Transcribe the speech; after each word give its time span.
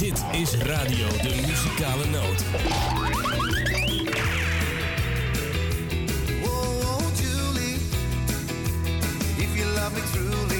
Dit 0.00 0.24
is 0.32 0.54
Radio 0.54 1.06
de 1.22 1.34
Muzikale 1.46 2.06
Noot. 2.10 2.44
Oh, 6.42 6.48
oh, 6.48 7.02
Julie, 7.16 7.78
if 9.36 9.56
you 9.56 9.66
love 9.74 9.92
me 9.94 10.00
truly, 10.12 10.59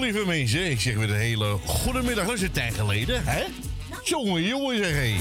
Lieve 0.00 0.26
mensen, 0.26 0.70
ik 0.70 0.80
zeg 0.80 0.94
weer 0.94 1.10
een 1.10 1.16
hele 1.16 1.56
goede 1.64 2.02
middag. 2.02 2.26
Dat 2.26 2.40
een 2.40 2.50
tijd 2.50 2.74
geleden, 2.74 3.24
hè? 3.24 3.44
Jongen, 4.02 4.42
jongen, 4.42 4.76
zeg 4.76 4.92
hé. 4.92 5.16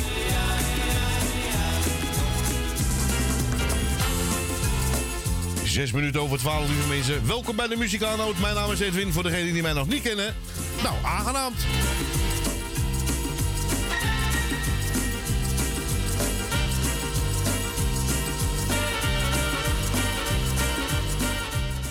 Zes 5.64 5.92
minuten 5.92 6.22
over 6.22 6.38
twaalf, 6.38 6.68
lieve 6.68 6.88
mensen. 6.88 7.28
Welkom 7.28 7.56
bij 7.56 7.68
de 7.68 7.76
Muzikaalnoot. 7.76 8.40
Mijn 8.40 8.56
naam 8.56 8.72
is 8.72 8.80
Edwin, 8.80 9.12
voor 9.12 9.24
degenen 9.24 9.54
die 9.54 9.62
mij 9.62 9.74
nog 9.74 9.88
niet 9.88 10.02
kennen. 10.02 10.36
Nou, 10.84 10.96
aangenaam. 11.04 11.54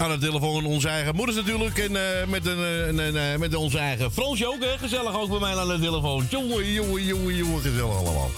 Aan 0.03 0.11
de 0.11 0.19
telefoon 0.19 0.65
onze 0.65 0.89
eigen 0.89 1.15
moeders 1.15 1.37
natuurlijk. 1.37 1.79
En 1.79 1.97
eh, 1.97 2.27
met, 2.27 2.47
een, 2.47 2.59
eh, 2.59 2.87
een, 2.87 2.99
een, 2.99 3.17
eh, 3.17 3.39
met 3.39 3.55
onze 3.55 3.79
eigen 3.79 4.13
Fransje 4.13 4.47
ook, 4.47 4.61
hè. 4.61 4.79
Gezellig 4.79 5.19
ook 5.19 5.29
bij 5.29 5.39
mij 5.39 5.57
aan 5.57 5.69
de 5.69 5.79
telefoon. 5.79 6.27
Jongen, 6.31 6.73
jongen, 6.73 7.05
jongen, 7.05 7.35
jongen. 7.37 7.61
Gezellig 7.61 7.97
allemaal. 7.97 8.31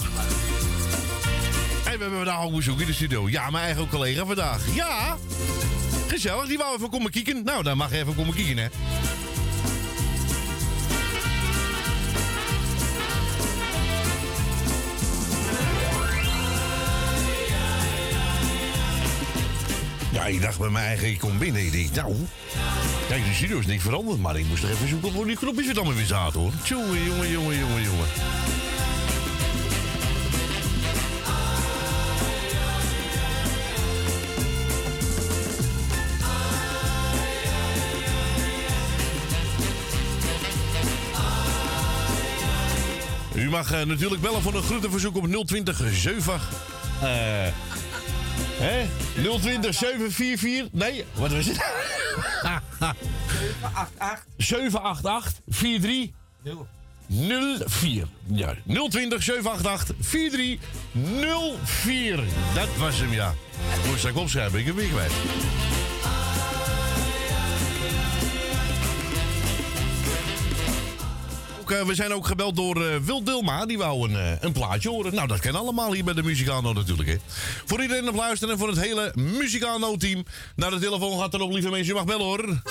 En 1.85 1.93
we 1.93 1.99
hebben 2.01 2.17
vandaag 2.17 2.43
ook 2.45 2.55
bezoek 2.55 2.81
in 2.81 2.87
de 2.87 2.93
studio. 2.93 3.29
Ja, 3.29 3.51
mijn 3.51 3.65
eigen 3.65 3.89
collega 3.89 4.25
vandaag. 4.25 4.75
Ja, 4.75 5.17
gezellig. 6.09 6.47
Die 6.47 6.59
wou 6.59 6.77
even 6.77 6.91
komen 6.91 7.11
kijken. 7.11 7.45
Nou, 7.45 7.63
dan 7.63 7.77
mag 7.77 7.91
je 7.91 7.99
even 7.99 8.15
komen 8.15 8.35
kijken, 8.35 8.59
hè. 8.59 8.69
Ik 20.27 20.41
dacht 20.43 20.59
bij 20.59 20.69
mijn 20.69 20.87
eigen, 20.87 21.09
ik 21.09 21.19
kom 21.19 21.39
binnen. 21.39 21.65
Ik 21.65 21.73
denk, 21.73 21.95
nou, 21.95 22.15
kijk, 23.09 23.25
de 23.25 23.35
studio 23.35 23.59
is 23.59 23.67
niet 23.67 23.83
veranderd. 23.83 24.21
Maar 24.21 24.39
ik 24.39 24.47
moest 24.47 24.63
er 24.63 24.71
even 24.71 24.89
zoeken 24.89 25.13
voor 25.13 25.27
die 25.27 25.37
knopjes 25.37 25.67
het 25.67 25.77
allemaal 25.77 25.95
weer 25.95 26.07
zaten, 26.07 26.41
hoor. 26.41 26.53
Jongen, 26.65 27.05
jongen, 27.05 27.31
jongen, 27.31 27.59
jongen, 27.59 27.83
jongen. 27.83 28.07
U 43.35 43.51
mag 43.51 43.73
eh, 43.73 43.87
natuurlijk 43.87 44.21
bellen 44.21 44.43
voor 44.43 44.55
een 44.55 44.63
groetenverzoek 44.63 45.17
op 45.17 45.47
020 45.47 45.83
7. 45.93 46.41
eh 47.01 47.74
Hé? 48.57 48.87
020 49.23 49.75
744. 49.75 50.69
Nee, 50.73 51.05
wat 51.15 51.33
was 51.33 51.47
het? 51.47 51.57
788. 52.77 54.25
788 54.37 55.41
43 55.47 56.13
04. 57.67 58.07
Ja, 58.27 58.55
020 58.67 59.23
788 59.23 59.97
43 60.11 60.59
04. 61.65 62.21
Dat 62.55 62.69
was 62.79 62.99
hem, 62.99 63.13
ja. 63.13 63.35
Moest 63.87 64.05
ik 64.05 64.17
opschrijven, 64.17 64.59
ik 64.59 64.67
heb 64.67 64.75
weer 64.75 64.89
kwijt. 64.89 65.13
Eh, 71.71 71.87
we 71.87 71.95
zijn 71.95 72.13
ook 72.13 72.27
gebeld 72.27 72.57
door 72.57 72.77
uh, 72.77 72.97
Wil 72.97 73.25
Dilma. 73.25 73.67
Die 73.67 73.79
wou 73.79 74.09
een, 74.09 74.17
eh, 74.17 74.33
een 74.41 74.53
plaatje 74.53 74.89
horen. 74.89 75.15
Nou, 75.15 75.29
dat 75.29 75.41
kennen 75.41 75.61
allemaal 75.61 75.93
hier 75.93 76.05
bij 76.05 76.15
de 76.15 76.23
Muzikano 76.23 76.73
natuurlijk. 76.73 77.09
Hè. 77.09 77.17
Voor 77.65 77.83
iedereen 77.83 78.09
op 78.09 78.15
luisteren 78.15 78.55
en 78.55 78.61
voor 78.61 78.69
het 78.69 78.81
hele 78.81 79.13
Muzikaalno-team 79.15 80.25
Naar 80.57 80.71
de 80.71 80.79
telefoon 80.79 81.21
gaat 81.21 81.35
erop, 81.35 81.53
lieve 81.53 81.71
mensen. 81.71 81.87
Je 81.87 81.95
mag 81.95 82.05
bellen 82.05 82.25
hoor. 82.25 82.63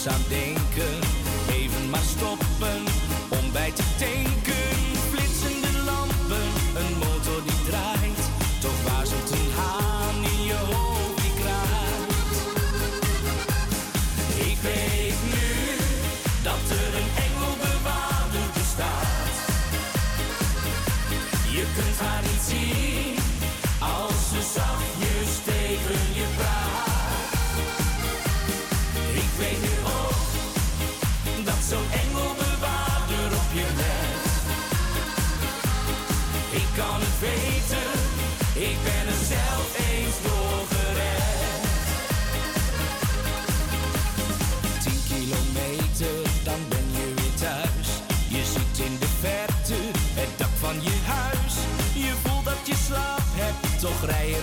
someday 0.00 0.49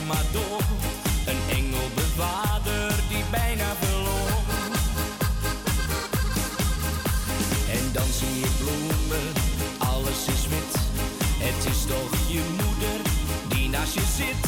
maar 0.08 0.26
door. 0.32 0.62
Een 1.26 1.74
vader, 2.16 2.96
die 3.10 3.24
bijna 3.32 3.66
verloor. 3.80 4.42
En 7.72 7.86
dan 7.94 8.10
zie 8.20 8.40
je 8.40 8.50
bloemen, 8.62 9.26
alles 9.78 10.22
is 10.36 10.48
wit. 10.48 10.74
Het 11.38 11.66
is 11.74 11.86
toch 11.86 12.12
je 12.28 12.44
moeder 12.50 13.00
die 13.48 13.70
naast 13.70 13.94
je 13.94 14.06
zit. 14.18 14.44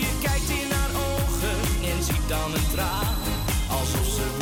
Je 0.00 0.12
kijkt 0.22 0.48
in 0.48 0.70
haar 0.76 0.92
ogen 1.08 1.58
en 1.90 2.02
ziet 2.02 2.28
dan 2.28 2.54
een 2.54 2.70
traan, 2.72 3.16
alsof 3.68 4.06
ze 4.16 4.35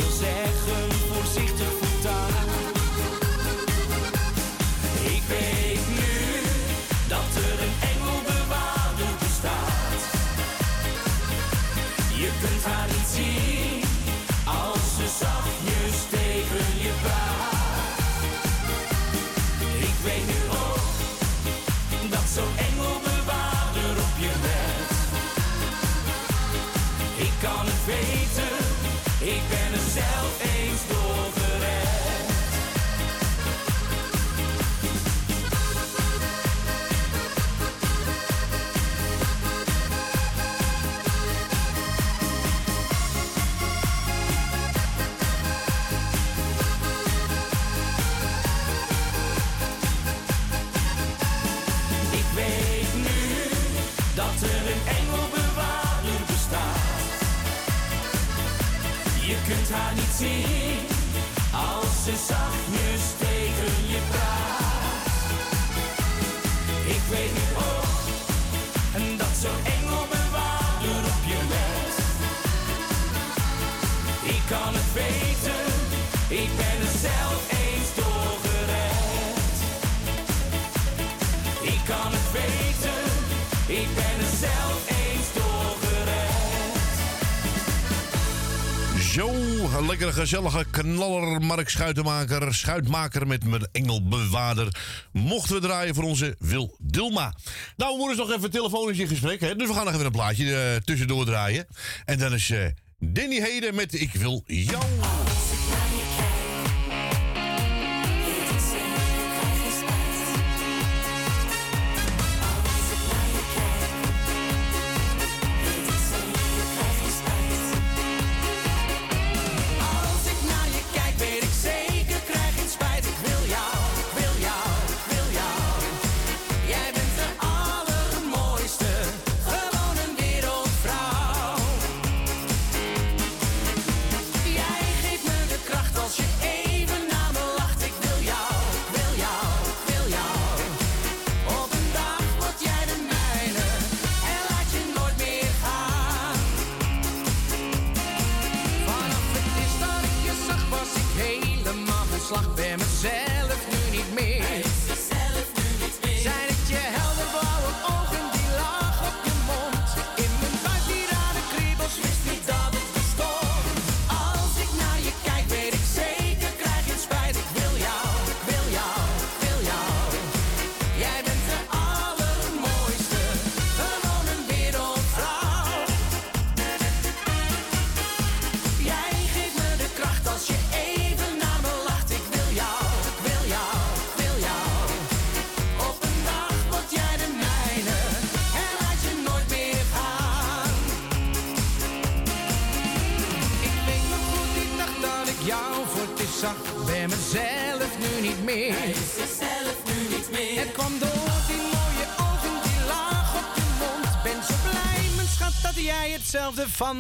gezellige 90.15 90.65
knaller 90.71 91.41
Mark 91.41 91.69
Schuitenmaker, 91.69 92.55
Schuitmaker 92.55 93.27
met 93.27 93.45
mijn 93.45 93.69
engelbewaarder, 93.73 94.77
mochten 95.13 95.55
we 95.55 95.61
draaien 95.61 95.95
voor 95.95 96.05
onze 96.05 96.37
Wil 96.39 96.77
Dilma. 96.79 97.35
Nou, 97.77 97.93
we 97.93 97.99
moeten 97.99 98.27
nog 98.27 98.37
even 98.37 98.51
telefonisch 98.51 98.99
in 98.99 99.09
gesprek, 99.09 99.41
hè? 99.41 99.57
dus 99.57 99.69
we 99.69 99.75
gaan 99.75 99.85
nog 99.85 99.95
even 99.95 100.07
een 100.07 100.13
plaatje 100.13 100.57
eh, 100.57 100.77
tussendoor 100.77 101.25
draaien. 101.25 101.67
En 102.05 102.19
dan 102.19 102.35
is 102.35 102.49
uh, 102.49 102.67
Danny 102.99 103.41
Heden 103.41 103.75
met 103.75 104.01
Ik 104.01 104.13
wil 104.13 104.43
jou. 104.47 105.04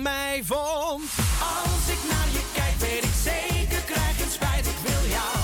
Mij 0.03 0.43
vond. 0.45 1.03
Als 1.41 1.85
ik 1.95 2.01
naar 2.11 2.29
je 2.33 2.43
kijk, 2.55 2.77
weet 2.79 3.05
ik 3.05 3.17
zeker, 3.23 3.83
krijg 3.93 4.21
een 4.25 4.31
spijt. 4.31 4.67
Ik 4.67 4.79
wil 4.83 5.05
jou, 5.17 5.39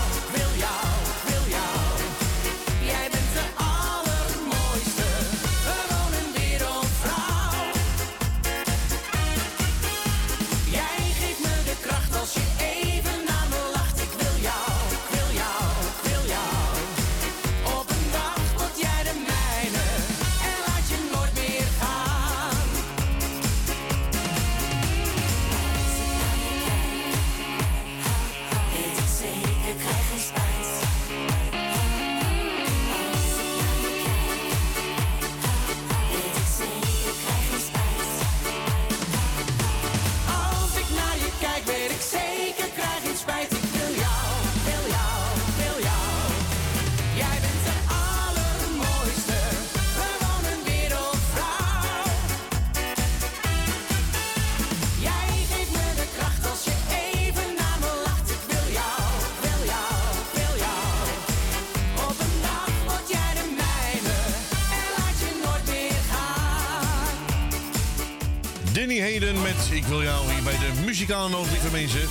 Danny 68.81 69.01
Heden 69.01 69.43
met 69.43 69.71
Ik 69.73 69.85
wil 69.85 70.03
jou 70.03 70.33
hier 70.33 70.43
bij 70.43 70.53
de 70.53 70.83
muzikale 70.85 71.29
noot, 71.29 71.51
lieve 71.51 71.71
mensen. 71.71 72.09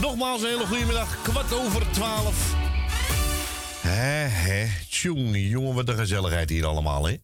Nogmaals 0.00 0.42
een 0.42 0.48
hele 0.48 0.66
goede 0.66 0.84
middag, 0.84 1.22
kwart 1.22 1.52
over 1.52 1.90
twaalf. 1.90 2.54
Hè, 3.80 4.66
tjonge, 4.88 5.48
jongen, 5.48 5.74
wat 5.74 5.88
een 5.88 5.96
gezelligheid 5.96 6.50
hier 6.50 6.66
allemaal, 6.66 7.06
hè. 7.06 7.16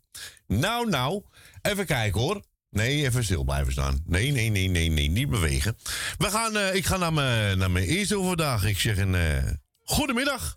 Nou, 0.47 0.89
nou, 0.89 1.23
even 1.63 1.87
kijken 1.87 2.21
hoor. 2.21 2.43
Nee, 2.71 3.05
even 3.05 3.25
stil 3.25 3.45
blijven 3.45 3.73
staan. 3.73 4.03
Nee, 4.07 4.31
nee, 4.31 4.49
nee, 4.49 4.69
nee, 4.69 4.91
nee, 4.91 5.09
niet 5.09 5.31
bewegen. 5.31 5.77
We 6.19 6.27
gaan, 6.27 6.57
eh, 6.57 6.75
ik 6.75 6.87
ga 6.87 6.97
naar 6.97 7.13
mijn, 7.13 7.59
naar 7.59 7.71
mijn 7.71 7.85
eerste 7.85 8.19
overdag. 8.19 8.65
Ik 8.65 8.79
zeg 8.79 8.99
een 8.99 9.15
eh, 9.15 9.51
goedemiddag. 9.85 10.57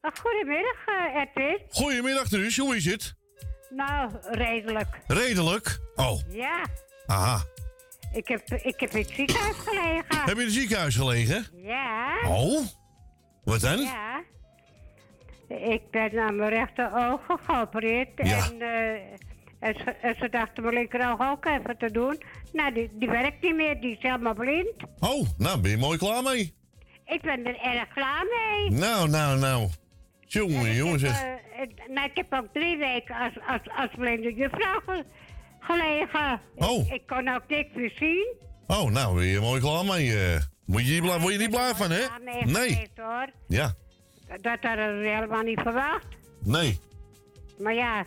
Goedemiddag, 0.00 0.76
uh, 0.86 1.20
Edwin. 1.22 1.60
Goedemiddag, 1.70 2.28
Truus. 2.28 2.56
Hoe 2.56 2.76
is 2.76 2.84
het? 2.84 3.14
Nou, 3.70 4.10
redelijk. 4.30 4.98
Redelijk. 5.06 5.78
Oh, 5.94 6.20
Ja, 6.30 6.66
aha. 7.08 7.42
ik 8.12 8.28
heb, 8.28 8.42
ik 8.50 8.80
heb 8.80 8.90
in 8.90 9.00
het 9.02 9.10
ziekenhuis 9.10 9.56
gelegen. 9.56 10.16
Heb 10.16 10.26
je 10.26 10.40
in 10.40 10.46
het 10.46 10.52
ziekenhuis 10.52 10.96
gelegen? 10.96 11.46
Ja, 11.62 12.14
Oh, 12.26 12.66
wat 13.44 13.60
dan? 13.60 13.78
ja. 13.80 14.22
Ik 15.48 15.90
ben 15.90 16.18
aan 16.18 16.36
mijn 16.36 16.50
rechter 16.50 16.90
oog 16.94 17.20
geopereerd. 17.46 18.08
Ja. 18.16 18.46
En, 18.50 18.60
eh, 18.60 18.92
en, 19.60 19.74
ze, 19.74 19.90
en 20.02 20.14
ze 20.18 20.28
dachten 20.28 20.62
mijn 20.62 20.74
linkeroog 20.74 21.20
ook 21.30 21.44
even 21.46 21.78
te 21.78 21.90
doen. 21.90 22.22
Nou, 22.52 22.72
die, 22.72 22.90
die 22.92 23.08
werkt 23.08 23.42
niet 23.42 23.54
meer, 23.54 23.80
die 23.80 23.90
is 23.96 24.02
helemaal 24.02 24.34
blind. 24.34 24.72
Oh, 24.98 25.26
nou 25.38 25.60
ben 25.60 25.70
je 25.70 25.76
mooi 25.76 25.98
klaar 25.98 26.22
mee. 26.22 26.54
Ik 27.06 27.22
ben 27.22 27.46
er 27.46 27.58
erg 27.60 27.88
klaar 27.88 28.24
mee. 28.24 28.70
Nou, 28.70 29.08
nou, 29.08 29.38
nou. 29.38 29.68
Jongen, 30.20 30.74
jongen 30.74 30.98
zeg. 30.98 31.22
Eh, 31.22 31.88
nou, 31.94 32.06
ik 32.06 32.16
heb 32.16 32.32
ook 32.34 32.46
drie 32.52 32.76
weken 32.76 33.14
als, 33.16 33.32
als, 33.46 33.60
als 33.76 33.90
blinde 33.96 34.34
juffrouw 34.34 34.82
gelegen. 35.60 36.40
Oh. 36.54 36.86
Ik, 36.86 36.92
ik 36.92 37.02
kon 37.06 37.28
ook 37.28 37.42
niks 37.48 37.68
meer 37.74 37.92
zien. 37.98 38.34
Oh, 38.66 38.90
nou 38.90 39.24
je 39.24 39.40
mooi 39.40 39.60
klaar 39.60 39.84
mee. 39.84 40.16
Moet 40.64 40.86
je, 40.88 41.00
blij- 41.00 41.18
word 41.20 41.32
je 41.32 41.38
niet 41.38 41.50
blij 41.50 41.74
van, 41.74 41.90
hè? 41.90 42.00
Nee. 42.24 42.42
Geweest, 42.42 42.90
hoor. 42.96 43.26
Ja, 43.48 43.74
Dat 44.40 44.58
hadden 44.60 45.00
we 45.00 45.08
helemaal 45.08 45.42
niet 45.42 45.60
verwacht. 45.60 46.06
nee. 46.44 46.78
Maar 47.58 47.74
ja, 47.74 48.04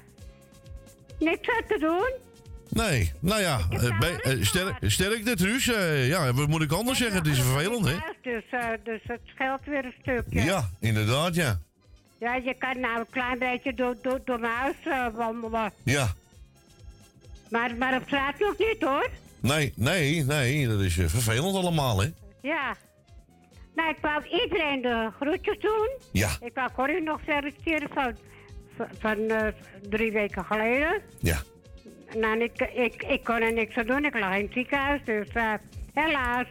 niks 1.19 1.49
aan 1.49 1.67
te 1.67 1.77
doen. 1.79 2.11
Nee, 2.83 3.11
nou 3.19 3.41
ja, 3.41 3.59
eh, 3.69 3.99
bij- 3.99 4.19
eh, 4.19 4.43
sterk, 4.43 4.65
gehad. 4.65 4.91
sterk 4.91 5.25
dit, 5.25 5.41
Ruus. 5.41 5.67
Eh, 5.67 6.07
ja, 6.07 6.33
wat 6.33 6.47
moet 6.47 6.61
ik 6.61 6.71
anders 6.71 6.97
zeggen? 6.97 7.17
Het 7.17 7.27
is 7.27 7.39
vervelend, 7.41 7.85
hè? 7.85 7.95
Dus, 8.21 8.43
dus 8.83 8.99
het 9.03 9.19
scheelt 9.25 9.65
weer 9.65 9.85
een 9.85 9.93
stukje. 10.01 10.41
Ja, 10.43 10.69
inderdaad, 10.79 11.35
ja. 11.35 11.59
Ja, 12.19 12.35
je 12.35 12.53
kan 12.53 12.79
nou 12.79 12.99
een 12.99 13.05
klein 13.09 13.39
beetje 13.39 13.73
door, 13.73 13.95
door, 14.01 14.19
door 14.25 14.39
mijn 14.39 14.53
huis 14.53 14.75
wandelen. 15.15 15.73
Ja. 15.83 16.07
Maar, 17.51 17.75
maar 17.75 17.95
op 17.95 18.03
straat 18.05 18.39
nog 18.39 18.57
niet 18.57 18.77
hoor. 18.79 19.09
Nee, 19.39 19.73
nee, 19.75 20.23
nee, 20.23 20.67
dat 20.67 20.79
is 20.79 20.97
eh, 20.97 21.05
vervelend 21.07 21.55
allemaal, 21.55 22.01
hè? 22.01 22.07
Ja. 22.41 22.75
Nou, 23.75 23.89
ik 23.89 23.97
wou 24.01 24.23
iedereen 24.43 24.81
de 24.81 25.09
groetjes 25.19 25.59
doen. 25.59 25.89
Ja, 26.11 26.29
Ik 26.41 26.53
wou 26.53 26.69
Corrie 26.71 27.01
nog 27.01 27.19
feliciteren 27.25 27.89
van, 27.93 28.15
van, 28.77 28.87
van, 28.99 29.17
eh, 29.29 29.47
drie 29.89 30.11
weken 30.11 30.45
geleden. 30.45 31.01
ja. 31.19 31.41
Nou, 32.17 32.39
ik, 32.43 32.61
ik, 32.75 33.03
ik 33.03 33.23
kon 33.23 33.41
er 33.41 33.53
niks 33.53 33.75
aan 33.75 33.85
doen. 33.85 34.05
Ik 34.05 34.19
lag 34.19 34.35
in 34.35 34.43
het 34.43 34.53
ziekenhuis, 34.53 35.01
dus 35.05 35.27
eh, 35.33 35.53
helaas. 35.93 36.47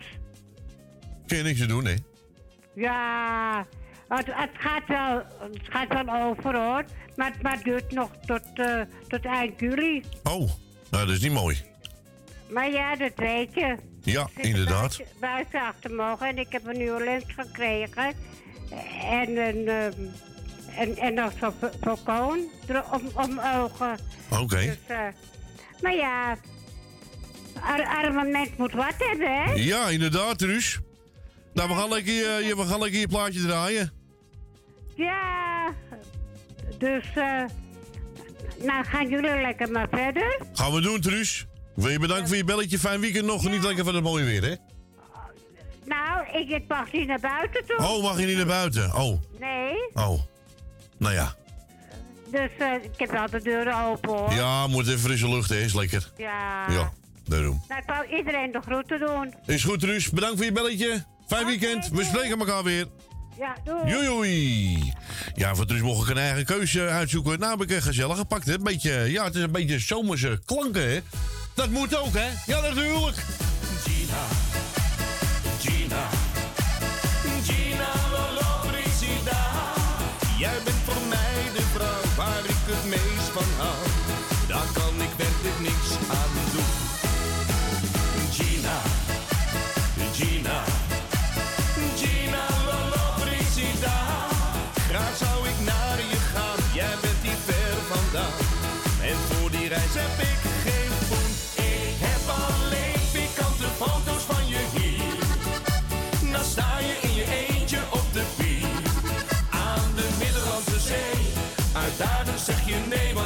Kun 1.27 1.37
je 1.37 1.43
niks 1.43 1.59
te 1.59 1.67
doen, 1.67 1.85
hè? 1.85 1.95
Ja, 2.75 3.67
het, 4.09 4.27
het, 4.27 4.51
gaat 4.53 4.87
wel, 4.87 5.23
het 5.51 5.61
gaat 5.63 6.05
wel 6.05 6.23
over 6.23 6.57
hoor. 6.57 6.85
Maar, 7.17 7.33
maar 7.43 7.53
het 7.53 7.65
duurt 7.65 7.93
nog 7.93 8.11
tot, 8.27 8.43
tot 9.09 9.25
eind 9.25 9.61
juli. 9.61 10.03
Oh, 10.25 10.51
nou, 10.91 11.07
dat 11.07 11.15
is 11.15 11.21
niet 11.21 11.33
mooi. 11.33 11.63
Maar 12.51 12.71
ja, 12.71 12.97
dat 12.97 13.13
weet 13.17 13.55
je. 13.55 13.77
Ja, 14.03 14.29
inderdaad. 14.37 14.97
Buiten, 14.97 15.07
buiten 15.21 15.61
achter 15.61 15.93
mogen 15.93 16.27
en 16.27 16.39
ik 16.39 16.53
heb 16.53 16.67
een 16.67 16.79
nieuwe 16.79 17.05
lens 17.05 17.25
gekregen. 17.27 18.15
En 19.11 19.37
een, 19.37 19.69
ehm, 19.69 19.93
en, 20.77 20.97
en 20.97 21.15
nog 21.15 21.33
zo'n 21.41 22.51
er 22.67 22.85
om, 22.93 23.03
om 23.15 23.41
ogen. 23.41 23.99
Oké. 24.31 24.57
Dus, 24.57 24.79
eh, 24.87 24.99
maar 25.83 25.95
ja, 25.95 26.37
ar, 27.61 27.87
arme 27.87 28.25
mens 28.25 28.51
moet 28.57 28.73
wat 28.73 28.95
hebben, 28.99 29.43
hè? 29.43 29.53
Ja, 29.53 29.89
inderdaad, 29.89 30.41
Ruus. 30.41 30.79
Nou, 31.55 31.69
we 31.69 31.75
gaan 31.75 31.89
lekker, 31.89 32.57
we 32.57 32.65
gaan 32.67 32.81
lekker 32.81 33.01
je 33.01 33.09
plaatje 33.09 33.41
draaien. 33.41 33.93
Ja, 34.95 35.75
dus 36.79 37.05
eh, 37.15 37.45
nou 38.65 38.85
gaan 38.85 39.09
jullie 39.09 39.41
lekker 39.41 39.71
maar 39.71 39.89
verder. 39.91 40.41
Gaan 40.53 40.73
we 40.73 40.81
doen, 40.81 41.01
Truus. 41.01 41.47
Wil 41.75 41.89
je 41.91 41.99
bedanken 41.99 42.29
voor 42.29 42.37
je 42.37 42.45
belletje. 42.45 42.79
Fijn 42.79 43.01
weekend 43.01 43.25
nog. 43.27 43.43
Geniet 43.43 43.63
lekker 43.63 43.85
van 43.85 43.95
het 43.95 44.05
mooie 44.05 44.25
weer, 44.25 44.43
hè? 44.43 44.55
Nou, 45.85 46.39
ik, 46.49 46.63
mag 46.69 46.93
niet 46.93 47.07
naar 47.07 47.21
buiten 47.21 47.65
toe. 47.67 47.77
Oh, 47.77 48.03
mag 48.03 48.21
je 48.21 48.27
niet 48.27 48.37
naar 48.37 48.47
buiten? 48.47 48.95
Oh, 48.95 49.21
Nee, 49.39 49.75
oh. 49.95 50.21
Nou 50.99 51.15
ja. 51.15 51.35
dus 52.31 52.51
eh, 52.59 52.73
ik 52.83 52.99
heb 52.99 53.11
wel 53.11 53.31
de 53.31 53.43
deuren 53.43 53.81
open 53.85 54.11
hoor. 54.11 54.33
Ja, 54.33 54.67
moet 54.67 54.87
even 54.87 55.01
frisse 55.01 55.29
lucht, 55.29 55.49
hè? 55.51 55.57
Is 55.57 55.75
lekker. 55.75 56.11
Ja. 56.17 56.71
Ja, 56.71 56.93
daarom. 57.25 57.63
Nou, 57.69 57.81
ik 57.81 57.87
wou 57.87 58.17
iedereen 58.17 58.53
de 58.53 58.61
groeten 58.61 58.99
doen. 58.99 59.35
Is 59.47 59.65
goed, 59.65 59.81
Truus. 59.81 60.11
Bedankt 60.11 60.37
voor 60.37 60.45
je 60.45 60.53
belletje. 60.53 61.05
Fijn 61.27 61.47
weekend. 61.47 61.89
We 61.89 62.05
spreken 62.05 62.39
elkaar 62.39 62.63
weer. 62.63 62.87
Ja, 63.41 63.57
doei. 63.65 64.05
Joei. 64.05 64.93
Ja, 65.35 65.55
voor 65.55 65.67
Truus 65.67 65.81
mocht 65.81 66.03
ik 66.03 66.17
een 66.17 66.23
eigen 66.23 66.45
keuze 66.45 66.87
uitzoeken. 66.87 67.39
Nou 67.39 67.51
heb 67.59 67.71
ik 67.71 67.77
een 67.77 67.83
gezellig 67.83 68.17
gepakt, 68.17 68.47
hè? 68.47 68.59
Beetje, 68.59 68.91
ja, 68.91 69.25
het 69.25 69.35
is 69.35 69.43
een 69.43 69.53
beetje 69.53 69.79
zomerse 69.79 70.41
klanken, 70.45 70.91
hè? 70.91 71.01
Dat 71.55 71.71
moet 71.71 71.97
ook, 71.97 72.15
hè? 72.15 72.29
Ja, 72.47 72.61
natuurlijk. 72.61 73.17
Gina, 73.83 74.23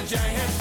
giant 0.07 0.54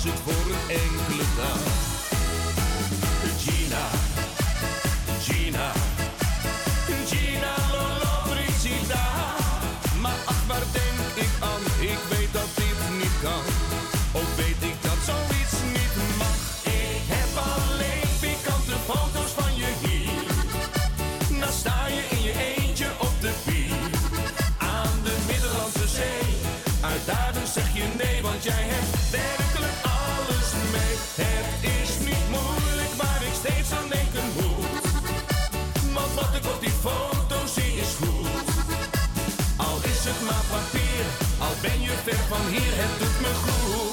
should 0.00 0.12
vote. 0.20 0.39
Die 36.60 36.70
foto 36.70 37.46
zie 37.46 37.76
is 37.76 37.94
goed. 38.00 38.48
Al 39.56 39.76
is 39.82 40.04
het 40.04 40.20
maar 40.26 40.44
papier, 40.50 41.04
al 41.38 41.54
ben 41.62 41.80
je 41.80 41.94
ver 42.04 42.18
van 42.28 42.46
hier, 42.50 42.72
het 42.74 42.98
doet 42.98 43.20
me 43.20 43.34
goed. 43.34 43.89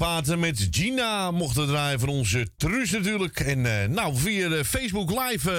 Paten 0.00 0.38
met 0.38 0.68
Gina 0.70 1.30
mochten 1.30 1.66
draaien 1.66 2.00
van 2.00 2.08
onze 2.08 2.48
Truus 2.56 2.90
natuurlijk. 2.90 3.40
En 3.40 3.66
eh, 3.82 3.88
nou, 3.88 4.16
via 4.16 4.64
Facebook 4.64 5.10
Live 5.10 5.50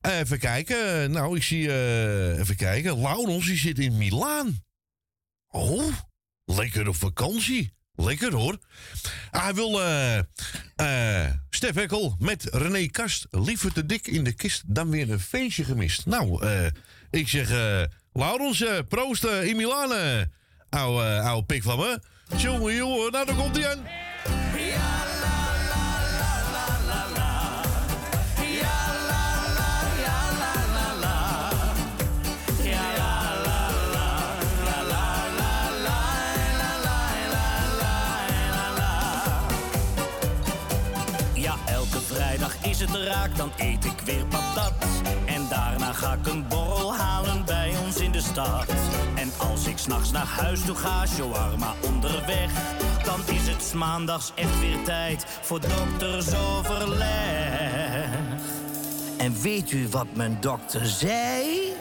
eh, 0.00 0.18
even 0.20 0.38
kijken. 0.38 1.10
Nou, 1.10 1.36
ik 1.36 1.42
zie, 1.42 1.68
eh, 1.68 2.38
even 2.38 2.56
kijken. 2.56 3.00
Laurens, 3.00 3.46
die 3.46 3.56
zit 3.58 3.78
in 3.78 3.96
Milaan. 3.96 4.64
Oh, 5.48 5.92
lekker 6.44 6.88
op 6.88 6.96
vakantie. 6.96 7.72
Lekker 7.94 8.32
hoor. 8.32 8.58
Hij 9.30 9.54
wil 9.54 9.82
eh 9.82 10.18
eh 10.76 11.32
Stef 11.50 11.74
Hekkel 11.74 12.16
met 12.18 12.44
René 12.52 12.86
Kast 12.86 13.26
liever 13.30 13.72
te 13.72 13.86
dik 13.86 14.06
in 14.06 14.24
de 14.24 14.32
kist 14.32 14.62
dan 14.66 14.90
weer 14.90 15.10
een 15.10 15.20
feestje 15.20 15.64
gemist. 15.64 16.06
Nou, 16.06 16.46
eh, 16.46 16.66
ik 17.10 17.28
zeg, 17.28 17.50
eh 17.50 17.82
Laurens, 18.12 18.64
eh, 18.64 18.78
proost 18.88 19.24
eh, 19.24 19.44
in 19.44 19.56
Milaan. 19.56 19.92
eh. 19.92 20.22
ouwe, 20.68 21.20
ouwe 21.20 21.44
pik 21.44 21.62
van 21.62 21.78
me. 21.78 22.00
Jongen, 22.34 22.74
jongen, 22.74 23.12
nou 23.12 23.26
dan 23.26 23.36
komt 23.36 23.56
elke 41.66 42.00
vrijdag 42.00 42.64
is 42.64 42.80
het 42.80 42.94
raak, 42.94 43.36
dan 43.36 43.50
eet 43.56 43.84
ik 43.84 44.00
weer 44.04 44.26
patat. 44.26 44.74
En 45.24 45.48
daarna 45.48 45.92
ga 45.92 46.12
ik 46.12 46.26
een 46.26 46.48
borrel 46.48 46.94
halen 46.94 47.44
bij 47.44 47.74
ons 47.84 47.96
in 47.96 48.12
de 48.12 48.20
stad. 48.20 48.85
En 49.26 49.32
als 49.48 49.66
ik 49.66 49.78
s'nachts 49.78 50.10
naar 50.10 50.26
huis 50.26 50.64
toe 50.64 50.74
ga, 50.74 51.06
shawarma 51.06 51.74
onderweg. 51.82 52.50
Dan 53.04 53.20
is 53.34 53.48
het 53.48 53.74
maandags 53.74 54.32
echt 54.34 54.60
weer 54.60 54.82
tijd 54.84 55.24
voor 55.42 55.60
doktersoverleg. 55.60 58.08
En 59.18 59.42
weet 59.42 59.72
u 59.72 59.88
wat 59.88 60.06
mijn 60.14 60.36
dokter 60.40 60.86
zei? 60.86 61.74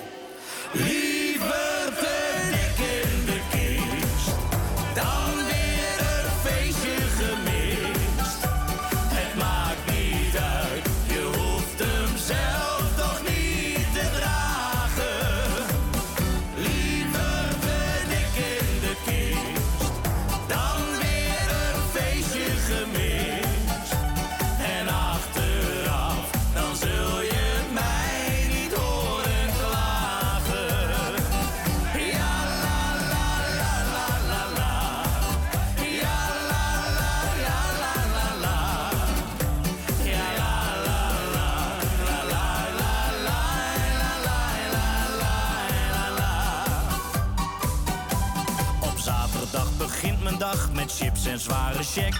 Met 51.35 51.43
chips 51.43 51.47
en 51.47 51.53
zware 51.53 51.83
check. 51.83 52.13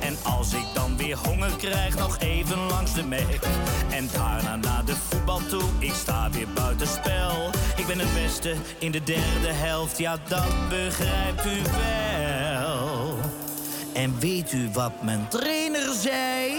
En 0.00 0.16
als 0.22 0.52
ik 0.52 0.66
dan 0.74 0.96
weer 0.96 1.16
honger 1.16 1.50
krijg, 1.56 1.98
nog 1.98 2.18
even 2.18 2.58
langs 2.58 2.94
de 2.94 3.04
Mac. 3.04 3.42
En 3.90 4.08
daarna 4.12 4.56
naar 4.56 4.84
de 4.84 4.96
voetbal 4.96 5.40
toe, 5.48 5.62
ik 5.78 5.92
sta 5.92 6.30
weer 6.30 6.48
buitenspel. 6.54 7.50
Ik 7.76 7.86
ben 7.86 7.98
het 7.98 8.14
beste 8.14 8.54
in 8.78 8.90
de 8.90 9.02
derde 9.02 9.52
helft, 9.52 9.98
ja 9.98 10.18
dat 10.28 10.68
begrijpt 10.68 11.46
u 11.46 11.62
wel. 11.62 13.18
En 13.94 14.18
weet 14.18 14.52
u 14.52 14.70
wat 14.72 15.02
mijn 15.02 15.28
trainer 15.28 15.92
zei? 15.92 16.52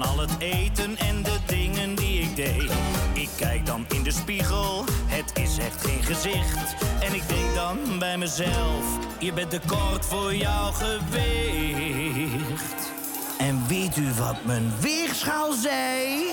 Van 0.00 0.02
al 0.02 0.18
het 0.18 0.38
eten 0.38 0.96
en 0.96 1.22
de 1.22 1.38
dingen 1.46 1.94
die 1.94 2.20
ik 2.20 2.36
deed. 2.36 2.70
Ik 3.12 3.28
kijk 3.36 3.66
dan 3.66 3.86
in 3.88 4.02
de 4.02 4.10
spiegel, 4.10 4.84
het 5.06 5.38
is 5.38 5.58
echt 5.58 5.86
geen 5.86 6.02
gezicht. 6.02 6.74
En 7.00 7.14
ik 7.14 7.28
denk 7.28 7.54
dan 7.54 7.98
bij 7.98 8.18
mezelf, 8.18 8.98
je 9.18 9.32
bent 9.32 9.50
te 9.50 9.60
kort 9.66 10.06
voor 10.06 10.34
jouw 10.34 10.70
gewicht. 10.72 11.02
En 13.38 13.66
weet 13.68 13.96
u 13.96 14.12
wat 14.18 14.44
mijn 14.44 14.72
weegschaal 14.80 15.52
zei? 15.52 16.24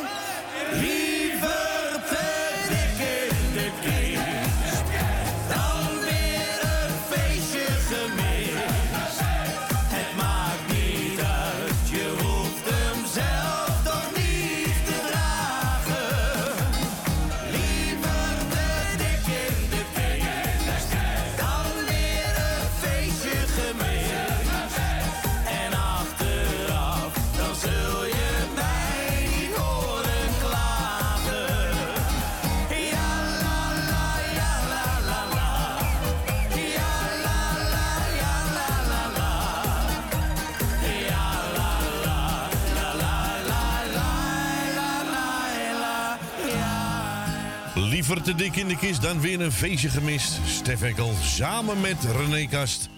Te 48.31 48.37
dik 48.37 48.55
in 48.55 48.67
de 48.67 48.77
kist 48.77 49.01
dan 49.01 49.21
weer 49.21 49.41
een 49.41 49.51
feestje 49.51 49.89
gemist. 49.89 50.39
Stef 50.45 50.81
Ekkel 50.81 51.13
samen 51.21 51.81
met 51.81 52.03
René 52.03 52.47
Kast. 52.47 52.89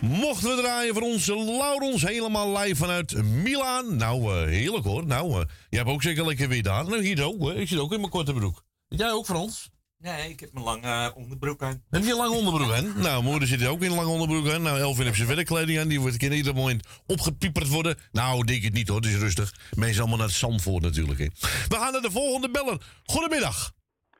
Mochten 0.00 0.56
we 0.56 0.62
draaien 0.62 0.94
voor 0.94 1.02
onze 1.02 1.44
Laurens 1.44 2.02
helemaal 2.02 2.58
live 2.58 2.76
vanuit 2.76 3.22
Milaan. 3.22 3.96
Nou, 3.96 4.22
eh, 4.22 4.48
heerlijk 4.48 4.84
hoor. 4.84 5.06
Nou, 5.06 5.30
eh, 5.30 5.36
jij 5.68 5.78
hebt 5.78 5.90
ook 5.90 6.02
zeker 6.02 6.26
lekker 6.26 6.48
weer 6.48 6.62
daar. 6.62 6.84
Nou, 6.84 7.02
hier 7.02 7.24
ook. 7.24 7.42
Hè. 7.42 7.54
Ik 7.54 7.68
zit 7.68 7.78
ook 7.78 7.92
in 7.92 7.98
mijn 7.98 8.10
korte 8.10 8.32
broek. 8.32 8.64
Jij 8.88 9.10
ook, 9.10 9.24
Frans? 9.24 9.70
Nee, 9.98 10.30
ik 10.30 10.40
heb 10.40 10.52
mijn 10.52 10.64
lange 10.64 10.86
eh, 10.86 11.16
onderbroek 11.16 11.62
aan. 11.62 11.82
Heb 11.90 12.04
je 12.04 12.10
een 12.10 12.16
lange 12.16 12.36
onderbroek 12.36 12.72
aan? 12.72 12.92
Nou, 13.02 13.22
moeder 13.22 13.48
zit 13.48 13.66
ook 13.66 13.82
in 13.82 13.90
een 13.90 13.96
lange 13.96 14.10
onderbroek 14.10 14.48
aan. 14.48 14.62
Nou, 14.62 14.78
Elvin 14.78 15.04
heeft 15.04 15.16
zijn 15.16 15.28
werkkleding 15.28 15.78
aan. 15.78 15.88
Die 15.88 16.00
wordt 16.00 16.22
in 16.22 16.32
ieder 16.32 16.54
moment 16.54 16.86
opgepieperd 17.06 17.68
worden. 17.68 17.98
Nou, 18.12 18.44
denk 18.44 18.62
het 18.62 18.72
niet 18.72 18.88
hoor. 18.88 18.96
Het 18.96 19.06
is 19.06 19.16
rustig. 19.16 19.54
Mensen 19.74 20.00
allemaal 20.00 20.18
naar 20.18 20.26
het 20.26 20.36
Zandvoort 20.36 20.82
natuurlijk. 20.82 21.18
Hè. 21.18 21.26
We 21.68 21.76
gaan 21.76 21.92
naar 21.92 22.02
de 22.02 22.10
volgende 22.10 22.50
beller. 22.50 22.80
Goedemiddag. 23.04 23.76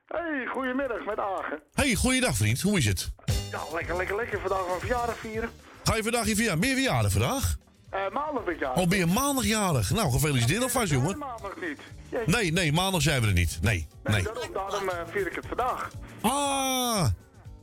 Hey, 0.08 0.46
goedemiddag 0.46 1.04
met 1.04 1.18
Agen. 1.18 1.60
Hey, 1.74 1.94
goeiedag 1.94 2.36
vriend. 2.36 2.60
Hoe 2.60 2.78
is 2.78 2.84
het? 2.86 3.10
Ja, 3.50 3.60
lekker, 3.74 3.96
lekker, 3.96 4.16
lekker. 4.16 4.40
Vandaag 4.40 4.58
een 4.74 4.78
verjaardag 4.80 5.16
vieren. 5.18 5.50
Ga 5.84 5.96
je 5.96 6.02
vandaag 6.02 6.26
je 6.26 6.34
verjaardag? 6.34 6.60
Ben 6.60 6.68
je 6.68 6.74
verjaardag 6.74 7.12
vandaag? 7.12 7.56
Eh, 7.90 8.00
maandag 8.12 8.44
ben 8.44 8.54
ik 8.54 8.60
jarig. 8.60 8.82
Oh, 8.82 8.88
ben 8.88 8.98
je 8.98 9.06
maandagjarig? 9.06 9.90
Nou, 9.90 10.10
gefeliciteerd 10.10 10.62
alvast, 10.62 10.90
jongen. 10.92 11.18
maandag 11.18 11.54
niet. 11.60 11.78
Jeetje. 12.08 12.32
Nee, 12.36 12.52
nee, 12.52 12.72
maandag 12.72 13.02
zijn 13.02 13.20
we 13.20 13.26
er 13.26 13.32
niet. 13.32 13.58
Nee, 13.62 13.86
Nee, 14.04 14.14
nee. 14.14 14.22
Daarom, 14.24 14.52
daarom 14.52 14.88
eh, 14.88 14.96
vier 15.10 15.26
ik 15.26 15.34
het 15.34 15.46
vandaag. 15.46 15.90
Ah, 16.20 17.06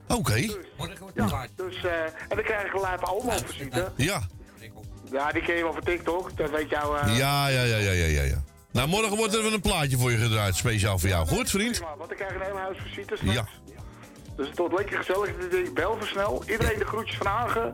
oké. 0.08 0.34
Morgen 0.36 0.60
wordt 0.78 1.16
het 1.16 1.30
Ja, 1.30 1.48
dus, 1.56 1.84
eh, 1.84 2.04
en 2.04 2.12
dan 2.36 2.44
krijg 2.44 2.66
ik 2.66 2.74
een 2.74 2.82
lijpe 2.82 3.06
allemaal 3.06 3.38
visite. 3.38 3.92
Ja, 3.96 4.22
Ja, 5.12 5.32
die 5.32 5.42
ken 5.42 5.56
je 5.56 5.64
wel 5.64 5.74
van 5.74 5.84
TikTok. 5.84 6.38
Dat 6.38 6.50
weet 6.50 6.70
jou... 6.70 6.98
eh, 7.00 7.18
ja, 7.18 7.48
ja, 7.48 7.62
ja, 7.64 7.78
ja, 7.78 7.92
ja, 7.92 8.06
ja, 8.06 8.22
ja. 8.24 8.44
Nou, 8.76 8.88
morgen 8.88 9.18
wordt 9.18 9.34
er 9.36 9.54
een 9.54 9.62
plaatje 9.62 9.98
voor 9.98 10.12
je 10.12 10.18
gedraaid, 10.18 10.56
speciaal 10.56 11.00
voor 11.00 11.10
jou. 11.10 11.28
Goed, 11.28 11.50
vriend? 11.50 11.72
Prima, 11.72 11.98
want 11.98 12.12
ik 12.12 12.18
krijg 12.18 12.34
een 12.36 12.42
hele 12.42 12.58
huis 12.58 12.78
visite 12.78 13.16
straks. 13.16 13.34
Ja. 13.34 13.48
Dus 14.36 14.48
het 14.48 14.58
wordt 14.58 14.74
lekker 14.74 14.98
gezellig. 14.98 15.30
Ik 15.30 15.74
bel 15.74 15.98
versnel. 16.00 16.44
Iedereen 16.48 16.80
de 16.80 16.86
groetjes 16.86 17.18
van 17.18 17.28
Agen. 17.28 17.74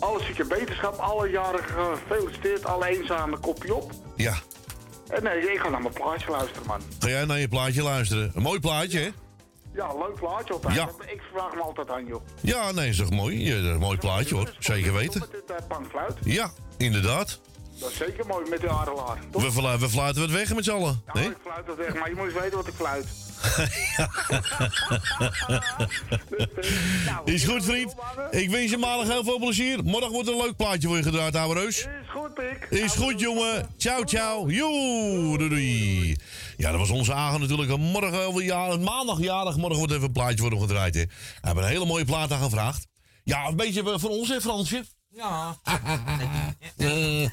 Alle 0.00 0.22
zieke 0.22 0.44
beterschap. 0.44 0.98
Alle 0.98 1.30
jarigen 1.30 1.96
gefeliciteerd. 1.96 2.64
Alle 2.64 2.86
eenzame 2.86 3.38
kopje 3.38 3.74
op. 3.74 3.92
Ja. 4.16 4.34
En 5.08 5.22
nee, 5.22 5.52
ik 5.52 5.58
ga 5.58 5.68
naar 5.68 5.82
mijn 5.82 5.94
plaatje 5.94 6.30
luisteren, 6.30 6.66
man. 6.66 6.80
Ga 6.98 7.08
jij 7.08 7.24
naar 7.24 7.38
je 7.38 7.48
plaatje 7.48 7.82
luisteren? 7.82 8.32
Een 8.34 8.42
mooi 8.42 8.60
plaatje, 8.60 8.98
hè? 8.98 9.10
Ja, 9.74 9.94
leuk 9.94 10.14
plaatje 10.14 10.54
altijd. 10.54 10.74
Ja. 10.74 10.88
Ik 11.06 11.22
vraag 11.32 11.54
me 11.54 11.60
altijd 11.60 11.90
aan, 11.90 12.06
joh. 12.06 12.22
Ja, 12.40 12.72
nee, 12.72 12.88
is 12.88 12.96
toch 12.96 13.10
mooi? 13.10 13.44
Ja, 13.44 13.54
een 13.54 13.78
mooi 13.78 13.98
plaatje, 13.98 14.34
hoor. 14.34 14.54
Zeker 14.58 14.92
weten. 14.92 15.20
Met 15.20 15.30
dit 15.30 15.50
uh. 16.26 16.34
Ja, 16.34 16.50
inderdaad. 16.76 17.40
Dat 17.80 17.90
is 17.90 17.96
zeker 17.96 18.26
mooi 18.26 18.48
met 18.50 18.60
de 18.60 18.68
adelaar. 18.68 19.18
Toch? 19.30 19.42
We, 19.42 19.52
flu- 19.52 19.78
we 19.78 19.88
fluiten 19.88 20.22
wat 20.22 20.30
weg 20.30 20.54
met 20.54 20.64
z'n 20.64 20.70
allen. 20.70 21.02
Ja, 21.12 21.20
hè? 21.20 21.26
ik 21.28 21.36
fluit 21.42 21.66
dat 21.66 21.76
weg, 21.76 21.94
maar 21.94 22.08
je 22.08 22.14
moet 22.14 22.24
eens 22.24 22.34
weten 22.40 22.56
wat 22.56 22.66
ik 22.66 22.74
fluit. 22.74 23.06
Nou, 27.06 27.30
Is 27.32 27.44
goed, 27.44 27.64
vriend. 27.64 27.94
Ik 28.30 28.50
wens 28.50 28.70
je 28.70 28.76
maandag 28.78 29.08
heel 29.08 29.24
veel 29.24 29.38
plezier. 29.38 29.84
Morgen 29.84 30.10
wordt 30.12 30.28
een 30.28 30.36
leuk 30.36 30.56
plaatje 30.56 30.88
voor 30.88 30.96
je 30.96 31.02
gedraaid, 31.02 31.36
ouwe 31.36 31.54
reus. 31.54 31.78
Is 31.78 31.86
goed, 32.08 32.34
Pik. 32.34 32.66
Is 32.70 32.92
goed, 32.94 33.20
jongen. 33.20 33.68
Ciao, 33.76 34.04
ciao. 34.04 34.48
Joe, 34.48 35.38
doei, 35.38 35.48
doei. 35.48 36.16
Ja, 36.56 36.70
dat 36.70 36.80
was 36.80 36.90
onze 36.90 37.12
Agen 37.14 37.40
natuurlijk. 37.40 37.76
Morgen, 37.76 38.44
jaar, 38.44 38.80
maandagjarig. 38.80 39.56
Morgen 39.56 39.78
wordt 39.78 39.92
even 39.92 40.04
een 40.04 40.12
plaatje 40.12 40.38
voor 40.38 40.50
hem 40.50 40.60
gedraaid. 40.60 40.94
Hè. 40.94 41.04
We 41.04 41.12
hebben 41.40 41.64
een 41.64 41.70
hele 41.70 41.86
mooie 41.86 42.04
plaat 42.04 42.32
aan 42.32 42.42
gevraagd. 42.42 42.86
Ja, 43.24 43.46
een 43.46 43.56
beetje 43.56 43.98
voor 43.98 44.10
ons, 44.10 44.28
hè, 44.28 44.40
Fransje? 44.40 44.84
Ja. 45.12 45.56
Eh, 46.76 47.28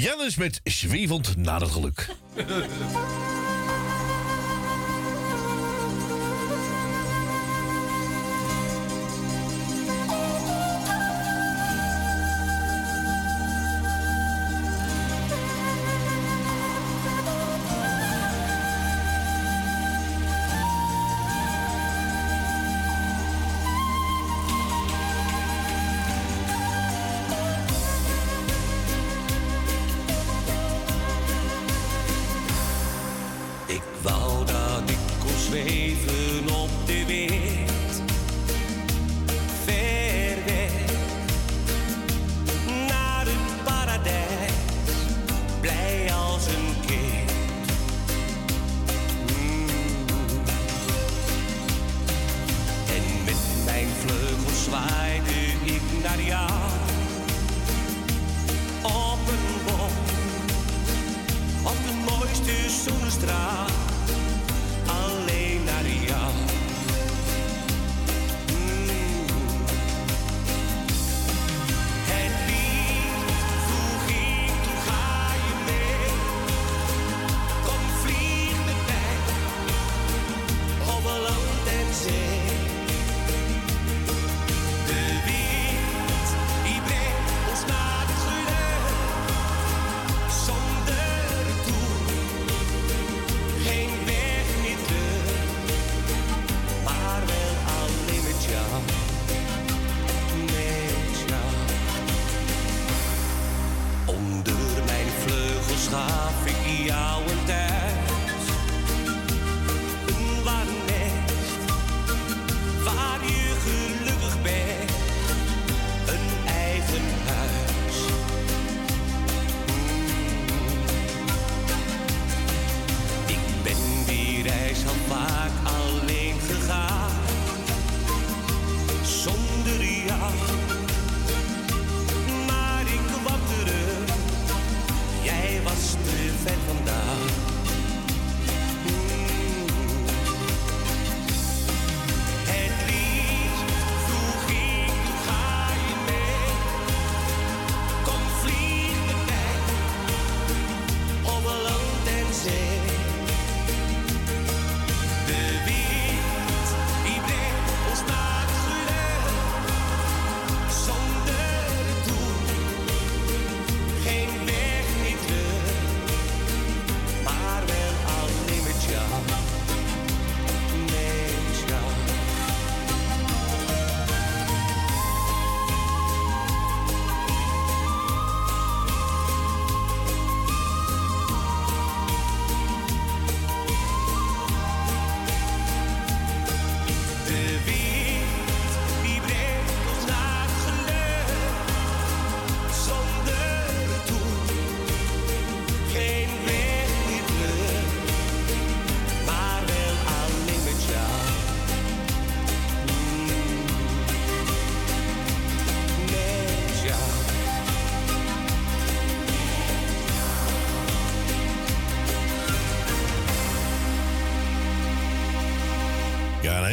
Jannes 0.00 0.36
met 0.36 0.60
Zwevend 0.64 1.36
naar 1.36 1.60
het 1.60 1.70
geluk. 1.70 2.08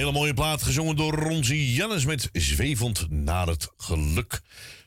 hele 0.10 0.22
mooie 0.22 0.34
plaat 0.34 0.64
gezongen 0.64 0.96
door 0.96 1.14
Ronzi 1.14 1.74
Jannes 1.74 2.06
met 2.06 2.30
Zwevend 2.32 3.10
naar 3.10 3.48
het 3.48 3.68
Geluk. 3.78 4.42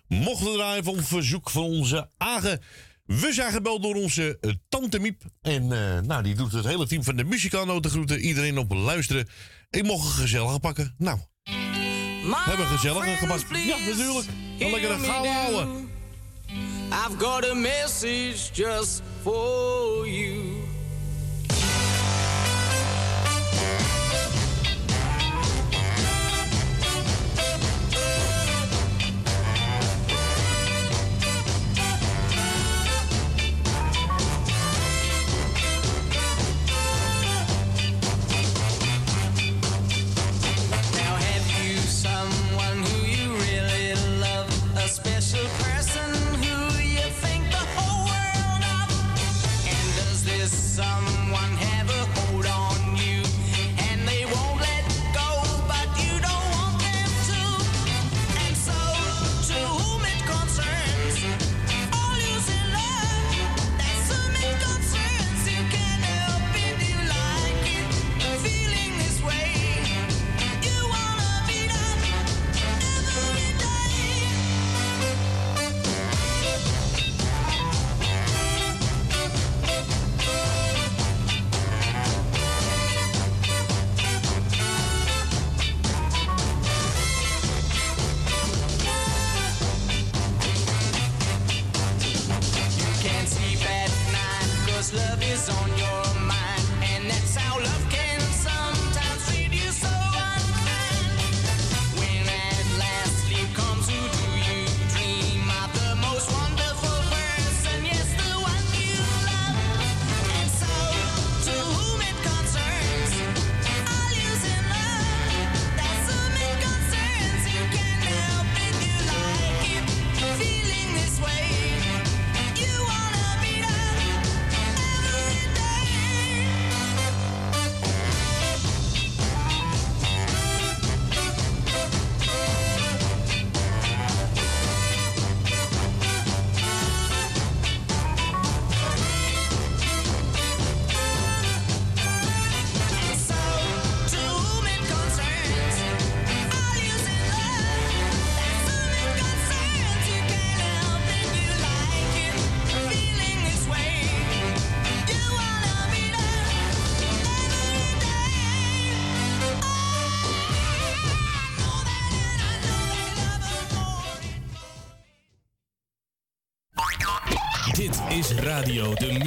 Mochten 0.08 0.46
we 0.46 0.52
draaien 0.52 0.84
van 0.84 1.02
verzoek 1.02 1.50
van 1.50 1.62
onze 1.62 2.10
Agen. 2.18 2.60
We 3.04 3.32
zijn 3.32 3.52
gebeld 3.52 3.82
door 3.82 3.94
onze 3.94 4.58
tante 4.68 4.98
Miep. 4.98 5.22
En 5.42 5.72
eh, 5.72 6.00
nou, 6.00 6.22
die 6.22 6.34
doet 6.34 6.52
het 6.52 6.64
hele 6.64 6.86
team 6.86 7.04
van 7.04 7.16
de 7.16 7.24
Muzikano 7.24 7.80
te 7.80 7.88
groeten. 7.88 8.20
Iedereen 8.20 8.58
op 8.58 8.72
luisteren. 8.72 9.28
Ik 9.70 9.82
mocht 9.82 10.06
een 10.06 10.12
gezellige 10.12 10.60
pakken. 10.60 10.94
Nou, 10.98 11.18
we 11.44 12.42
hebben 12.44 12.66
gezellige 12.66 13.16
gepakt. 13.16 13.44
Ja, 13.50 13.76
natuurlijk. 13.78 14.26
Een 14.58 14.70
lekkere 14.70 14.98
gauw 14.98 15.24
houden. 15.24 15.88
I've 16.90 17.18
got 17.18 17.50
a 17.50 17.54
message 17.54 18.52
just 18.52 19.02
for 19.22 20.08
you. 20.08 20.71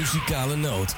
muzikale 0.06 0.56
noot. 0.56 0.96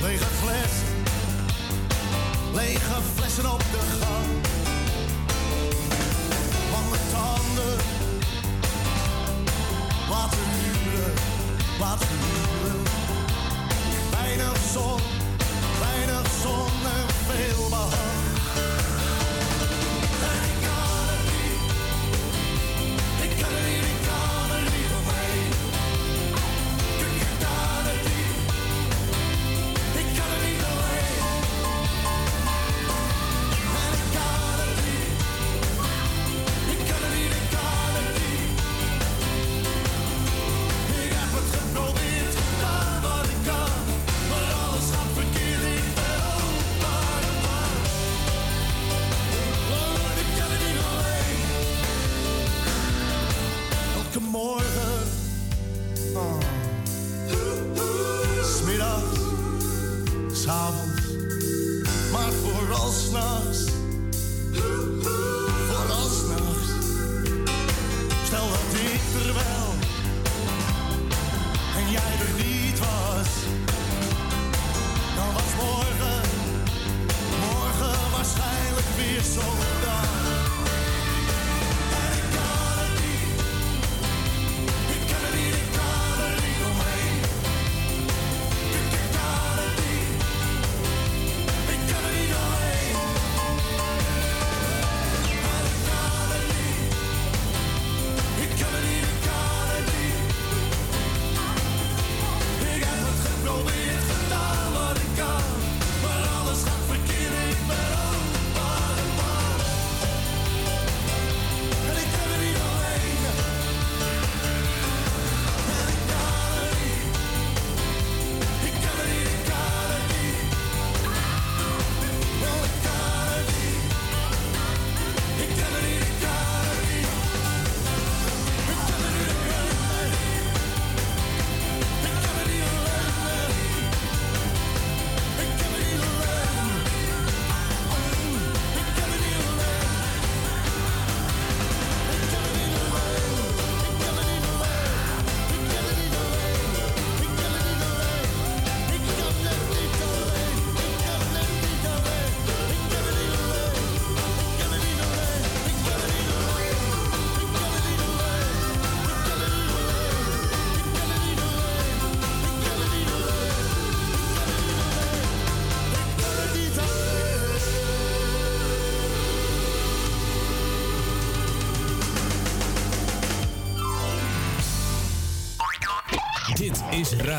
Lege 0.00 0.24
fles, 0.24 0.74
lege 2.54 3.00
flessen 3.14 3.52
op 3.52 3.58
de 3.58 3.82
gang. 4.00 4.28
Lange 6.72 6.98
tanden, 7.12 7.76
laten 10.10 10.38
huren, 10.38 11.12
laten 11.78 12.08
huren. 12.08 12.82
Weinig 14.10 14.56
zon, 14.72 15.00
weinig 15.80 16.26
zon 16.42 17.09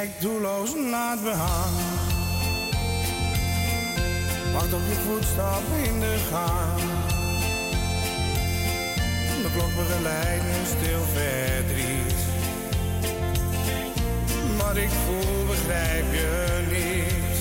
kijk 0.00 0.20
doelloos 0.20 0.74
naar 0.74 1.10
het 1.10 1.22
behang. 1.22 1.76
Wacht 4.52 4.72
op 4.72 4.80
je 4.88 4.94
voetstap 5.06 5.62
in 5.84 6.00
de 6.00 6.16
gang. 6.30 6.80
De 9.42 9.50
klok 9.54 9.74
begeleidt 9.76 10.44
een 10.44 10.66
stil 10.66 11.02
verdriet. 11.12 12.20
Wat 14.58 14.76
ik 14.76 14.90
voel 15.06 15.46
begrijp 15.46 16.12
je 16.12 16.60
niet. 16.70 17.38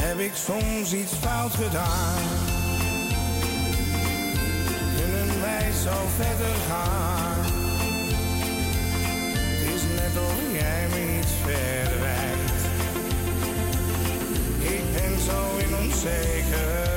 Heb 0.00 0.18
ik 0.18 0.32
soms 0.34 0.92
iets 0.92 1.12
fout 1.12 1.52
gedaan? 1.52 2.22
Kunnen 4.96 5.40
wij 5.40 5.72
zo 5.84 5.96
verder 6.16 6.54
gaan? 6.68 7.07
take 16.08 16.44
her. 16.46 16.87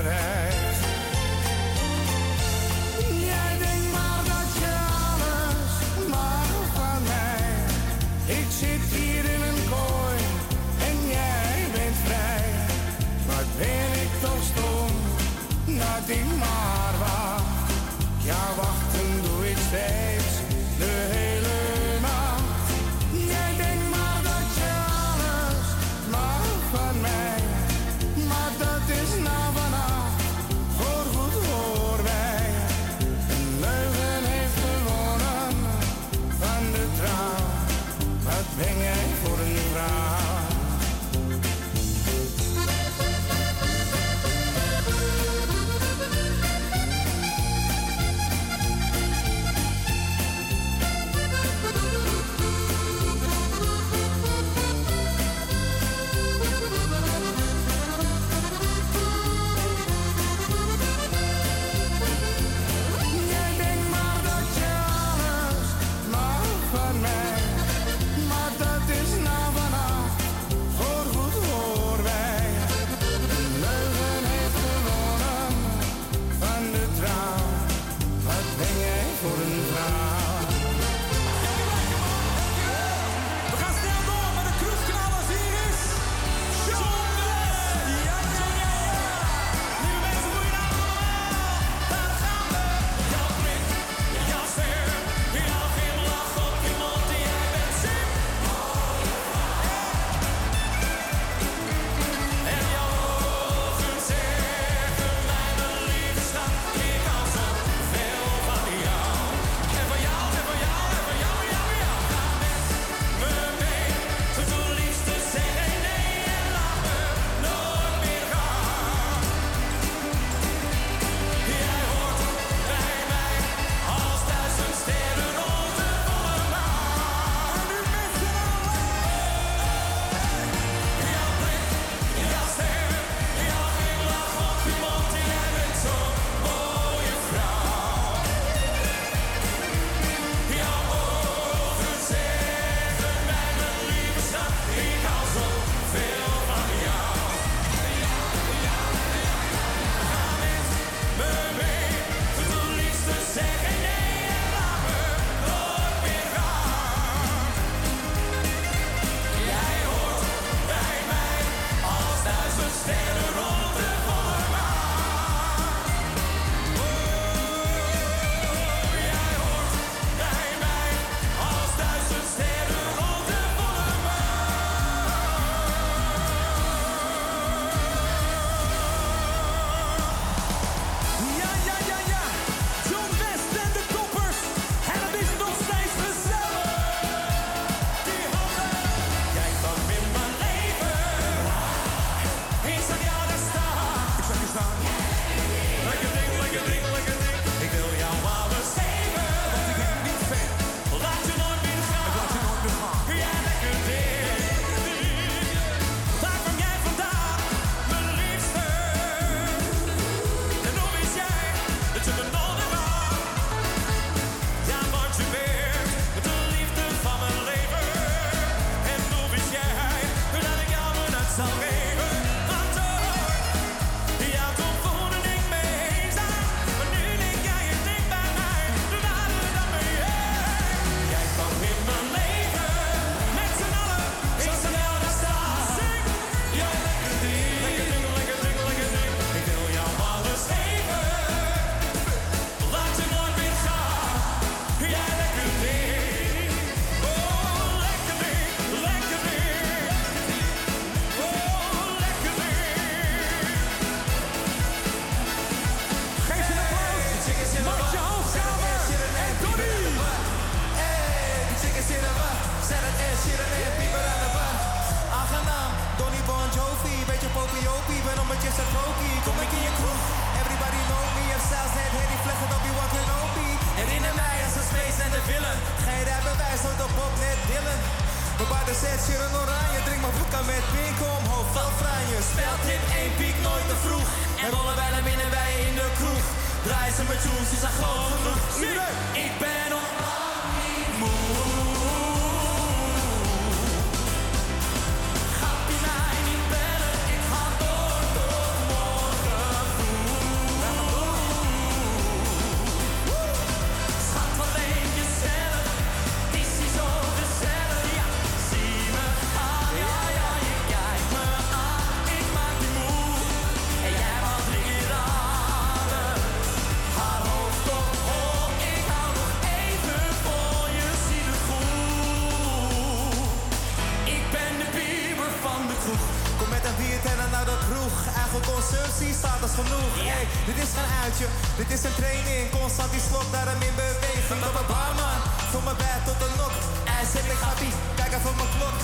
Consumptie 329.02 329.14
staat 329.22 329.41
als 329.47 329.56
genoeg. 329.62 329.93
Hey, 330.14 330.26
dit 330.49 330.58
is 330.64 330.72
geen 330.78 330.91
uitje, 331.06 331.28
dit 331.60 331.70
is 331.76 331.82
een 331.88 331.97
training. 332.02 332.43
Constant 332.58 332.91
die 332.95 333.04
slok, 333.10 333.28
daarom 333.36 333.62
in 333.70 333.76
beweging. 333.84 334.41
Op 334.49 334.56
een 334.62 334.70
barman, 334.74 335.20
voor 335.52 335.64
mijn 335.68 335.80
bed 335.84 336.02
tot 336.08 336.20
de 336.24 336.30
nok. 336.41 336.54
Hij 336.91 337.06
zit 337.14 337.26
ik 337.34 337.41
happy, 337.47 337.70
kijk 337.99 338.12
even 338.18 338.32
op 338.34 338.38
mijn 338.41 338.54
klok. 338.58 338.78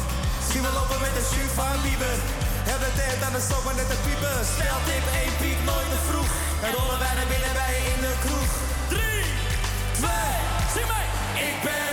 Zie 0.49 0.61
me 0.65 0.71
lopen 0.77 0.99
met 1.05 1.13
de 1.17 1.23
shoe 1.29 1.47
van 1.57 1.77
Bieber. 1.83 2.17
Heb 2.69 2.79
de 2.85 2.91
tijd 2.99 3.19
aan 3.25 3.35
de 3.37 3.43
zomer 3.49 3.73
net 3.79 3.89
de 3.93 3.99
piepen. 4.05 4.37
Speltip, 4.53 5.05
één 5.21 5.33
piek, 5.41 5.59
nooit 5.69 5.89
te 5.93 5.99
vroeg. 6.07 6.29
En 6.65 6.71
rollen 6.77 6.99
wij 7.03 7.13
naar 7.17 7.29
binnen 7.33 7.53
bij 7.59 7.71
je 7.75 7.81
in 7.93 8.01
de 8.05 8.13
kroeg. 8.23 8.51
Drie, 8.91 9.25
twee, 9.99 10.35
zing 10.73 10.87
mee. 10.93 11.07
Ik 11.49 11.57
ben 11.67 11.86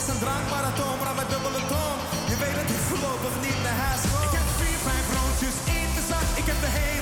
is 0.00 0.08
een 0.08 0.18
drankmarathon, 0.18 0.96
maar 1.00 1.14
met 1.20 1.28
dubbele 1.32 1.62
toon. 1.72 1.98
Je 2.30 2.36
weet 2.42 2.56
dat 2.60 2.68
ik 2.74 2.82
voorlopig 2.88 3.34
niet 3.46 3.60
naar 3.66 3.78
huis 3.86 4.02
kom. 4.10 4.22
Ik 4.28 4.34
heb 4.38 4.46
vier, 4.60 4.78
vijf 4.88 5.04
broodjes 5.12 5.56
in 5.78 5.88
de 5.96 6.02
zak. 6.10 6.26
Ik 6.40 6.46
heb 6.50 6.58
de 6.66 6.70
hele 6.78 6.99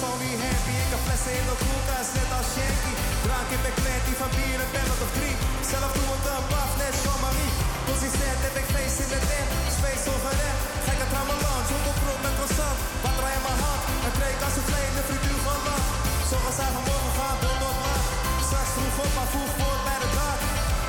Sony 0.00 0.32
happy. 0.44 0.74
Ik 0.84 0.90
heb 0.94 1.02
flessen 1.06 1.34
in 1.40 1.46
de 1.50 1.56
koelkast, 1.62 2.10
net 2.18 2.30
als 2.38 2.48
Shanky. 2.54 2.92
Drank 3.24 3.48
in 3.56 3.62
de 3.66 3.72
klet, 3.78 4.02
die 4.08 4.16
van 4.22 4.30
bier 4.36 4.58
en 4.64 4.70
ben 4.74 4.88
of 5.04 5.12
drie. 5.16 5.36
Zelf 5.70 5.90
doe 5.96 6.08
ik 6.16 6.24
een 6.32 6.46
paf, 6.52 6.70
net 6.80 6.94
Jean-Marie. 7.02 7.52
Consistent 7.88 8.40
heb 8.46 8.56
ik 8.62 8.66
feest 8.74 8.98
in 9.04 9.10
de 9.14 9.20
tent. 9.30 9.48
Space 9.76 10.04
overend, 10.12 10.58
gekke 10.86 11.06
trammelange. 11.12 11.70
Hoepelproef 11.72 12.20
met 12.24 12.34
croissant, 12.38 12.78
water 13.04 13.26
in 13.36 13.42
mijn 13.46 13.60
hand. 13.64 13.82
Een 14.04 14.14
kreek 14.18 14.40
als 14.46 14.56
een 14.58 14.66
vlees, 14.70 14.92
de 14.98 15.04
frituur 15.08 15.40
van 15.46 15.60
land. 15.66 15.86
Zorgen 16.30 16.54
zij 16.58 16.70
vanmorgen 16.76 17.14
gaan, 17.18 17.36
door 17.42 17.58
nog 17.64 17.76
wat. 17.84 18.02
Straks 18.46 18.70
vroeg 18.74 18.96
op, 19.04 19.12
maar 19.16 19.30
vroeg 19.34 19.52
voor 19.58 19.78
bij 19.86 19.98
de 20.02 20.10
dag. 20.18 20.38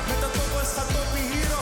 Met 0.08 0.18
de 0.24 0.30
toppers 0.36 0.70
gaat 0.76 0.90
toppie 0.94 1.26
hero. 1.32 1.60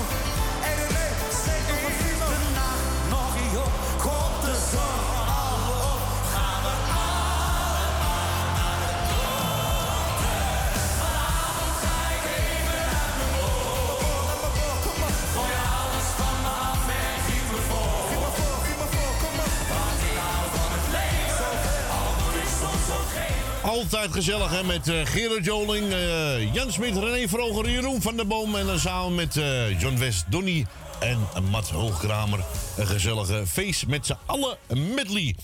Altijd 23.77 24.13
gezellig 24.13 24.51
hè, 24.51 24.65
met 24.65 24.89
eh, 24.89 25.07
Gerard 25.07 25.45
Joling, 25.45 25.93
eh, 25.93 26.55
Jan 26.55 26.73
Smit, 26.73 26.97
René 26.97 27.29
Vroger, 27.29 27.71
Jeroen 27.71 28.03
van 28.03 28.17
der 28.17 28.27
Boom. 28.27 28.57
En 28.57 28.67
dan 28.67 28.79
samen 28.79 29.15
met 29.15 29.37
eh, 29.37 29.81
John 29.81 29.99
West, 29.99 30.31
Donny 30.31 30.67
en 31.01 31.19
Matt 31.51 31.69
Hoogkramer. 31.69 32.39
Een 32.77 32.87
gezellige 32.87 33.47
feest 33.47 33.87
met 33.87 34.07
z'n 34.07 34.17
allen 34.27 34.59
medley. 34.69 35.37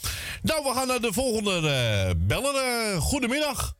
Nou, 0.42 0.64
we 0.64 0.72
gaan 0.74 0.86
naar 0.86 1.00
de 1.00 1.12
volgende 1.12 2.14
beller. 2.16 2.54
Eh, 2.54 2.96
goedemiddag. 3.00 3.74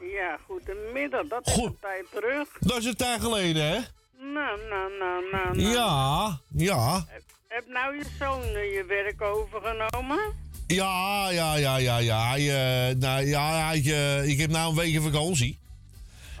Ja, 0.00 0.38
goedemiddag. 0.46 1.26
Dat 1.26 1.46
is 1.46 1.56
een 1.56 1.76
tijd 1.80 2.06
terug. 2.10 2.48
Dat 2.60 2.76
is 2.76 2.84
een 2.84 2.96
tijd 2.96 3.20
geleden, 3.20 3.64
hè? 3.66 3.78
Nou, 4.18 4.60
nou, 4.68 4.98
nou, 4.98 5.24
nou, 5.32 5.56
nou. 5.56 5.68
Ja, 5.72 6.38
ja. 6.54 7.04
Heb, 7.08 7.22
heb 7.48 7.64
nou 7.66 7.96
je 7.96 8.04
zoon 8.18 8.42
je 8.48 8.84
werk 8.88 9.22
overgenomen? 9.22 10.43
Ja, 10.66 11.30
ja, 11.30 11.54
ja, 11.56 11.76
ja, 11.76 11.98
ja. 11.98 12.28
Hij, 12.28 12.40
eh, 12.88 12.96
nou, 12.96 13.26
ja 13.26 13.66
hij, 13.66 13.82
eh, 13.84 14.28
ik 14.28 14.38
heb 14.40 14.50
nou 14.50 14.68
een 14.70 14.76
weekje 14.76 15.00
vakantie. 15.00 15.58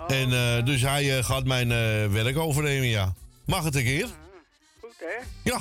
en 0.08 0.32
eh, 0.32 0.64
dus 0.64 0.82
hij 0.82 1.22
gaat 1.22 1.44
mijn 1.44 1.68
werk 2.12 2.38
overnemen, 2.38 2.88
ja. 2.88 3.14
Mag 3.46 3.64
het 3.64 3.74
een 3.74 3.84
keer? 3.84 4.08
Goed, 4.80 4.94
hè? 4.98 5.24
Ja. 5.50 5.58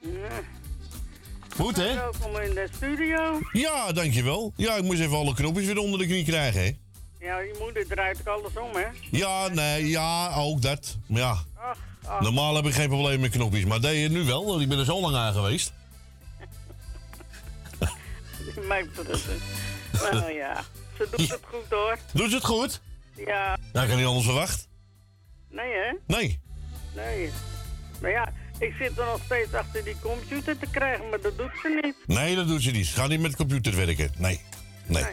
Ja. 0.00 0.40
Goed, 1.56 1.76
hè? 1.76 1.94
Welkom 1.94 2.36
in 2.36 2.54
de 2.54 2.68
studio. 2.76 3.38
Ja, 3.52 3.92
dankjewel. 3.92 4.52
Ja, 4.56 4.74
ik 4.76 4.82
moest 4.84 5.00
even 5.00 5.16
alle 5.16 5.34
knopjes 5.34 5.66
weer 5.66 5.78
onder 5.78 5.98
de 5.98 6.06
knie 6.06 6.24
krijgen, 6.24 6.60
hè? 6.60 6.76
Ja, 7.26 7.38
je 7.38 7.56
moeder 7.60 7.86
draait 7.86 8.18
ook 8.20 8.26
alles 8.38 8.52
om, 8.70 8.76
hè? 8.76 8.86
Ja, 9.10 9.48
nee, 9.48 9.88
ja, 9.88 10.34
ook 10.34 10.62
dat. 10.62 10.96
Ja, 11.06 11.30
Ach, 11.54 11.78
ach. 12.06 12.20
normaal 12.20 12.54
heb 12.54 12.66
ik 12.66 12.74
geen 12.74 12.88
probleem 12.88 13.20
met 13.20 13.30
knopjes. 13.30 13.64
Maar 13.64 13.80
deed 13.80 14.02
je 14.02 14.08
nu 14.08 14.24
wel, 14.24 14.44
want 14.46 14.60
ik 14.60 14.68
ben 14.68 14.78
er 14.78 14.84
zo 14.84 15.00
lang 15.00 15.16
aan 15.16 15.32
geweest. 15.32 15.72
Mijn 18.68 18.90
producer. 18.90 19.34
Nou 20.12 20.32
ja, 20.32 20.64
ze 20.98 21.08
doet 21.10 21.28
het 21.30 21.40
goed, 21.50 21.70
hoor. 21.70 21.98
Doet 22.12 22.28
ze 22.30 22.34
het 22.36 22.44
goed? 22.44 22.80
Ja, 23.16 23.58
Ja, 23.72 23.82
ik 23.82 23.88
had 23.88 23.96
niet 23.98 24.06
anders 24.06 24.24
verwacht. 24.24 24.68
nee, 25.50 25.72
hè? 25.72 25.92
Nee. 26.06 26.40
Nee. 26.94 27.30
Maar 28.00 28.10
ja, 28.10 28.32
ik 28.58 28.74
zit 28.78 28.98
er 28.98 29.04
nog 29.04 29.20
steeds 29.24 29.52
achter 29.54 29.84
die 29.84 29.96
computer 30.00 30.58
te 30.58 30.66
krijgen, 30.70 31.08
maar 31.08 31.20
dat 31.20 31.38
doet 31.38 31.50
ze 31.62 31.80
niet. 31.82 32.16
Nee, 32.16 32.36
dat 32.36 32.46
doet 32.48 32.62
ze 32.62 32.70
niet. 32.70 32.86
Ze 32.86 32.92
gaat 32.94 33.08
niet 33.08 33.20
met 33.20 33.36
computers 33.36 33.76
werken. 33.76 34.12
Nee. 34.18 34.40
Nee. 34.86 35.04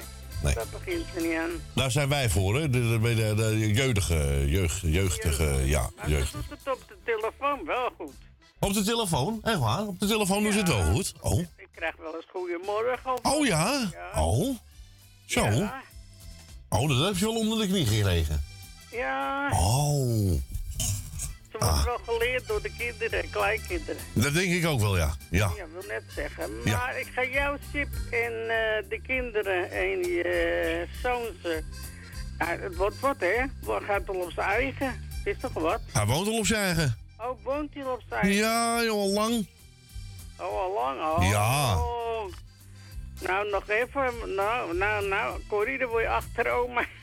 Nee. 0.44 0.54
Dat 0.54 0.72
begint 0.72 1.06
ze 1.16 1.22
niet 1.22 1.38
aan. 1.38 1.50
Daar 1.76 1.92
zijn 1.92 2.10
wij 2.10 2.30
voor, 2.30 2.56
hè? 2.56 2.70
De, 2.70 3.00
de, 3.00 3.16
de, 3.16 3.34
de 3.36 3.74
jeugdige, 3.74 4.44
jeugd, 4.50 4.80
jeugdige, 4.82 5.44
ja, 5.66 5.90
Maar 5.98 6.10
jeugd. 6.10 6.32
ze 6.32 6.38
doet 6.38 6.50
het 6.50 6.74
op 6.76 6.84
de 6.88 6.96
telefoon 7.06 7.66
wel 7.66 7.90
goed. 7.98 8.14
Op 8.60 8.74
de 8.74 8.84
telefoon? 8.84 9.40
Echt 9.44 9.60
waar? 9.60 9.88
Op 9.88 10.00
de 10.00 10.08
telefoon 10.08 10.44
doen 10.44 10.52
ze 10.52 10.58
het 10.58 10.68
wel 10.68 10.94
goed? 10.94 11.14
Oh. 11.22 11.46
Ik 11.72 11.78
krijg 11.78 11.96
wel 11.96 12.16
eens 12.16 12.26
goedemorgen. 12.32 13.14
Of 13.14 13.34
Oh 13.34 13.46
ja? 13.46 13.90
Oh. 14.16 14.58
Zo. 15.26 15.46
Ja. 15.46 15.82
Oh, 16.70 16.90
dat 16.90 17.06
heb 17.08 17.18
je 17.18 17.26
wel 17.26 17.36
onder 17.38 17.58
de 17.60 17.68
knie 17.68 17.86
gekregen. 17.86 18.44
Ja, 18.92 19.50
Oh. 19.54 20.32
ze 21.52 21.58
wordt 21.60 21.84
wel 21.86 21.98
geleerd 22.06 22.48
door 22.48 22.62
de 22.62 22.72
kinderen 22.78 23.24
en 23.24 23.30
kleinkinderen. 23.30 24.02
Dat 24.14 24.34
denk 24.34 24.52
ik 24.54 24.66
ook 24.66 24.80
wel, 24.80 24.98
ja. 24.98 25.16
Ja. 25.30 25.52
Ja, 25.58 25.66
wil 25.74 25.84
net 25.88 26.04
zeggen. 26.16 26.50
Ja. 26.66 26.78
Maar 26.78 27.00
ik 27.00 27.08
ga 27.14 27.24
jou, 27.26 27.58
Sip, 27.72 27.88
en 28.12 28.34
eh, 28.42 28.90
de 28.90 29.00
kinderen 29.08 29.72
en 29.72 29.88
je 30.04 30.88
uh, 30.88 31.02
zoons... 31.04 31.44
eh, 31.44 31.64
ja, 32.40 32.58
het 32.62 32.76
wordt 32.76 33.00
wat, 33.00 33.16
hè? 33.20 33.44
Wat 33.64 33.84
gaat 33.84 34.10
al 34.10 34.16
op 34.16 34.32
zijn 34.32 34.48
eigen? 34.50 34.88
Het 35.24 35.36
is 35.36 35.42
toch 35.42 35.54
wat? 35.54 35.82
Hij 35.94 36.06
woont 36.06 36.28
al 36.28 36.38
op 36.38 36.46
zijn 36.46 36.64
eigen. 36.64 36.98
Oh, 37.20 37.44
woont 37.44 37.74
hij 37.74 37.84
al 37.86 37.94
op 37.94 38.02
zijn 38.10 38.22
eigen? 38.22 38.40
Ja, 38.40 38.84
joh, 38.84 39.00
al 39.00 39.10
lang. 39.10 39.48
Oh, 40.42 40.62
al 40.62 40.74
lang 40.74 41.02
al? 41.02 41.22
Ja. 41.22 41.78
Oh. 41.78 42.34
Nou, 43.22 43.50
nog 43.50 43.70
even. 43.70 44.36
Nou, 44.36 44.78
nou, 44.78 45.08
nou. 45.08 45.42
Corrie, 45.48 45.78
dan 45.78 45.88
word 45.88 46.04
je 46.04 46.10
achter 46.10 46.50
oma. 46.52 46.86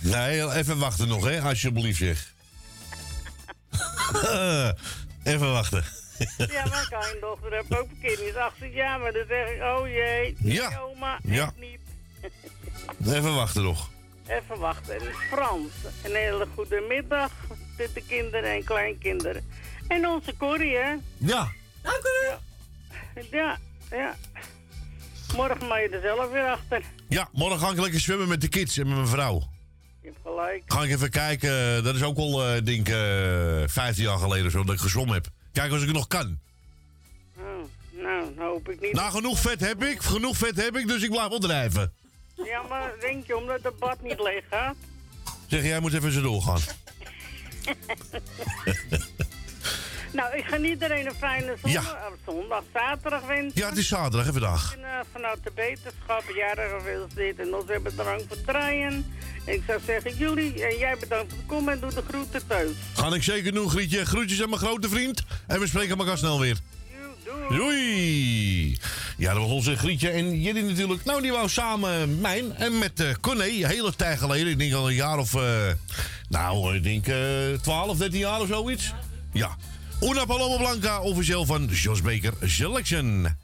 Nee, 0.00 0.50
even 0.52 0.78
wachten 0.78 1.08
nog, 1.08 1.24
hè, 1.24 1.40
alsjeblieft 1.40 1.98
zeg. 1.98 2.32
even 5.32 5.52
wachten. 5.52 5.84
ja, 6.36 6.66
mijn 6.68 6.86
kleindochter 6.88 7.52
heeft 7.52 7.78
ook 7.78 7.88
een 7.90 7.98
kind. 8.02 8.16
Die 8.18 8.26
is 8.28 8.34
18 8.34 8.70
jaar, 8.70 8.98
maar 9.00 9.12
dan 9.12 9.24
zeg 9.28 9.48
ik, 9.48 9.62
oh 9.62 9.86
jee. 9.88 10.36
Ja. 10.38 10.78
oma, 10.80 11.18
Ja. 11.22 11.42
echt 11.42 11.56
niet. 11.58 11.80
Even 13.16 13.34
wachten 13.34 13.62
nog. 13.62 13.90
Even 14.26 14.58
wachten. 14.58 14.94
En 14.94 15.14
Frans, 15.30 15.70
een 16.04 16.14
hele 16.14 16.46
goede 16.54 16.84
middag. 16.88 17.30
Met 17.78 17.94
de 17.94 18.02
kinderen 18.08 18.50
en 18.52 18.64
kleinkinderen. 18.64 19.48
En 19.88 20.06
onze 20.08 20.36
Corrie, 20.36 20.76
hè? 20.76 20.94
Ja. 21.16 21.48
Dank 21.82 22.02
u. 22.04 22.26
Ja, 22.28 22.38
ja. 23.30 23.58
Morgen 25.36 25.66
mag 25.66 25.80
je 25.80 25.88
er 25.88 26.00
zelf 26.00 26.30
weer 26.30 26.44
achter. 26.46 26.82
Ja, 27.08 27.28
morgen 27.32 27.58
ga 27.58 27.70
ik 27.70 27.78
lekker 27.80 28.00
zwemmen 28.00 28.28
met 28.28 28.40
de 28.40 28.48
kids 28.48 28.78
en 28.78 28.86
met 28.86 28.96
mijn 28.96 29.08
vrouw. 29.08 29.42
Je 30.00 30.08
hebt 30.08 30.18
gelijk. 30.22 30.62
Ga 30.66 30.82
ik 30.82 30.90
even 30.90 31.10
kijken. 31.10 31.84
Dat 31.84 31.94
is 31.94 32.02
ook 32.02 32.16
al, 32.16 32.44
eh 32.46 32.64
denk 32.64 32.88
ik, 32.88 32.94
eh 32.94 33.62
15 33.66 34.04
jaar 34.04 34.18
geleden 34.18 34.50
zo 34.50 34.64
dat 34.64 34.74
ik 34.74 34.80
gezwommen 34.80 35.14
heb. 35.14 35.26
Kijk 35.52 35.72
als 35.72 35.80
ik 35.80 35.86
het 35.86 35.96
nog 35.96 36.06
kan. 36.06 36.38
Oh, 37.36 37.44
nou, 37.90 38.32
hoop 38.36 38.68
ik 38.68 38.80
niet. 38.80 38.92
Nou, 38.92 39.10
genoeg 39.10 39.38
vet 39.38 39.60
heb 39.60 39.84
ik. 39.84 40.02
Genoeg 40.02 40.36
vet 40.36 40.56
heb 40.56 40.76
ik, 40.76 40.86
dus 40.86 41.02
ik 41.02 41.10
blijf 41.10 41.28
wel 41.28 41.38
drijven. 41.38 41.92
Ja, 42.44 42.62
maar 42.68 42.92
denk 43.00 43.26
je 43.26 43.36
omdat 43.36 43.62
de 43.62 43.72
bad 43.78 44.02
niet 44.02 44.20
leeg 44.20 44.44
gaat? 44.50 44.74
Zeg, 45.46 45.62
jij 45.62 45.80
moet 45.80 45.94
even 45.94 46.12
zo 46.12 46.20
doorgaan. 46.20 46.60
Nou, 50.12 50.36
ik 50.36 50.44
ga 50.44 50.58
iedereen 50.58 51.06
een 51.06 51.14
fijne 51.14 51.54
zondag, 51.62 51.82
Ja. 51.84 52.08
of 52.12 52.34
zondag, 52.34 52.62
zaterdag 52.72 53.26
wensen. 53.26 53.60
Ja, 53.60 53.68
het 53.68 53.78
is 53.78 53.88
zaterdag, 53.88 54.24
hè, 54.24 54.32
vandaag. 54.32 54.74
En, 54.76 54.84
eh, 54.84 54.90
vanuit 55.12 55.38
de 55.44 55.50
wetenschap, 55.54 56.22
jaren 56.36 56.70
gefeliciteerd 56.80 57.38
en 57.38 57.54
ons 57.54 57.64
hebben 57.68 57.96
bedankt 57.96 58.24
voor 58.28 58.36
het 58.36 58.46
draaien. 58.46 59.06
En 59.44 59.54
ik 59.54 59.62
zou 59.66 59.80
zeggen, 59.86 60.16
jullie 60.16 60.64
en 60.66 60.76
jij 60.78 60.96
bedankt 61.00 61.28
voor 61.30 61.38
het 61.38 61.46
komen 61.48 61.72
en 61.72 61.80
doe 61.80 61.94
de 61.94 62.02
groeten 62.08 62.46
thuis. 62.46 62.70
Ga 62.94 63.14
ik 63.14 63.22
zeker 63.22 63.52
doen, 63.54 63.70
Grietje. 63.70 64.06
Groetjes 64.06 64.42
aan 64.42 64.48
mijn 64.48 64.60
grote 64.60 64.88
vriend. 64.88 65.22
En 65.46 65.60
we 65.60 65.66
spreken 65.66 65.98
elkaar 65.98 66.18
snel 66.18 66.40
weer. 66.40 66.56
Doei! 67.48 68.78
Ja, 69.16 69.32
dat 69.32 69.42
was 69.42 69.50
onze 69.50 69.76
Grietje 69.76 70.08
en 70.10 70.40
jullie 70.40 70.62
natuurlijk. 70.62 71.04
Nou, 71.04 71.22
die 71.22 71.32
wou 71.32 71.48
samen 71.48 72.20
mijn 72.20 72.54
en 72.56 72.78
met 72.78 73.00
eh 73.00 73.08
Corné, 73.20 73.44
een 73.44 73.64
hele 73.66 73.94
tijd 73.96 74.18
geleden. 74.18 74.48
Ik 74.52 74.58
denk 74.58 74.72
al 74.72 74.88
een 74.88 74.94
jaar 74.94 75.18
of... 75.18 75.34
eh, 75.34 75.42
nou, 76.28 76.76
ik 76.76 76.82
denk 76.82 77.06
eh 77.06 77.60
12, 77.62 77.96
13 77.98 78.18
jaar 78.18 78.40
of 78.40 78.48
zoiets. 78.48 78.92
Ja. 79.32 79.56
Una 80.02 80.26
Paloma 80.26 80.56
Blanca, 80.58 81.00
officieel 81.06 81.46
van 81.46 81.68
Jos 81.70 82.02
Baker 82.02 82.34
Selection. 82.42 83.41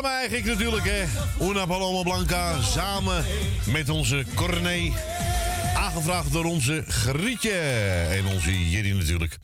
Samen 0.00 0.18
eigenlijk 0.18 0.58
natuurlijk, 0.58 0.84
hè. 0.84 1.04
Una 1.48 1.66
Paloma 1.66 2.02
Blanca, 2.02 2.62
samen 2.62 3.24
met 3.66 3.88
onze 3.88 4.24
Corné. 4.34 4.92
Aangevraagd 5.74 6.32
door 6.32 6.44
onze 6.44 6.84
Grietje 6.86 7.52
en 8.10 8.26
onze 8.26 8.70
Jerry 8.70 8.96
natuurlijk. 8.96 9.38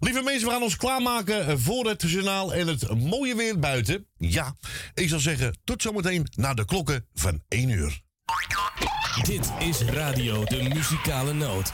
Lieve 0.00 0.22
mensen, 0.22 0.46
we 0.46 0.52
gaan 0.52 0.62
ons 0.62 0.76
klaarmaken 0.76 1.60
voor 1.60 1.86
het 1.86 2.02
journaal 2.02 2.54
en 2.54 2.66
het 2.66 2.98
mooie 2.98 3.34
weer 3.34 3.58
buiten. 3.58 4.06
Ja, 4.16 4.56
ik 4.94 5.08
zou 5.08 5.20
zeggen, 5.20 5.58
tot 5.64 5.82
zometeen 5.82 6.26
na 6.34 6.54
de 6.54 6.64
klokken 6.64 7.06
van 7.14 7.42
1 7.48 7.68
uur. 7.68 8.00
Dit 9.22 9.52
is 9.58 9.80
Radio 9.80 10.44
de 10.44 10.62
Muzikale 10.74 11.32
Noot. 11.32 11.72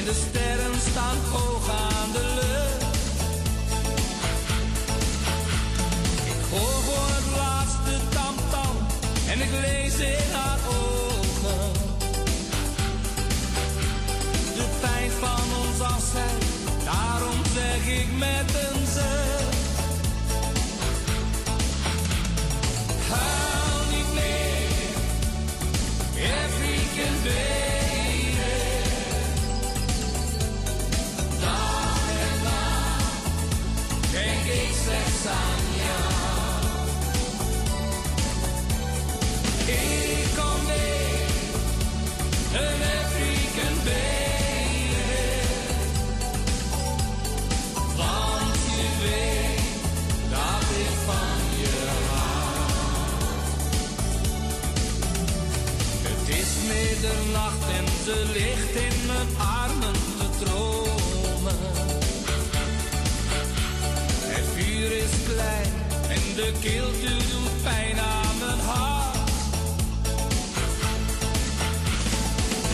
En 0.00 0.06
de 0.06 0.14
sterren 0.28 0.80
staan 0.90 1.16
hoog 1.32 1.70
aan 1.70 2.12
de 2.12 2.24
lucht. 2.38 2.94
Ik 6.32 6.42
hoor 6.50 6.82
voor 6.88 7.08
het 7.18 7.28
laatste 7.36 7.94
tamtam 8.14 8.76
en 9.30 9.40
ik 9.40 9.50
lees 9.50 9.98
in 9.98 10.32
haar 10.32 10.58
ogen. 10.68 11.72
De 14.54 14.66
pijn 14.80 15.10
van 15.10 15.46
ons 15.62 15.80
afscheid, 15.80 16.44
daarom 16.84 17.40
zeg 17.54 17.86
ik 18.00 18.08
met 18.18 18.49
ze 58.10 58.24
ligt 58.32 58.74
in 58.74 59.06
mijn 59.06 59.28
armen 59.38 59.92
te 60.18 60.44
dromen. 60.44 61.58
Het 64.34 64.46
vuur 64.54 64.92
is 64.92 65.14
klein 65.28 65.72
en 66.08 66.34
de 66.36 66.52
kilte 66.60 67.14
doet 67.30 67.62
pijn 67.62 67.98
aan 67.98 68.38
mijn 68.38 68.60
hart. 68.70 69.16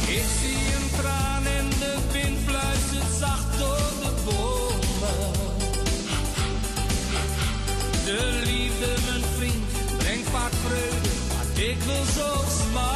Ik 0.07 0.27
zie 0.41 0.63
een 0.77 0.91
traan 1.01 1.47
en 1.47 1.69
de 1.79 1.95
wind 2.13 2.39
fluistert 2.47 3.13
zacht 3.19 3.59
door 3.59 3.91
de 4.03 4.13
bomen. 4.25 5.33
De 8.05 8.41
liefde, 8.45 8.91
mijn 9.11 9.25
vriend, 9.37 9.99
brengt 9.99 10.29
vaak 10.29 10.53
vreugde, 10.65 11.11
maar 11.29 11.47
dikwijls 11.55 12.21
ook 12.33 12.51
smart. 12.61 12.96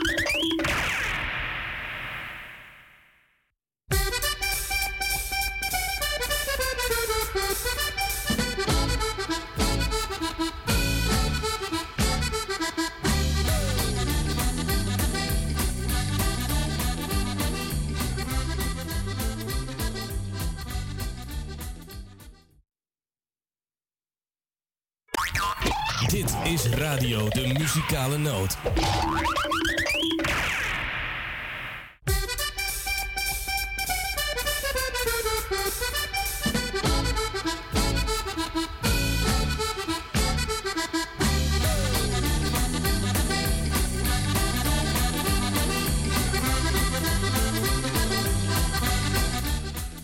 Muzikale 27.71 28.17
Noot. 28.17 28.57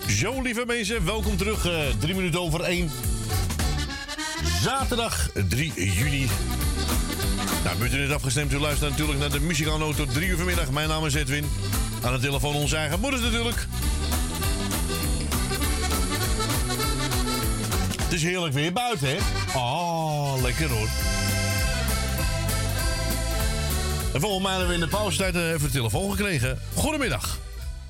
Zo, 0.07 0.41
lieve 0.41 0.63
mensen, 0.65 1.05
welkom 1.05 1.37
terug. 1.37 1.65
eh, 1.65 1.79
drie 1.99 2.15
minuten 2.15 2.41
over 2.41 2.61
één. 2.61 2.91
Zaterdag 4.61 5.29
3 5.49 5.73
juni. 5.75 6.27
Bent 7.79 7.93
u 7.93 7.97
net 7.97 8.11
afgestemd? 8.11 8.53
U 8.53 8.57
luistert 8.59 8.89
natuurlijk 8.89 9.19
naar 9.19 9.29
de 9.29 9.39
muzikale 9.39 9.77
noot 9.77 9.95
tot 9.95 10.13
3 10.13 10.27
uur 10.27 10.37
vanmiddag. 10.37 10.71
Mijn 10.71 10.87
naam 10.87 11.05
is 11.05 11.13
Edwin. 11.13 11.49
Aan 12.03 12.13
de 12.13 12.19
telefoon 12.19 12.55
onze 12.55 12.75
eigen 12.75 12.99
moeders 12.99 13.21
natuurlijk. 13.21 13.67
Het 18.01 18.13
is 18.13 18.23
heerlijk 18.23 18.53
weer 18.53 18.73
buiten, 18.73 19.07
hè? 19.07 19.17
Oh, 19.55 20.33
lekker 20.41 20.69
hoor. 20.69 20.87
En 24.13 24.21
volgens 24.21 24.43
mij 24.43 24.51
hebben 24.51 24.67
we 24.67 24.73
in 24.73 24.79
de 24.79 24.87
pauzetijd 24.87 25.35
eh, 25.35 25.49
even 25.49 25.61
de 25.61 25.71
telefoon 25.71 26.11
gekregen. 26.11 26.59
Goedemiddag. 26.73 27.37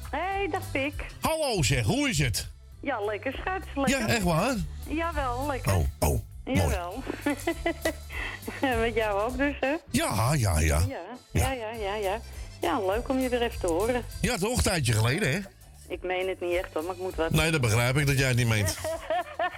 Hey, 0.10 0.48
dag 0.52 0.72
Pik. 0.72 1.06
Hallo 1.20 1.64
zeg, 1.64 1.86
hoe 1.86 2.10
is 2.10 2.18
het? 2.18 2.48
Ja, 2.82 3.00
lekker 3.06 3.34
schat. 3.34 3.62
Lekker. 3.76 4.00
Ja, 4.00 4.08
echt 4.08 4.24
waar? 4.24 4.56
Jawel, 4.88 5.48
lekker. 5.48 5.76
Oh, 5.76 5.86
oh, 6.00 6.22
Jawel. 6.54 7.04
Met 8.82 8.96
jou 8.96 9.22
ook 9.22 9.38
dus, 9.38 9.56
hè? 9.60 9.76
Ja, 9.90 10.34
ja, 10.34 10.60
ja. 10.60 10.82
Ja, 10.88 11.02
ja, 11.32 11.52
ja, 11.52 11.72
ja, 11.72 11.96
ja. 11.96 12.20
Ja, 12.62 12.80
leuk 12.86 13.10
om 13.10 13.20
je 13.20 13.30
weer 13.30 13.42
even 13.42 13.60
te 13.60 13.68
horen. 13.68 14.04
Ja, 14.22 14.38
toch? 14.38 14.58
Een 14.58 14.64
tijdje 14.64 14.94
geleden, 14.94 15.32
hè? 15.32 15.40
Ik 15.88 16.04
meen 16.04 16.28
het 16.28 16.42
niet 16.42 16.56
echt 16.56 16.74
hoor, 16.74 16.84
maar 16.84 16.96
ik 16.96 17.02
moet 17.02 17.16
wat. 17.16 17.32
Nee, 17.32 17.52
dat 17.52 17.62
begrijp 17.62 17.98
ik 17.98 18.08
dat 18.08 18.18
jij 18.18 18.28
het 18.28 18.38
niet 18.38 18.48
meent. 18.48 18.78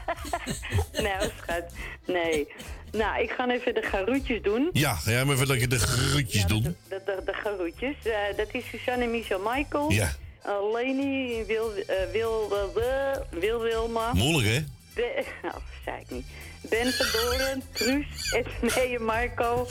nou, 1.06 1.32
schat. 1.38 1.64
Nee. 2.06 2.48
Nou, 2.92 3.22
ik 3.22 3.32
ga 3.32 3.50
even 3.50 3.74
de 3.74 3.82
garoetjes 3.82 4.42
doen. 4.42 4.70
Ja, 4.74 4.94
ga 4.94 5.12
jij 5.12 5.26
maar 5.26 5.36
even 5.36 5.48
lekker 5.48 5.70
de 5.70 5.80
groetjes 5.80 6.46
doen. 6.46 6.64
De, 6.64 7.02
de, 7.06 7.22
de 7.26 7.34
garoetjes. 7.34 7.96
Eh, 8.04 8.38
dat 8.38 8.48
is 8.52 8.64
Suzanne 8.70 9.06
Michel 9.06 9.40
Michael. 9.40 9.92
Ja. 9.92 10.12
Uh, 10.46 10.74
Leni, 10.74 11.44
Wil, 11.46 11.74
eh, 11.76 12.12
Wil, 12.12 12.58
eh, 12.76 13.40
Wil 13.40 13.60
Wilma. 13.60 14.14
Moeilijk, 14.14 14.48
hè? 14.48 14.64
Ben, 14.94 15.26
nou, 15.44 15.56
zei 15.86 16.00
ik 16.00 16.10
niet. 16.10 16.26
Ben 16.62 16.91
Verdoren, 16.91 17.64
Truus, 17.72 18.34
Esmee 18.34 18.99
Marco, 19.10 19.68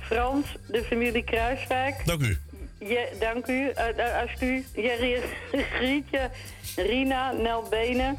Frans, 0.00 0.46
de 0.68 0.84
familie 0.84 1.24
Kruiswijk. 1.24 2.06
Dank 2.06 2.20
u. 2.22 2.38
Ja, 2.78 3.04
dank 3.20 3.46
u. 3.46 3.72
Uh, 3.98 4.20
als 4.20 4.40
u, 4.42 4.64
Jerry, 4.74 5.22
Grietje, 5.76 6.30
Rina, 6.76 7.32
Nel 7.32 7.62
Benen, 7.70 8.18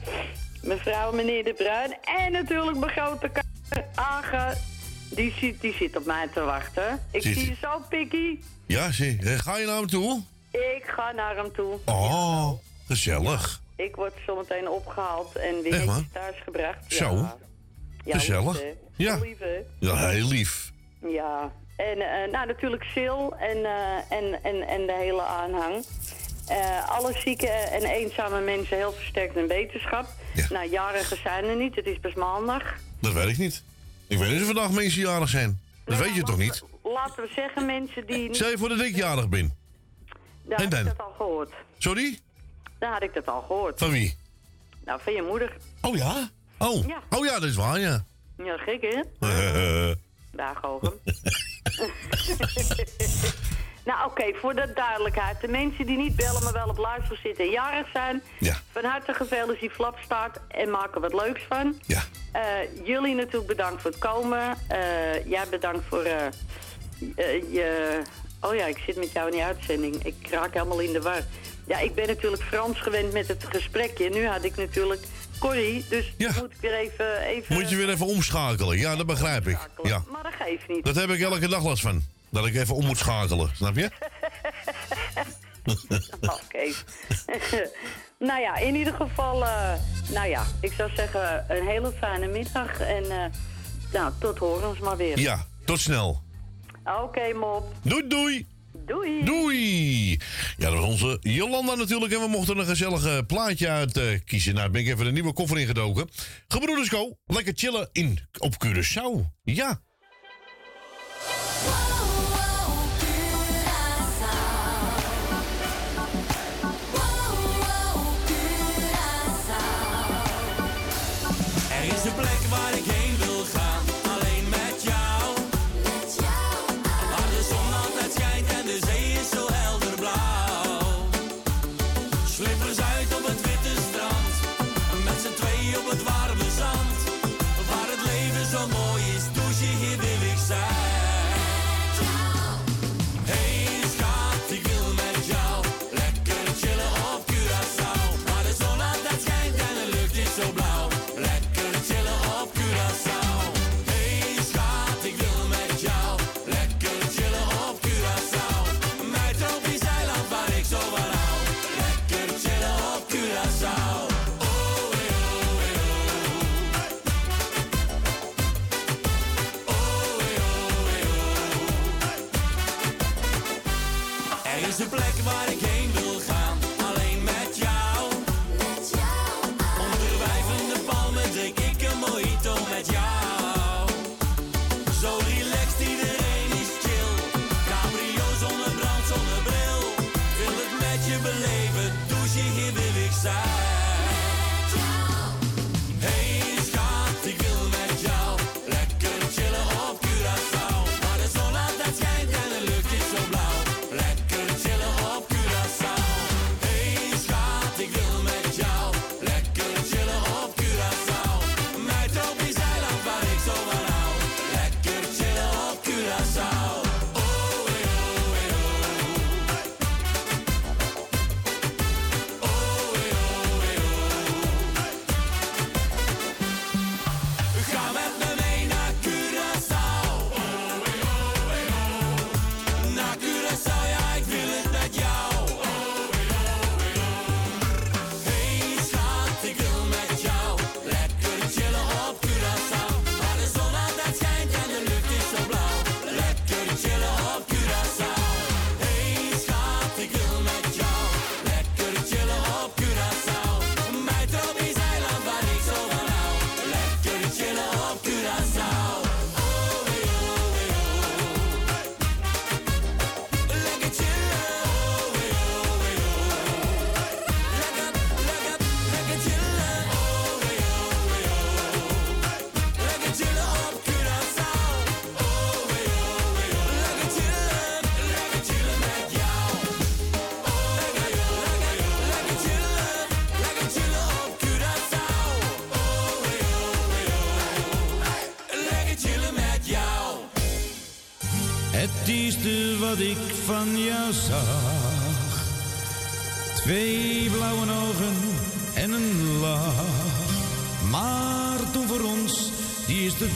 mevrouw 0.64 1.12
meneer 1.12 1.44
De 1.44 1.54
Bruin 1.54 1.98
en 2.24 2.32
natuurlijk 2.32 2.78
mijn 2.78 2.92
grote 2.92 3.28
k- 3.30 3.40
Aga. 3.96 4.54
Die 5.10 5.34
zit, 5.40 5.62
die 5.62 5.74
zit 5.74 5.96
op 5.98 6.06
mij 6.06 6.28
te 6.34 6.42
wachten. 6.42 7.00
Ik 7.12 7.22
Zit 7.22 7.34
zie 7.34 7.44
ie? 7.44 7.50
je 7.50 7.56
zo, 7.62 7.80
Pikkie. 7.90 8.44
Ja, 8.68 8.92
zie. 8.92 9.20
Eh, 9.24 9.40
Ga 9.40 9.58
je 9.58 9.66
naar 9.66 9.76
hem 9.78 9.88
toe? 9.88 10.22
Ik 10.52 10.84
ga 10.96 11.12
naar 11.12 11.36
hem 11.36 11.52
toe. 11.54 11.78
Oh, 11.86 12.52
gezellig. 12.88 13.62
Ik 13.76 13.96
word 13.96 14.14
zometeen 14.26 14.70
opgehaald 14.70 15.36
en 15.36 15.62
weer 15.62 15.86
thuis 16.14 16.36
gebracht. 16.44 16.78
Zo. 16.88 17.16
Ja. 17.16 17.38
Ja, 18.06 18.18
Gezellig. 18.18 18.62
lief. 18.62 18.74
Ja. 18.96 19.16
Lief, 19.18 19.40
hè. 19.40 19.60
Ja, 19.80 19.96
heel 20.10 20.28
lief. 20.28 20.72
Ja, 21.08 21.52
en 21.76 22.00
eh, 22.00 22.32
nou 22.32 22.48
natuurlijk 22.48 22.84
Sil 22.96 23.22
en, 23.38 23.66
eh, 23.66 24.12
en, 24.18 24.44
en, 24.44 24.68
en 24.68 24.86
de 24.86 24.96
hele 25.00 25.22
aanhang. 25.22 25.86
Eh, 26.48 26.90
alle 26.90 27.14
zieke 27.20 27.48
en 27.48 27.84
eenzame 27.84 28.40
mensen 28.42 28.78
heel 28.78 28.92
versterkt 28.94 29.36
in 29.36 29.48
wetenschap. 29.48 30.06
Nou, 30.50 30.70
jarigen 30.70 31.18
zijn 31.18 31.46
er 31.46 31.56
niet, 31.56 31.76
het 31.76 31.86
is 31.86 32.00
pas 32.00 32.14
maandag. 32.14 32.64
Dat 33.00 33.14
weet 33.14 33.28
ik 33.28 33.38
niet. 33.38 33.64
Ik 34.08 34.18
weet 34.18 34.30
niet 34.32 34.40
of 34.40 34.46
vandaag 34.46 34.72
mensen 34.72 35.02
jarig 35.02 35.30
zijn. 35.30 35.60
Dat 35.86 35.98
weet 35.98 36.16
je 36.16 36.24
toch 36.24 36.38
niet? 36.38 36.64
Laten 36.84 37.24
we 37.24 37.30
zeggen 37.36 37.66
mensen 37.66 38.06
die... 38.08 38.18
niet- 38.18 38.36
Stel 38.36 38.50
je 38.50 38.58
voor 38.58 38.70
dat 38.70 38.80
ik 38.82 38.96
jarig 38.96 39.30
ben. 39.30 39.56
Daar 40.44 40.60
en 40.60 40.70
had 40.72 40.80
ik 40.80 40.86
dat 40.86 41.06
al 41.06 41.14
gehoord. 41.18 41.52
Sorry? 41.78 42.20
Daar 42.80 42.92
had 42.92 43.04
ik 43.04 43.14
dat 43.14 43.28
al 43.28 43.42
gehoord. 43.42 43.80
Van 43.80 43.90
wie? 43.92 44.16
Nou, 44.86 45.00
van 45.04 45.14
je 45.14 45.22
moeder. 45.22 45.58
Oh 45.82 45.96
ja? 45.96 46.30
Oh, 46.62 46.86
Ja. 46.88 47.02
oh 47.10 47.26
ja, 47.26 47.34
dat 47.34 47.44
is 47.50 47.56
waar, 47.56 47.80
ja. 47.80 48.04
Ja, 48.38 48.58
gek 48.58 48.82
hè? 48.82 49.02
Daar 50.32 50.56
gogen. 50.56 50.94
nou, 53.90 54.06
oké, 54.10 54.34
voor 54.34 54.56
de 54.56 54.72
duidelijkheid. 54.76 55.42
De 55.42 55.48
mensen 55.48 55.86
die 55.86 55.98
niet 55.98 56.16
bellen, 56.16 56.44
maar 56.44 56.54
wel 56.54 56.68
op 56.68 56.78
luister 56.78 57.18
zitten 57.24 57.46
en 57.46 57.52
jarig 57.52 57.88
zijn. 57.94 58.22
Ja. 58.40 58.56
Van 58.72 58.84
harte 58.84 59.14
gefeliciteerd 59.14 59.74
Flapstart 59.74 60.38
en 60.48 60.70
maak 60.70 60.96
er 60.96 61.02
wat 61.02 61.14
leuks 61.14 61.42
van. 61.50 61.80
Ja. 61.86 62.02
Eh, 62.32 62.42
jullie 62.84 63.16
natuurlijk 63.16 63.48
bedankt 63.48 63.82
voor 63.82 63.92
het 63.92 64.00
komen. 64.00 64.58
Eh, 64.68 65.26
jij 65.30 65.46
bedankt 65.50 65.86
voor 65.88 66.04
eh, 66.04 66.28
je... 67.54 68.02
Oh 68.42 68.56
ja, 68.56 68.66
ik 68.66 68.78
zit 68.86 68.96
met 68.96 69.12
jou 69.12 69.26
in 69.28 69.34
die 69.34 69.44
uitzending. 69.44 70.04
Ik 70.04 70.28
raak 70.30 70.54
helemaal 70.54 70.80
in 70.80 70.94
de 70.94 71.02
war. 71.02 71.22
Ja, 71.68 71.80
ik 71.80 71.96
ben 71.96 72.08
natuurlijk 72.08 72.44
Frans 72.44 72.80
gewend 72.80 73.14
met 73.14 73.28
het 73.28 73.46
gesprekje. 73.50 74.10
Nu 74.10 74.28
had 74.28 74.44
ik 74.44 74.56
natuurlijk 74.56 75.02
Corrie, 75.42 75.86
dus 75.90 76.14
moet 76.18 76.52
ik 76.52 76.62
weer 76.62 76.74
even... 76.74 77.18
even 77.18 77.56
Moet 77.56 77.70
je 77.70 77.76
weer 77.76 77.90
even 77.90 78.06
omschakelen. 78.06 78.78
Ja, 78.78 78.96
dat 78.96 79.06
begrijp 79.06 79.48
ik. 79.48 79.58
Ja. 79.84 80.04
Maar 80.12 80.24
dat 80.24 80.34
geeft 80.34 80.68
niet. 80.68 80.86
Dat 80.86 80.96
heb 80.96 81.10
ik 81.10 81.22
elke 81.22 81.48
dag 81.48 81.64
last 81.64 81.82
van. 81.82 82.04
Dat 82.30 82.46
ik 82.46 82.56
even 82.56 82.76
om 82.76 82.86
moet 82.86 82.98
schakelen, 82.98 83.50
snap 83.56 83.76
je? 83.76 83.90
Oké. 86.22 86.74
nou 88.28 88.42
ja, 88.42 88.56
in 88.56 88.76
ieder 88.76 88.94
geval, 88.94 89.46
eh, 89.46 89.74
nou 90.10 90.30
ja, 90.30 90.46
ik 90.60 90.72
zou 90.72 90.92
zeggen 90.96 91.46
een 91.48 91.68
hele 91.68 91.92
fijne 92.00 92.28
middag. 92.28 92.80
En 92.80 93.04
eh, 93.04 93.26
nou, 93.94 94.12
tot 94.20 94.38
horens 94.38 94.80
maar 94.80 94.98
weer. 94.98 95.20
Ja, 95.20 95.46
tot 95.66 95.80
snel. 95.80 96.22
Oké, 97.04 97.34
mop. 97.34 97.74
Doei, 97.82 98.08
doei. 98.08 98.48
Doei. 98.86 99.24
Doei. 99.24 100.20
Ja, 100.58 100.70
dat 100.70 100.74
was 100.74 100.86
onze 100.86 101.18
Jolanda 101.22 101.76
natuurlijk. 101.76 102.14
En 102.14 102.20
we 102.20 102.28
mochten 102.28 102.58
een 102.58 102.66
gezellig 102.66 103.26
plaatje 103.26 103.70
uit 103.70 103.98
eh, 103.98 104.20
kiezen. 104.26 104.54
Nou, 104.54 104.70
ben 104.70 104.82
ik 104.82 104.88
even 104.88 105.06
een 105.06 105.14
nieuwe 105.14 105.34
koffer 105.34 105.60
ingedoken. 105.60 106.10
Go, 106.48 107.18
lekker 107.26 107.54
chillen 107.56 107.90
in, 107.92 108.20
op 108.38 108.66
Curaçao. 108.66 109.26
Ja. 109.44 109.82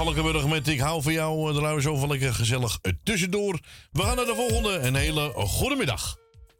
Valkenburg 0.05 0.47
met 0.47 0.67
Ik 0.67 0.79
hou 0.79 1.01
van 1.01 1.13
jou. 1.13 1.55
Er 1.55 1.61
nou 1.61 1.81
zo 1.81 1.95
van 1.95 2.09
lekker 2.09 2.33
gezellig 2.33 2.77
eh, 2.81 2.91
tussendoor. 3.03 3.59
We 3.91 4.01
gaan 4.01 4.15
naar 4.15 4.25
de 4.25 4.35
volgende. 4.35 4.79
Een 4.79 4.95
hele 4.95 5.31
goede 5.35 5.75
middag. 5.75 6.17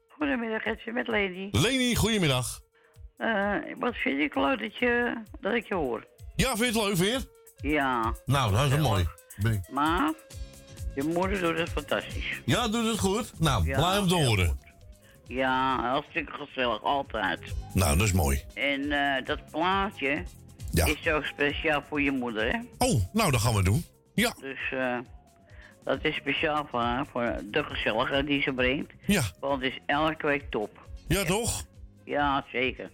Goedemiddag, 0.10 0.66
Etje, 0.66 0.92
met 0.92 1.08
Lady. 1.08 1.48
Leni, 1.52 1.96
goedemiddag. 1.96 2.60
Eh, 3.18 3.56
wat 3.78 3.96
vind 3.96 4.20
ik 4.20 4.36
leuk 4.36 4.60
dat, 4.60 4.78
je, 4.78 5.22
dat 5.42 5.54
ik 5.54 5.68
je 5.68 5.76
hoor? 5.76 6.08
Ja, 6.36 6.56
vind 6.56 6.74
je 6.74 6.80
het 6.80 6.88
leuk 6.88 6.96
weer? 6.96 7.22
Ja. 7.58 8.14
Nou, 8.26 8.52
dat 8.52 8.64
is 8.66 8.70
wel 8.70 8.80
mooi. 8.90 9.08
Maar 9.72 10.14
je 10.96 11.04
moeder 11.04 11.40
doet 11.40 11.58
het 11.58 11.70
fantastisch. 11.70 12.42
Ja, 12.46 12.68
doet 12.68 12.86
het 12.88 13.00
goed? 13.00 13.40
Nou, 13.40 13.66
Ja, 13.66 13.78
blijf 13.78 14.00
hem 14.00 14.08
te 14.08 14.16
horen. 14.16 14.60
Ja, 15.28 15.82
hartstikke 15.82 16.32
gezellig, 16.32 16.84
altijd. 16.84 17.40
Nou, 17.74 17.98
dat 17.98 18.08
is 18.08 18.14
mooi. 18.14 18.44
En 18.54 18.92
eh, 18.92 19.26
dat 19.26 19.40
plaatje 19.52 20.24
Ja. 20.86 20.94
is 20.94 21.04
zo 21.04 21.22
speciaal 21.22 21.84
voor 21.90 22.02
je 22.02 22.12
moeder, 22.12 22.52
hè? 22.52 22.60
Oh, 22.78 23.02
nou, 23.14 23.32
dat 23.32 23.42
gaan 23.42 23.56
we 23.56 23.64
doen. 23.64 23.86
Ja. 24.14 24.34
Dus 24.42 24.72
eh, 24.72 24.98
dat 25.84 26.00
is 26.02 26.16
speciaal 26.16 26.68
voor 26.70 26.80
haar, 26.80 27.06
voor 27.06 27.36
de 27.52 27.64
gezelligheid 27.64 28.26
die 28.26 28.42
ze 28.42 28.54
brengt. 28.54 28.92
Ja. 29.06 29.24
Want 29.40 29.64
het 29.64 29.72
is 29.72 29.80
elke 29.86 30.28
week 30.28 30.44
top. 30.50 30.88
Ja, 31.08 31.24
toch? 31.24 31.64
Ja, 32.06 32.46
zeker. 32.52 32.90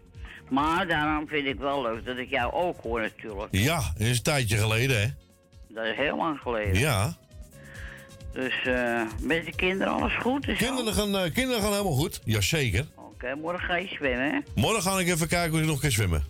Maar 0.50 0.88
daarom 0.88 1.28
vind 1.28 1.48
ik 1.48 1.60
wel 1.60 1.82
leuk 1.82 2.06
dat 2.06 2.18
ik 2.18 2.30
jou 2.30 2.54
ook 2.54 2.82
hoor 2.82 3.02
natuurlijk. 3.02 3.48
Ja, 3.52 3.76
dat 3.98 4.08
is 4.08 4.18
een 4.18 4.24
tijdje 4.24 4.58
geleden, 4.58 5.02
hè? 5.02 5.08
Dat 5.70 5.86
is 5.86 5.96
heel 5.96 6.18
lang 6.18 6.40
geleden. 6.40 6.80
Ja. 6.80 7.18
Dus 8.34 8.62
eh, 8.66 9.02
met 9.22 9.46
de 9.46 9.54
kinderen 9.56 9.94
alles 9.94 10.16
goed? 10.16 10.48
Is 10.48 10.58
Kinderen 10.58 10.94
gaan, 10.94 11.16
eh, 11.18 11.34
kinderen 11.34 11.62
gaan 11.62 11.72
helemaal 11.72 11.94
goed. 11.94 12.22
Jazeker. 12.24 12.86
Oké, 12.96 13.36
morgen 13.36 13.66
ga 13.68 13.76
je 13.76 13.88
zwemmen, 13.88 14.32
hè? 14.32 14.62
Morgen 14.62 14.82
ga 14.82 15.00
ik 15.00 15.08
even 15.08 15.28
kijken 15.28 15.54
of 15.54 15.60
ik 15.60 15.66
nog 15.66 15.80
kan 15.80 15.92
zwemmen. 15.92 16.24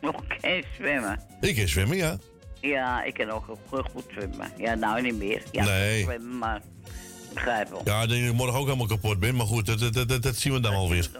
Nog 0.00 0.22
eens 0.40 0.66
zwemmen. 0.76 1.20
Ik 1.40 1.56
kan 1.56 1.68
zwemmen, 1.68 1.96
ja. 1.96 2.16
Ja, 2.60 3.02
ik 3.04 3.14
kan 3.14 3.30
ook 3.30 3.44
goed, 3.68 3.82
goed 3.92 4.04
zwemmen. 4.12 4.50
Ja, 4.56 4.74
nou 4.74 5.02
niet 5.02 5.16
meer. 5.18 5.42
Ja, 5.52 5.64
Nee. 5.64 6.02
zwemmen, 6.02 6.38
maar 6.38 6.60
begrijp 7.34 7.68
wel. 7.70 7.80
Ja, 7.84 8.02
ik 8.02 8.08
denk 8.08 8.20
dat 8.22 8.30
ik 8.30 8.36
morgen 8.36 8.58
ook 8.58 8.64
helemaal 8.64 8.86
kapot 8.86 9.18
ben. 9.18 9.36
Maar 9.36 9.46
goed, 9.46 9.66
dat, 9.66 9.94
dat, 9.94 10.08
dat, 10.08 10.22
dat 10.22 10.36
zien 10.36 10.52
we 10.52 10.60
dan 10.60 10.72
wel 10.72 10.88
weer. 10.88 11.10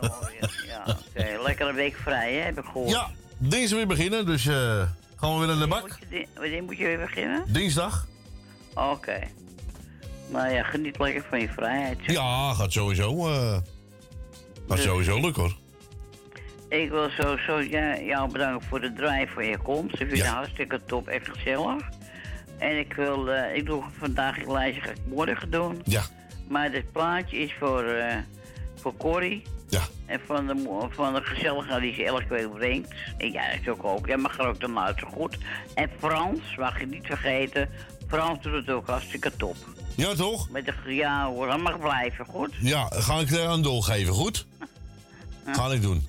Ja, 0.68 0.84
oké. 0.86 1.38
Lekker 1.46 1.68
een 1.68 1.74
week 1.74 1.96
vrij, 1.96 2.32
hè, 2.34 2.40
heb 2.40 2.58
ik 2.58 2.64
gehoord. 2.64 2.90
Ja, 2.90 3.10
dinsdag 3.38 3.78
weer 3.78 3.86
beginnen. 3.86 4.26
Dus 4.26 4.46
eh, 4.46 4.82
gaan 5.16 5.32
we 5.32 5.38
weer 5.38 5.46
naar 5.46 5.58
de 5.58 5.66
bak. 5.66 5.98
Wanneer 6.34 6.62
moet 6.62 6.76
je 6.78 6.84
weer 6.84 6.98
beginnen? 6.98 7.44
Dinsdag. 7.52 8.06
Oké. 8.74 9.18
Nou 10.30 10.48
ja, 10.52 10.62
geniet 10.62 10.98
lekker 10.98 11.24
van 11.28 11.40
je 11.40 11.48
vrijheid. 11.48 11.98
zeg. 12.06 12.14
Ja, 12.16 12.54
gaat 12.54 12.72
sowieso. 12.72 13.28
eh 13.28 13.58
gaat 14.68 14.78
sowieso 14.78 15.20
lukken 15.20 15.42
hoor. 15.42 15.56
Ik 16.68 16.90
wil 16.90 17.08
sowieso 17.10 17.60
ja, 17.60 17.98
jou 18.00 18.32
bedanken 18.32 18.68
voor 18.68 18.80
de 18.80 18.92
drive 18.92 19.32
voor 19.32 19.44
je 19.44 19.58
komst. 19.58 20.00
Ik 20.00 20.08
vind 20.08 20.22
het 20.22 20.26
hartstikke 20.26 20.80
top, 20.86 21.08
echt 21.08 21.28
gezellig. 21.28 21.82
En 22.58 22.78
ik 22.78 22.92
wil, 22.92 23.30
eh, 23.30 23.56
ik 23.56 23.66
doe 23.66 23.82
vandaag 23.98 24.42
een 24.42 24.52
lijstje, 24.52 24.82
ga 24.82 24.90
ik 24.90 24.96
morgen 25.08 25.50
doen. 25.50 25.80
Ja. 25.84 26.02
Maar 26.48 26.70
dit 26.70 26.92
plaatje 26.92 27.36
is 27.36 27.54
voor, 27.58 27.84
eh, 27.84 28.16
voor 28.74 28.96
Corrie. 28.96 29.42
Ja. 29.68 29.82
En 30.06 30.20
van 30.26 30.46
de, 30.46 30.86
van 30.90 31.14
de 31.14 31.22
gezelligheid 31.22 31.80
die 31.80 31.94
ze 31.94 32.04
elke 32.04 32.28
week 32.28 32.52
brengt. 32.52 32.94
En 33.18 33.32
ja, 33.32 33.50
dat 33.50 33.60
is 33.60 33.68
ook 33.68 33.84
ook. 33.84 34.06
Ja, 34.06 34.16
mag 34.16 34.38
er 34.38 34.46
ook 34.46 34.60
dan 34.60 34.78
uit 34.78 34.98
zo 34.98 35.06
goed. 35.06 35.38
En 35.74 35.90
Frans, 35.98 36.56
mag 36.56 36.80
je 36.80 36.86
niet 36.86 37.06
vergeten. 37.06 37.68
Frans 38.08 38.42
doet 38.42 38.52
het 38.52 38.70
ook 38.70 38.86
hartstikke 38.86 39.36
top. 39.36 39.56
Ja, 39.96 40.14
toch? 40.14 40.50
Met 40.50 40.64
de, 40.64 40.94
ja 40.94 41.26
hoor, 41.26 41.46
dat 41.46 41.58
mag 41.58 41.78
blijven, 41.78 42.26
goed? 42.26 42.54
Ja, 42.60 42.86
ga 42.90 43.18
ik 43.18 43.30
er 43.30 43.46
aan 43.46 43.62
doorgeven, 43.62 44.14
goed? 44.14 44.46
Ga 45.46 45.72
ik 45.72 45.82
doen. 45.82 46.08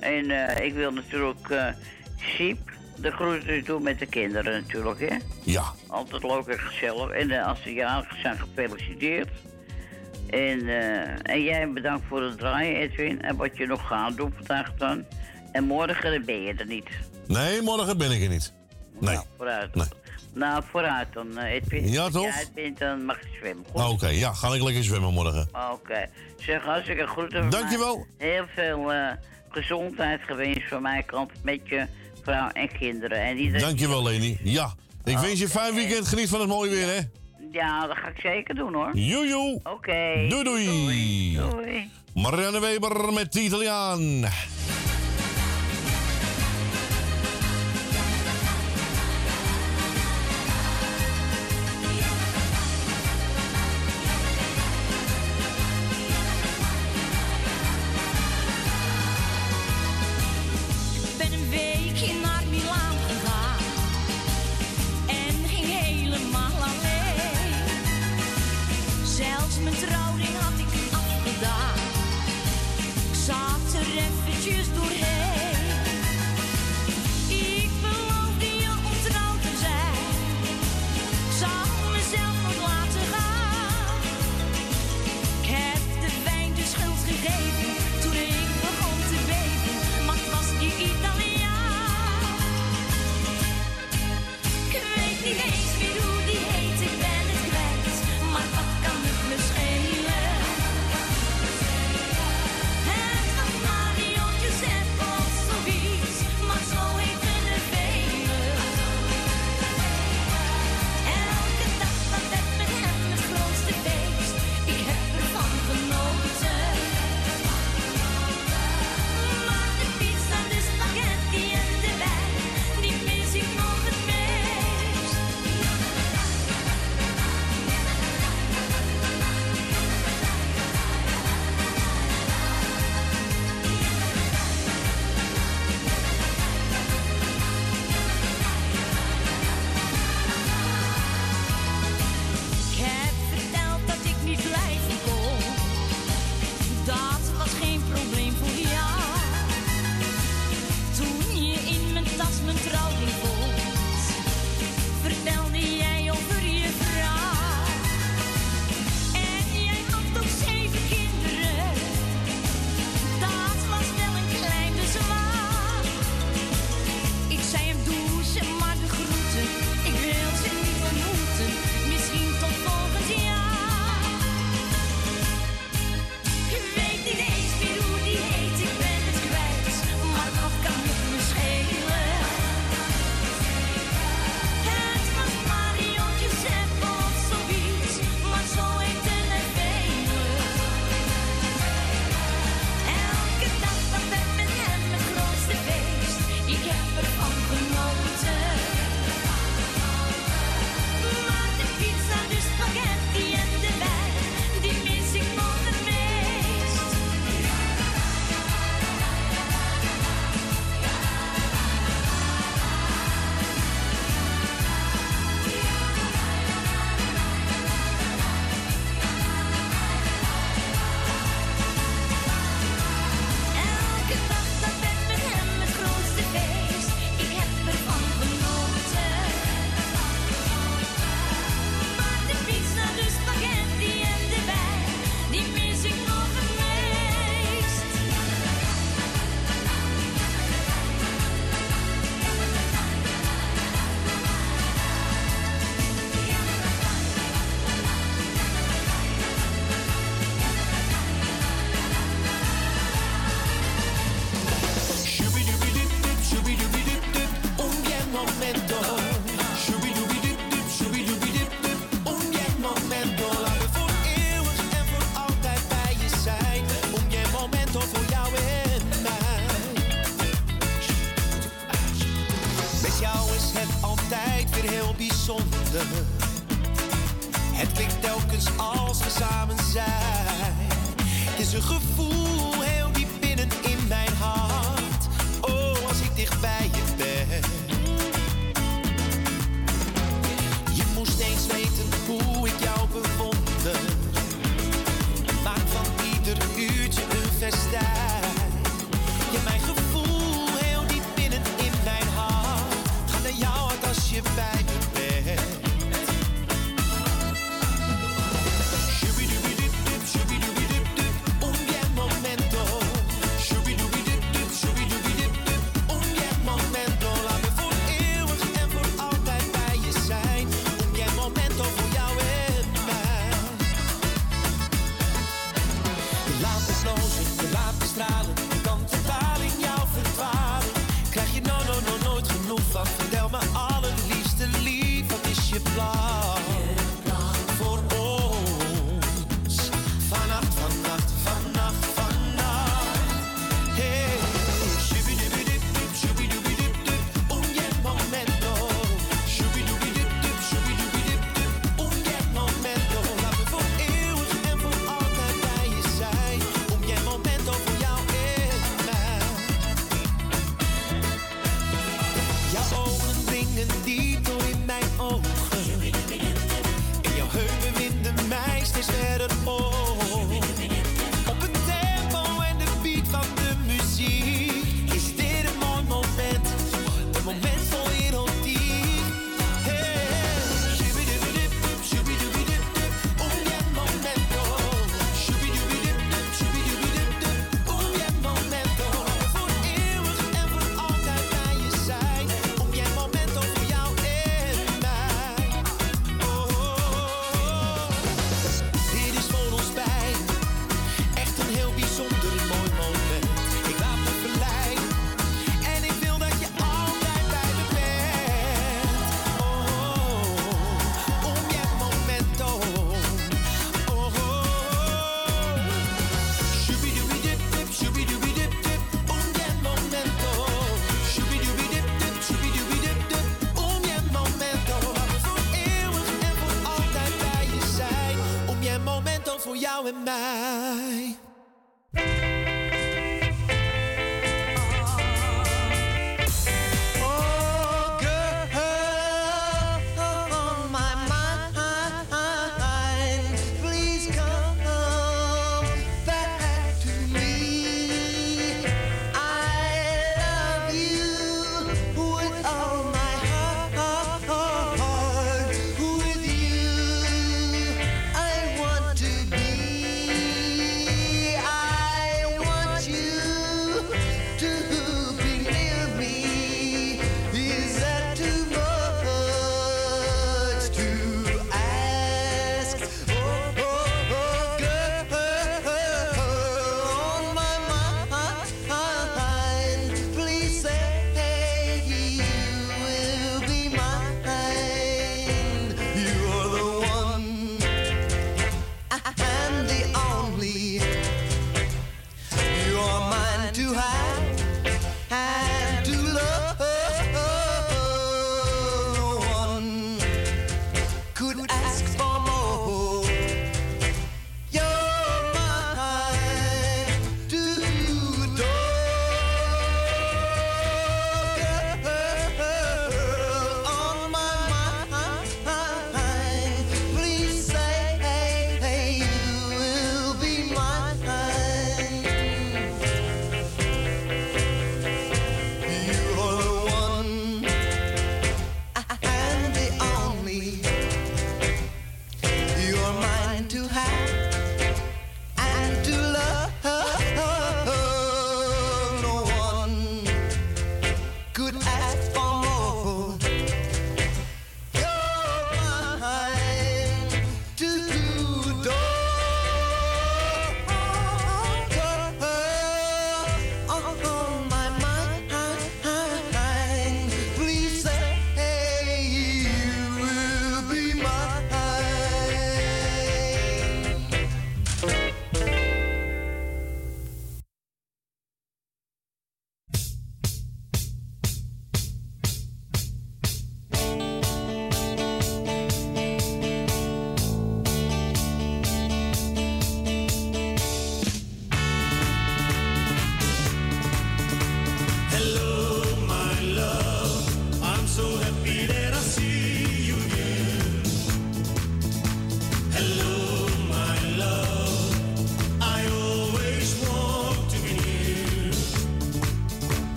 En 0.00 0.30
eh, 0.30 0.64
ik 0.64 0.74
wil 0.74 0.92
natuurlijk 0.92 1.48
uh. 1.50 1.66
De 2.96 3.10
groeten 3.10 3.64
doen 3.64 3.82
met 3.82 3.98
de 3.98 4.06
kinderen 4.06 4.52
natuurlijk, 4.52 5.00
hè? 5.00 5.16
Ja. 5.44 5.64
Altijd 5.86 6.22
leuk 6.22 6.46
en 6.46 6.58
gezellig. 6.58 7.10
En 7.10 7.30
uh, 7.30 7.46
als 7.46 7.62
ze 7.62 7.72
jarig 7.72 8.16
zijn, 8.22 8.38
gefeliciteerd. 8.38 9.28
En, 10.30 10.68
en 11.22 11.42
jij 11.42 11.72
bedankt 11.72 12.04
voor 12.08 12.22
het 12.22 12.38
draaien, 12.38 12.76
Edwin. 12.76 13.22
En 13.22 13.36
wat 13.36 13.56
je 13.56 13.66
nog 13.66 13.86
gaat 13.86 14.16
doen 14.16 14.32
vandaag 14.36 14.74
dan. 14.74 15.04
En 15.52 15.64
morgen 15.64 16.24
ben 16.24 16.42
je 16.42 16.54
er 16.54 16.66
niet. 16.66 16.88
Nee, 17.26 17.62
morgen 17.62 17.98
ben 17.98 18.10
ik 18.10 18.22
er 18.22 18.28
niet. 18.28 18.52
Nou, 18.98 19.04
nee. 19.04 19.14
Nou, 19.14 19.26
vooruit. 19.36 19.74
Nee. 19.74 19.86
Nou, 20.34 20.62
vooruit 20.70 21.12
dan, 21.12 21.38
Edwin. 21.38 21.88
Ja, 21.88 22.08
toch? 22.08 22.26
Als 22.26 22.34
jij 22.34 22.48
bent, 22.54 22.78
dan 22.78 23.04
mag 23.04 23.20
je 23.20 23.28
zwemmen. 23.38 23.64
Oké, 23.72 24.08
ja, 24.08 24.32
ga 24.32 24.54
ik 24.54 24.62
lekker 24.62 24.84
zwemmen 24.84 25.12
morgen. 25.12 25.48
Oké. 25.52 25.72
Okay. 25.72 26.08
Zeg, 26.36 26.62
hartstikke 26.62 27.06
groeten. 27.06 27.50
Dankjewel. 27.50 28.06
Heel 28.18 28.44
veel 28.54 28.92
gezondheid 29.50 30.20
gewenst 30.26 30.68
van 30.68 30.82
mijn 30.82 31.04
kant 31.04 31.30
met 31.42 31.60
je 31.64 31.86
vrouw 32.22 32.48
en 32.48 32.72
kinderen. 32.78 33.18
En 33.18 33.36
iedereen... 33.36 33.60
Dankjewel, 33.60 34.02
Leni. 34.02 34.38
Ja, 34.42 34.74
ik 35.04 35.14
oh. 35.14 35.20
wens 35.20 35.38
je 35.38 35.44
een 35.44 35.50
fijn 35.50 35.74
weekend. 35.74 36.08
Geniet 36.08 36.28
van 36.28 36.40
het 36.40 36.48
mooie 36.48 36.70
weer, 36.70 36.86
hè? 36.86 37.00
Ja, 37.52 37.86
dat 37.86 37.96
ga 37.96 38.08
ik 38.08 38.20
zeker 38.20 38.54
doen, 38.54 38.74
hoor. 38.74 38.96
Joe. 38.96 39.60
Oké. 39.62 40.26
Doei, 40.28 40.44
doei. 40.44 40.66
Doei. 40.66 41.36
doei. 41.36 41.90
Marianne 42.14 42.60
Weber 42.60 43.12
met 43.12 43.32
de 43.32 43.40
Italiaan. 43.40 44.24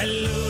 Hello. 0.00 0.49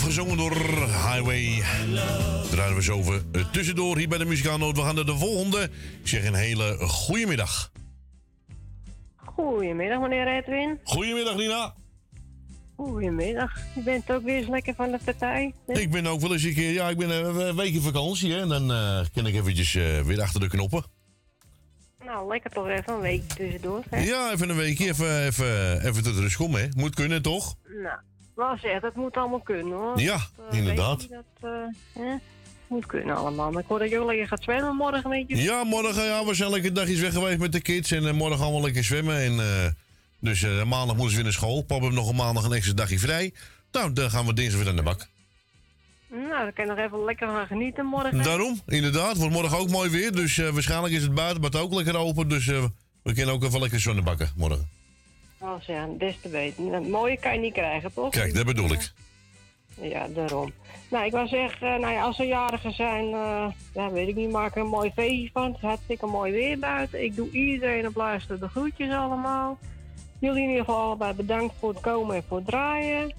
Gezongen 0.00 0.36
door 0.36 0.52
Highway. 0.86 1.62
Draaien 2.50 2.74
we 2.74 2.82
zo 2.82 2.98
even 2.98 3.28
eh, 3.32 3.50
tussendoor 3.50 3.96
hier 3.96 4.08
bij 4.08 4.18
de 4.18 4.24
Muzikaalnoot. 4.24 4.76
We 4.76 4.82
gaan 4.82 4.94
naar 4.94 5.04
de 5.04 5.16
volgende. 5.16 5.62
Ik 6.00 6.08
zeg 6.08 6.24
een 6.24 6.34
hele 6.34 6.76
goede 6.78 7.26
middag. 7.26 7.72
Goedemiddag, 9.16 10.00
meneer 10.00 10.36
Edwin. 10.36 10.78
Goedemiddag, 10.84 11.36
Nina. 11.36 11.74
Goedemiddag. 12.76 13.58
Je 13.74 13.82
bent 13.82 14.10
ook 14.12 14.22
weer 14.22 14.36
eens 14.36 14.48
lekker 14.48 14.74
van 14.74 14.90
de 14.90 14.98
partij. 15.04 15.54
hè? 15.66 15.80
Ik 15.80 15.90
ben 15.90 16.06
ook 16.06 16.20
wel 16.20 16.32
eens 16.32 16.42
een 16.42 16.54
keer... 16.54 16.72
Ja, 16.72 16.88
ik 16.88 16.96
ben 16.98 17.10
eh, 17.10 17.46
een 17.46 17.56
weekje 17.56 17.80
vakantie, 17.80 18.32
hè. 18.32 18.40
En 18.40 18.48
dan 18.48 18.66
kan 19.14 19.26
ik 19.26 19.34
eventjes 19.34 19.72
weer 20.04 20.20
achter 20.22 20.40
de 20.40 20.48
knoppen. 20.48 20.84
Nou, 22.04 22.28
lekker 22.28 22.50
toch 22.50 22.68
even 22.68 22.92
een 22.94 23.00
week 23.00 23.28
tussendoor. 23.28 23.82
Hè? 23.90 23.98
Ja, 24.00 24.32
even 24.32 24.48
een 24.48 24.56
weekje, 24.56 24.88
even, 24.88 25.26
even, 25.26 25.80
even 25.86 26.02
tot 26.02 26.16
rust 26.16 26.36
komen, 26.36 26.60
hè. 26.60 26.68
Moet 26.76 26.94
kunnen, 26.94 27.22
toch? 27.22 27.54
Nou, 27.82 27.98
wel 28.38 28.56
zeg, 28.58 28.80
dat 28.80 28.94
moet 28.94 29.16
allemaal 29.16 29.40
kunnen 29.40 29.72
hoor. 29.72 30.00
Ja, 30.00 30.18
Dat, 30.36 30.46
eh, 30.50 30.58
inderdaad. 30.58 31.08
Dat 31.08 31.52
eh, 31.94 32.02
moet 32.66 32.86
kunnen 32.86 33.16
allemaal. 33.16 33.50
Maar 33.50 33.62
ik 33.62 33.68
hoor 33.68 33.78
dat 33.78 33.94
ook 33.94 34.06
lekker 34.06 34.26
gaat 34.26 34.42
zwemmen 34.42 34.76
morgen, 34.76 35.10
weet 35.10 35.28
je. 35.28 35.42
Ja, 35.42 35.64
morgen 35.64 36.04
ja, 36.04 36.24
we 36.24 36.34
zijn 36.34 36.50
lekker 36.50 36.74
dagjes 36.74 37.00
weg 37.00 37.12
geweest 37.12 37.38
met 37.38 37.52
de 37.52 37.60
kids. 37.60 37.90
En 37.90 38.06
eh, 38.06 38.12
morgen 38.12 38.54
we 38.54 38.60
lekker 38.60 38.84
zwemmen. 38.84 39.16
En, 39.16 39.76
dus 40.20 40.42
maandag 40.42 40.96
moeten 40.96 41.08
ze 41.10 41.14
weer 41.14 41.24
naar 41.24 41.32
school. 41.32 41.62
Papa 41.62 41.82
heeft 41.82 41.94
nog 41.94 42.08
een 42.08 42.16
maandag 42.16 42.44
een 42.44 42.52
extra 42.52 42.74
dagje 42.74 42.98
vrij. 42.98 43.32
Nou, 43.72 43.92
dan 43.92 44.10
gaan 44.10 44.26
we 44.26 44.34
dinsdag 44.34 44.60
weer 44.60 44.70
aan 44.70 44.76
de 44.76 44.82
bak. 44.82 45.06
Nou, 46.10 46.42
dan 46.42 46.52
kan 46.52 46.64
je 46.64 46.70
nog 46.70 46.78
even 46.78 47.04
lekker 47.04 47.28
gaan 47.28 47.46
genieten 47.46 47.86
morgen. 47.86 48.22
Daarom, 48.22 48.60
inderdaad. 48.66 49.16
Wordt 49.16 49.34
morgen 49.34 49.58
ook 49.58 49.68
mooi 49.70 49.90
weer. 49.90 50.12
Dus 50.12 50.36
waarschijnlijk 50.36 50.94
is 50.94 51.02
het 51.02 51.14
buitenbad 51.14 51.56
ook 51.56 51.74
lekker 51.74 51.96
open. 51.96 52.28
Dus 52.28 52.46
we 53.02 53.14
kunnen 53.14 53.34
ook 53.34 53.44
even 53.44 53.60
lekker 53.60 53.80
zonnebakken 53.80 54.32
morgen. 54.36 54.77
Wel 55.38 55.58
zeg, 55.62 55.84
des 55.98 56.18
te. 56.22 56.52
Dat 56.56 56.88
mooie 56.88 57.16
kan 57.16 57.32
je 57.32 57.40
niet 57.40 57.52
krijgen, 57.52 57.92
toch? 57.94 58.10
Kijk, 58.10 58.34
dat 58.34 58.46
bedoel 58.46 58.70
ik. 58.70 58.92
Ja, 59.80 60.08
daarom. 60.08 60.52
Nou, 60.90 61.06
ik 61.06 61.12
wou 61.12 61.28
zeggen, 61.28 61.74
eh, 61.74 61.80
nou 61.80 61.92
ja, 61.92 62.02
als 62.02 62.18
er 62.18 62.26
jarigen 62.26 62.72
zijn, 62.72 63.04
eh, 63.04 63.46
ja, 63.74 63.90
weet 63.90 64.08
ik 64.08 64.14
niet, 64.14 64.30
maak 64.30 64.56
er 64.56 64.60
een 64.62 64.68
mooi 64.68 64.90
feestje 64.94 65.30
van. 65.32 65.44
Het 65.44 65.54
is 65.54 65.60
hartstikke 65.60 66.06
mooi 66.06 66.32
weer 66.32 66.58
buiten. 66.58 67.04
Ik 67.04 67.16
doe 67.16 67.30
iedereen 67.30 67.86
op 67.86 67.96
luisteren 67.96 68.40
de 68.40 68.48
groetjes 68.48 68.90
allemaal. 68.90 69.58
Jullie 70.20 70.42
in 70.42 70.48
ieder 70.48 70.64
geval 70.64 70.80
allebei 70.80 71.12
bedankt 71.12 71.54
voor 71.58 71.68
het 71.68 71.80
komen 71.80 72.16
en 72.16 72.24
voor 72.28 72.36
het 72.36 72.46
draaien. 72.46 73.14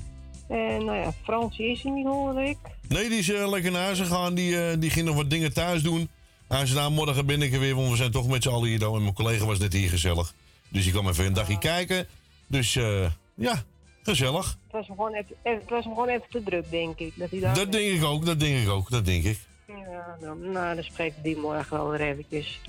En 0.47 0.85
nou 0.85 0.97
ja, 0.97 1.13
Fransje 1.23 1.63
is 1.63 1.85
er 1.85 1.91
niet, 1.91 2.05
hoor 2.05 2.41
ik. 2.41 2.57
Nee, 2.87 3.09
die 3.09 3.19
is 3.19 3.29
eh, 3.29 3.49
lekker 3.49 3.71
naar 3.71 3.83
huis 3.83 3.99
gegaan. 3.99 4.33
Die, 4.33 4.77
die 4.77 4.89
ging 4.89 5.05
nog 5.05 5.15
wat 5.15 5.29
dingen 5.29 5.53
thuis 5.53 5.83
doen. 5.83 6.09
Hij 6.47 6.61
is 6.61 6.73
na 6.73 6.89
morgen 6.89 7.25
ben 7.25 7.41
ik 7.41 7.53
er 7.53 7.59
weer, 7.59 7.75
want 7.75 7.89
we 7.89 7.95
zijn 7.95 8.11
toch 8.11 8.27
met 8.27 8.43
z'n 8.43 8.49
allen 8.49 8.67
hier. 8.67 8.79
dan. 8.79 8.95
En 8.95 9.01
mijn 9.01 9.13
collega 9.13 9.45
was 9.45 9.59
net 9.59 9.73
hier 9.73 9.89
gezellig. 9.89 10.33
Dus 10.69 10.83
die 10.83 10.91
kwam 10.91 11.07
even 11.07 11.25
een 11.25 11.33
dagje 11.33 11.57
kijken. 11.57 12.07
Dus 12.47 12.75
eh, 12.75 13.11
ja, 13.35 13.63
gezellig. 14.03 14.45
Het 14.63 14.71
was, 14.71 14.87
hem 14.87 14.95
gewoon 14.95 15.13
even, 15.13 15.35
even- 15.43 15.59
het 15.59 15.69
was 15.69 15.83
hem 15.83 15.93
gewoon 15.93 16.09
even 16.09 16.25
te 16.29 16.43
druk, 16.43 16.69
denk 16.71 16.99
ik. 16.99 17.13
Dat, 17.15 17.29
hij 17.29 17.39
daar 17.39 17.55
Dat 17.55 17.71
denk 17.71 17.91
ik 17.91 18.03
ook, 18.03 18.25
dat 18.25 18.39
denk 18.39 18.61
ik 18.63 18.69
ook, 18.69 18.89
dat 18.89 19.05
denk 19.05 19.23
ik. 19.23 19.39
Ja, 19.67 20.17
dan, 20.21 20.51
nou, 20.51 20.75
dan 20.75 20.83
spreken 20.83 21.15
we 21.15 21.23
die 21.23 21.37
morgen 21.37 21.77
wel 21.77 21.89
weer 21.89 22.01
eventjes. 22.01 22.59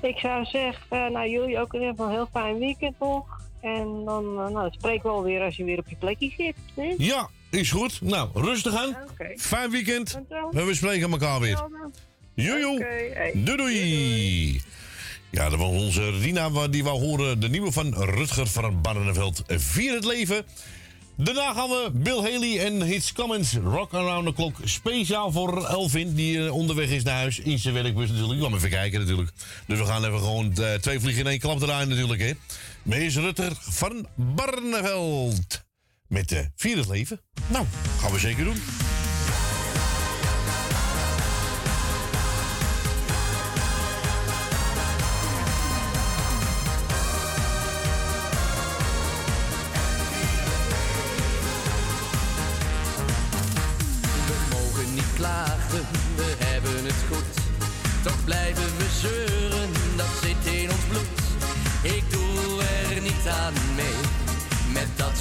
Ik 0.00 0.18
zou 0.18 0.44
zeggen, 0.44 0.82
eh, 0.88 1.08
nou 1.10 1.28
jullie 1.28 1.58
ook 1.60 1.74
in 1.74 1.80
geval 1.88 2.06
een 2.06 2.12
heel 2.12 2.28
fijn 2.32 2.58
weekend 2.58 2.94
toch? 2.98 3.40
En 3.60 4.02
dan, 4.04 4.24
eh, 4.24 4.48
nou, 4.48 4.62
dat 4.62 4.72
spreken 4.72 5.02
we 5.02 5.08
alweer 5.08 5.42
als 5.42 5.56
je 5.56 5.64
weer 5.64 5.78
op 5.78 5.88
je 5.88 5.96
plekje 5.96 6.32
zit. 6.36 6.54
Hè? 6.74 6.94
Ja, 6.98 7.28
is 7.50 7.70
goed. 7.70 8.00
Nou, 8.00 8.28
rustig 8.34 8.74
aan. 8.76 8.96
Fijn 9.36 9.70
weekend. 9.70 10.20
En 10.52 10.66
we 10.66 10.74
spreken 10.74 11.10
elkaar 11.10 11.40
weer. 11.40 11.66
Jojo. 12.34 12.78
Doei 13.34 13.56
doei. 13.56 14.62
Ja, 15.32 15.48
dat 15.48 15.58
was 15.58 15.68
onze 15.68 16.10
Rina 16.10 16.68
die 16.68 16.84
wou 16.84 17.00
horen. 17.00 17.40
De 17.40 17.48
nieuwe 17.48 17.72
van 17.72 17.94
Rutger 17.94 18.46
van 18.46 18.80
Barneveld. 18.80 19.42
Vier 19.46 19.94
het 19.94 20.04
leven. 20.04 20.44
Daarna 21.16 21.52
gaan 21.52 21.68
we 21.68 21.90
Bill 21.92 22.16
Haley 22.16 22.64
en 22.64 22.82
Hits 22.82 23.12
Comments 23.12 23.54
Rock 23.54 23.94
Around 23.94 24.26
the 24.26 24.32
Clock. 24.32 24.56
Speciaal 24.64 25.32
voor 25.32 25.66
Elvin, 25.66 26.14
die 26.14 26.44
eh, 26.44 26.54
onderweg 26.54 26.88
is 26.88 27.02
naar 27.02 27.14
huis. 27.14 27.38
In 27.38 27.58
zijn 27.58 27.74
werkbus 27.74 28.08
natuurlijk. 28.08 28.32
Ik 28.32 28.38
kwam 28.38 28.54
even 28.54 28.70
kijken 28.70 29.00
natuurlijk. 29.00 29.30
Dus 29.66 29.78
we 29.78 29.84
gaan 29.84 30.04
even 30.04 30.18
gewoon 30.18 30.54
eh, 30.54 30.74
twee 30.74 31.00
vliegen 31.00 31.22
in 31.24 31.30
één 31.30 31.38
klap 31.38 31.58
draaien 31.58 31.88
natuurlijk. 31.88 32.20
Hè. 32.20 32.32
Mees 32.82 33.16
Rutger 33.16 33.52
van 33.58 34.06
Barneveld. 34.14 35.62
Met 36.08 36.32
eh 36.32 36.44
Vier 36.56 36.76
het 36.76 36.88
leven. 36.88 37.20
Nou, 37.46 37.66
gaan 38.00 38.12
we 38.12 38.18
zeker 38.18 38.44
doen. 38.44 38.56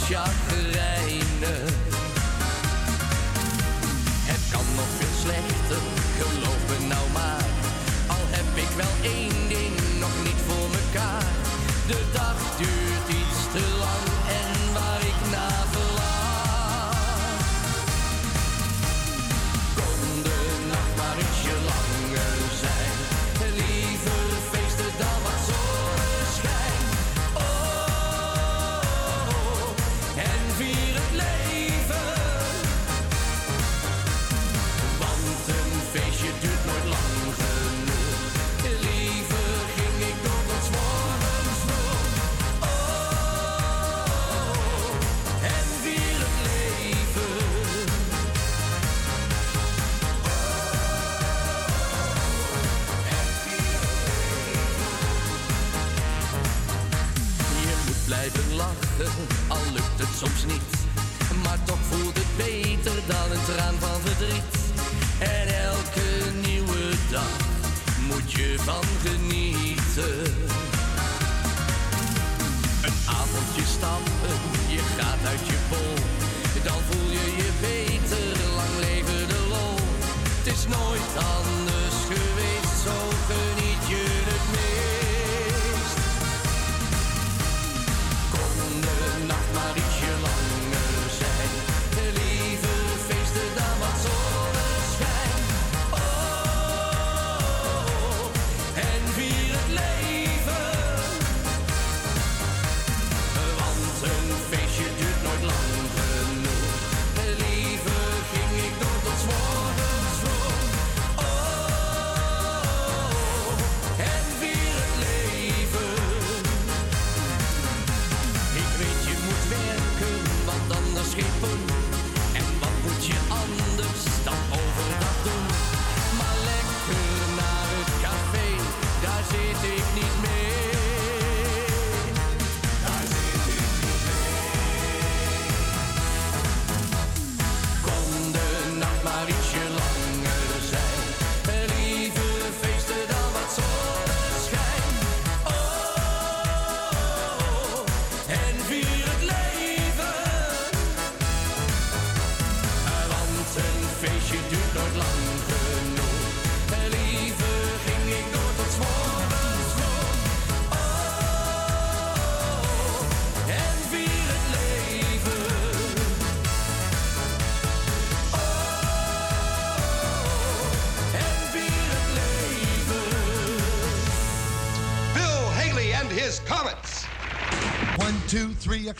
Chagrijnen. 0.08 1.71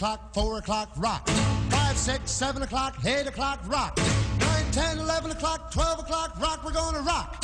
o'clock, 0.02 0.34
4 0.34 0.58
o'clock, 0.58 0.90
rock. 0.98 1.28
5, 1.70 1.96
6, 1.96 2.32
7 2.32 2.64
o'clock, 2.64 2.96
8 3.06 3.28
o'clock, 3.28 3.60
rock. 3.68 3.96
9, 4.40 4.72
10, 4.72 4.98
11 4.98 5.30
o'clock, 5.30 5.72
12 5.72 6.00
o'clock, 6.00 6.42
rock. 6.42 6.66
We're 6.66 6.72
gonna 6.72 7.02
rock. 7.02 7.41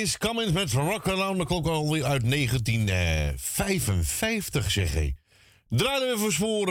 is 0.00 0.18
Cummins 0.18 0.52
met 0.52 0.72
Rock 0.72 1.08
Around 1.08 1.38
the 1.38 1.44
Clock 1.44 1.66
alweer 1.66 2.04
uit 2.04 2.24
1955, 2.24 4.64
eh, 4.64 4.70
zeg 4.70 4.94
ik. 4.94 5.16
Draaien 5.68 6.18
we 6.18 6.30
voor, 6.30 6.66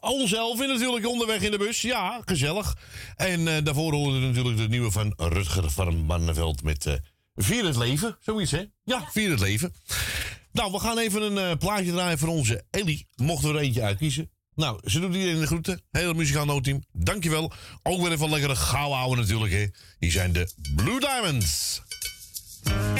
onszelf 0.00 0.58
eh, 0.58 0.64
in 0.64 0.68
natuurlijk 0.68 1.06
onderweg 1.06 1.42
in 1.42 1.50
de 1.50 1.58
bus. 1.58 1.82
Ja, 1.82 2.22
gezellig. 2.24 2.76
En 3.16 3.48
eh, 3.48 3.64
daarvoor 3.64 3.92
horen 3.92 4.20
we 4.20 4.26
natuurlijk 4.26 4.56
de 4.56 4.68
nieuwe 4.68 4.90
van 4.90 5.14
Rutger 5.16 5.70
van 5.70 6.06
Barneveld 6.06 6.62
met 6.62 7.00
Vier 7.34 7.64
het 7.64 7.76
Leven. 7.76 8.16
Zoiets, 8.20 8.50
hè? 8.50 8.64
Ja, 8.84 9.04
Vier 9.10 9.30
het 9.30 9.40
Leven. 9.40 9.74
Nou, 10.52 10.72
we 10.72 10.78
gaan 10.78 10.98
even 10.98 11.36
een 11.36 11.58
plaatje 11.58 11.92
draaien 11.92 12.18
voor 12.18 12.28
onze 12.28 12.64
Ellie. 12.70 13.06
Mochten 13.16 13.52
we 13.52 13.58
er 13.58 13.64
eentje 13.64 13.82
uitkiezen. 13.82 14.30
Nou, 14.54 14.80
ze 14.84 15.00
doet 15.00 15.14
iedereen 15.14 15.40
de 15.40 15.46
groeten. 15.46 15.82
Hele 15.90 16.14
muzikaal 16.14 16.44
noodteam. 16.44 16.84
Dankjewel. 16.92 17.52
Ook 17.82 18.02
weer 18.02 18.12
even 18.12 18.30
lekkere 18.30 18.56
gauw 18.56 18.90
houden 18.90 19.18
natuurlijk, 19.18 19.52
hè. 19.52 19.66
Hier 19.98 20.10
zijn 20.10 20.32
de 20.32 20.52
Blue 20.76 21.00
Diamonds. 21.00 21.82
Yeah. 22.66 22.99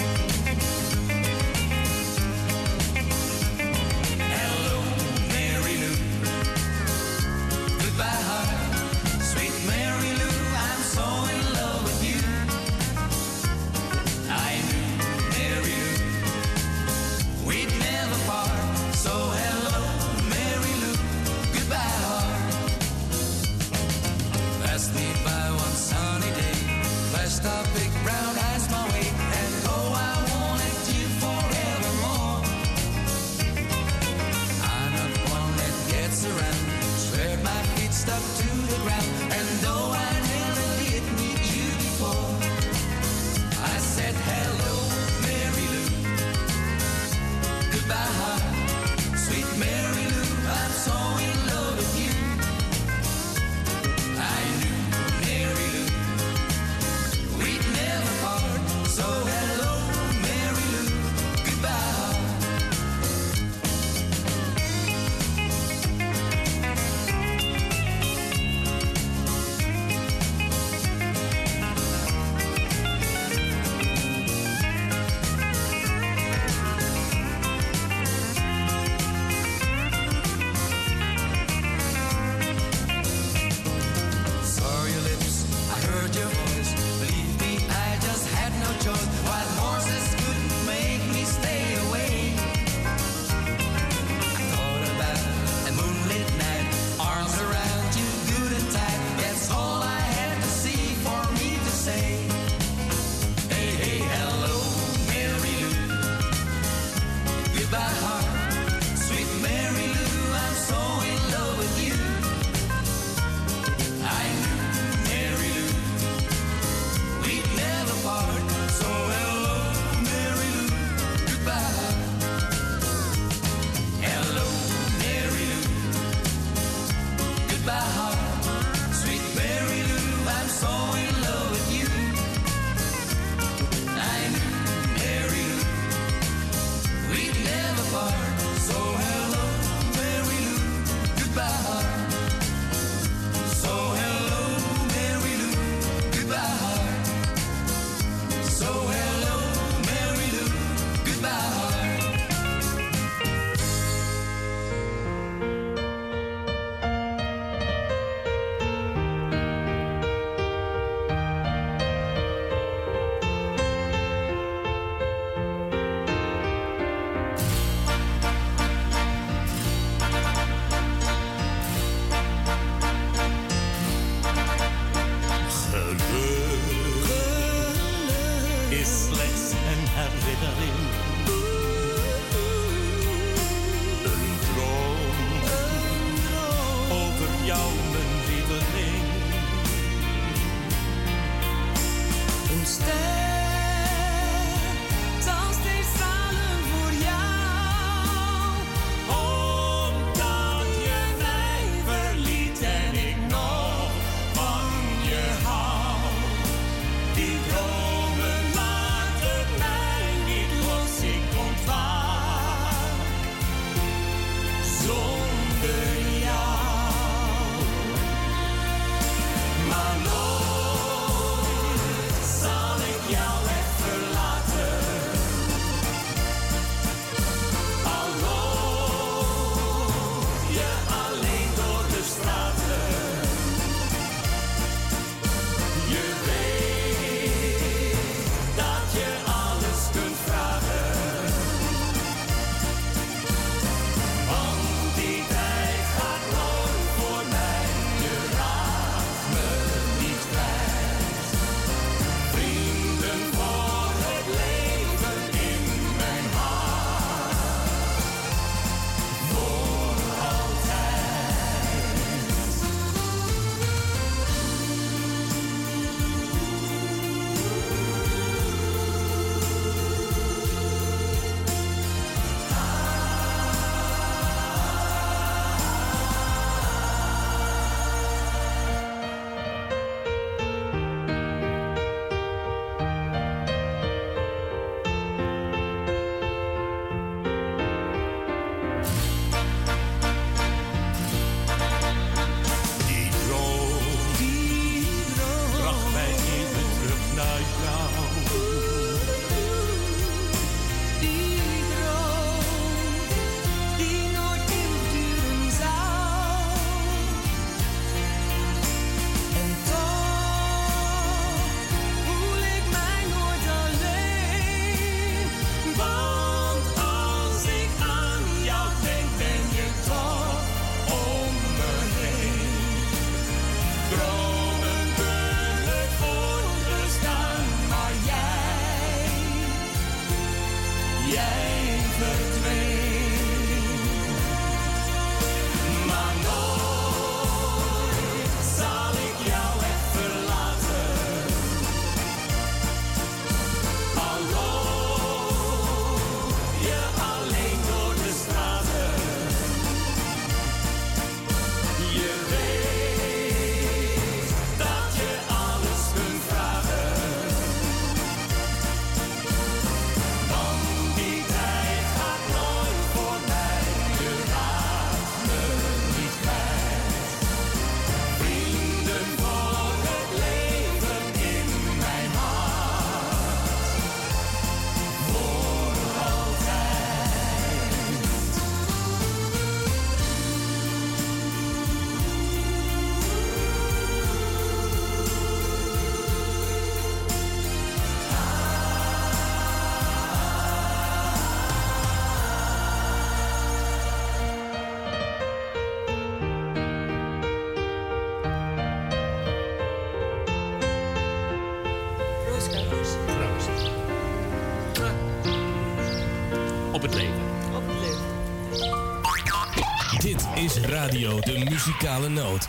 radio 410.84 411.20
de 411.20 411.38
muzikale 411.50 412.08
noot. 412.08 412.48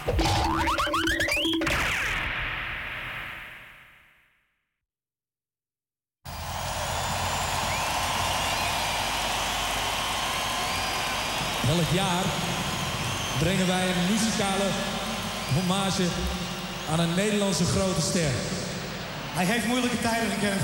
Elk 11.68 11.90
jaar 11.94 12.24
brengen 13.40 13.68
wij 13.68 13.88
een 13.88 14.12
muzikale 14.12 14.70
hommage 15.54 16.04
aan 16.92 17.00
een 17.00 17.16
Nederlandse 17.16 17.66
grote 17.66 18.02
ster. 18.02 18.32
Hij 19.34 19.46
heeft 19.46 19.66
moeilijke 19.66 20.00
tijden 20.02 20.32
gekend, 20.32 20.62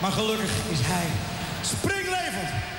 maar 0.00 0.12
gelukkig 0.12 0.50
is 0.70 0.80
hij 0.80 1.06
springlevend. 1.62 2.71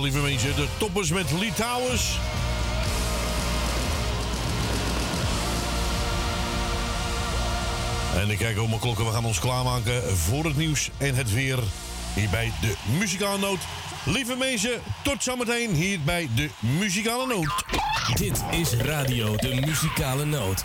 Lieve 0.00 0.18
mensen, 0.18 0.56
de 0.56 0.66
toppers 0.78 1.10
met 1.10 1.32
Litouwers. 1.40 2.18
En 8.14 8.30
ik 8.30 8.38
kijk 8.38 8.58
op 8.58 8.68
mijn 8.68 8.80
klokken. 8.80 9.04
We 9.04 9.12
gaan 9.12 9.24
ons 9.24 9.38
klaarmaken 9.38 10.16
voor 10.16 10.44
het 10.44 10.56
nieuws 10.56 10.90
en 10.98 11.14
het 11.14 11.32
weer. 11.32 11.58
Hier 12.14 12.28
bij 12.28 12.52
de 12.60 12.74
Muzikale 12.98 13.38
Noot. 13.38 13.58
Lieve 14.04 14.36
mensen, 14.36 14.80
tot 15.02 15.22
zometeen 15.22 15.74
hier 15.74 16.00
bij 16.00 16.28
de 16.34 16.50
Muzikale 16.58 17.26
Noot. 17.26 17.64
Dit 18.14 18.44
is 18.50 18.72
Radio 18.72 19.36
de 19.36 19.54
Muzikale 19.66 20.24
Noot. 20.24 20.64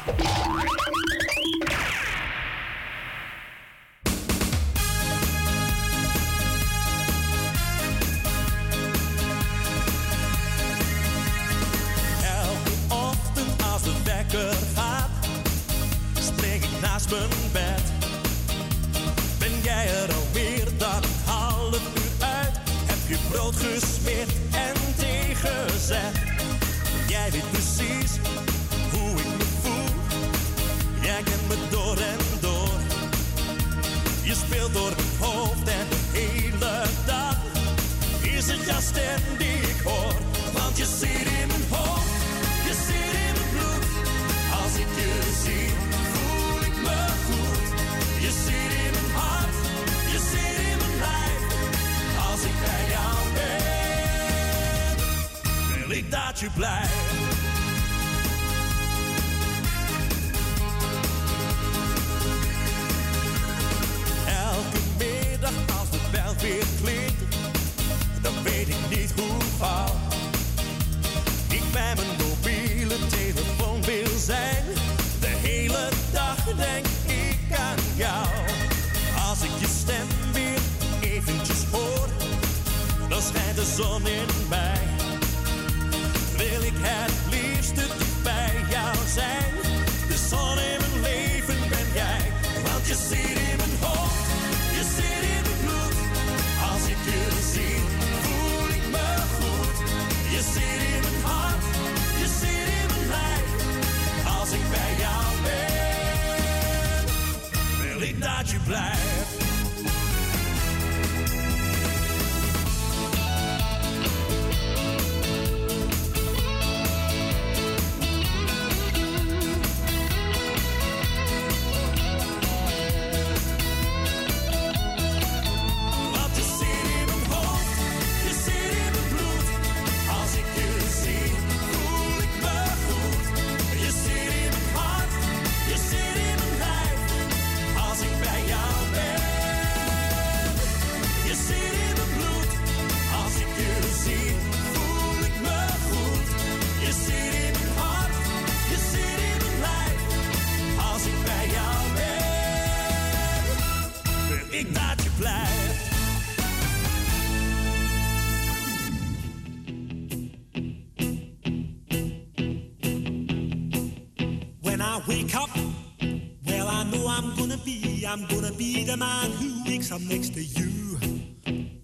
thinks 169.75 169.91
I'm 169.91 170.07
next 170.07 170.33
to 170.35 170.41
you. 170.41 170.97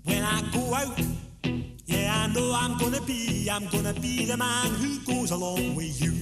When 0.05 0.23
I 0.23 0.41
go 0.53 0.73
out, 0.73 0.97
yeah, 1.85 2.23
I 2.23 2.33
know 2.33 2.53
I'm 2.55 2.77
gonna 2.77 3.01
be, 3.01 3.49
I'm 3.51 3.67
gonna 3.67 3.93
be 3.93 4.23
the 4.23 4.37
man 4.37 4.67
who 4.75 4.97
goes 4.99 5.31
along 5.31 5.75
with 5.75 6.01
you. 6.01 6.20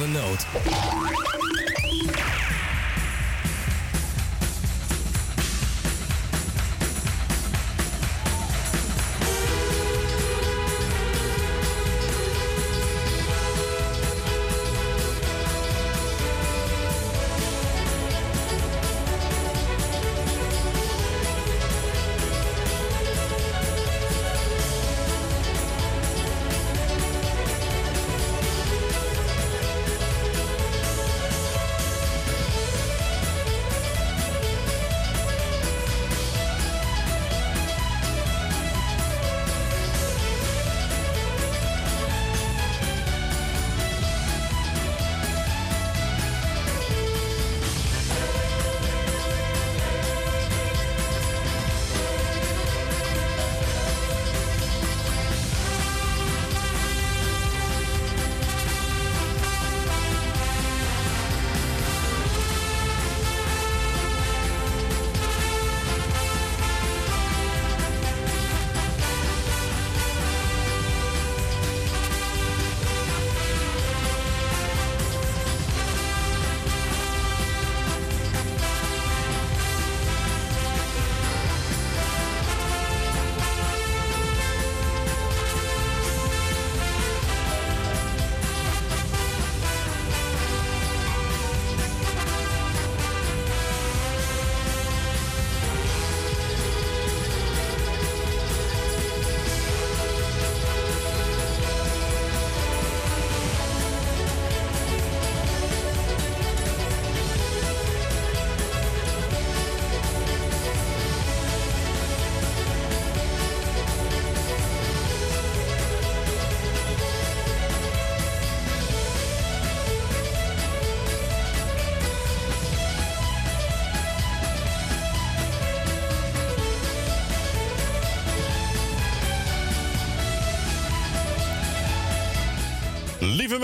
A 0.00 0.06
note. 0.06 1.37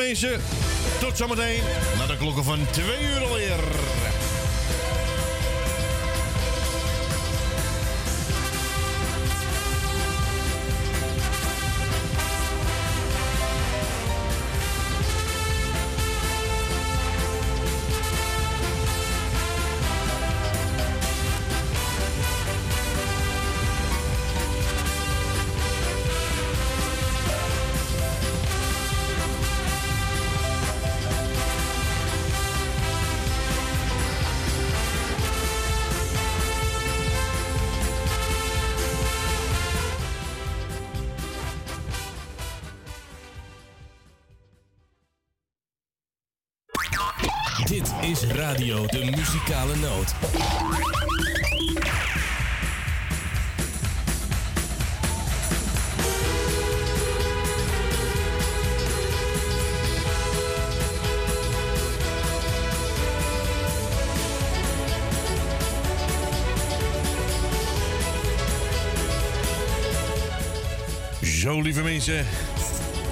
Mensen. 0.06 0.40
Tot 1.00 1.16
zometeen. 1.16 1.62
Naar 1.98 2.06
de 2.06 2.16
klokken 2.16 2.44
van 2.44 2.58
twee 2.70 3.02
uur 3.02 3.24
alweer. 3.24 3.43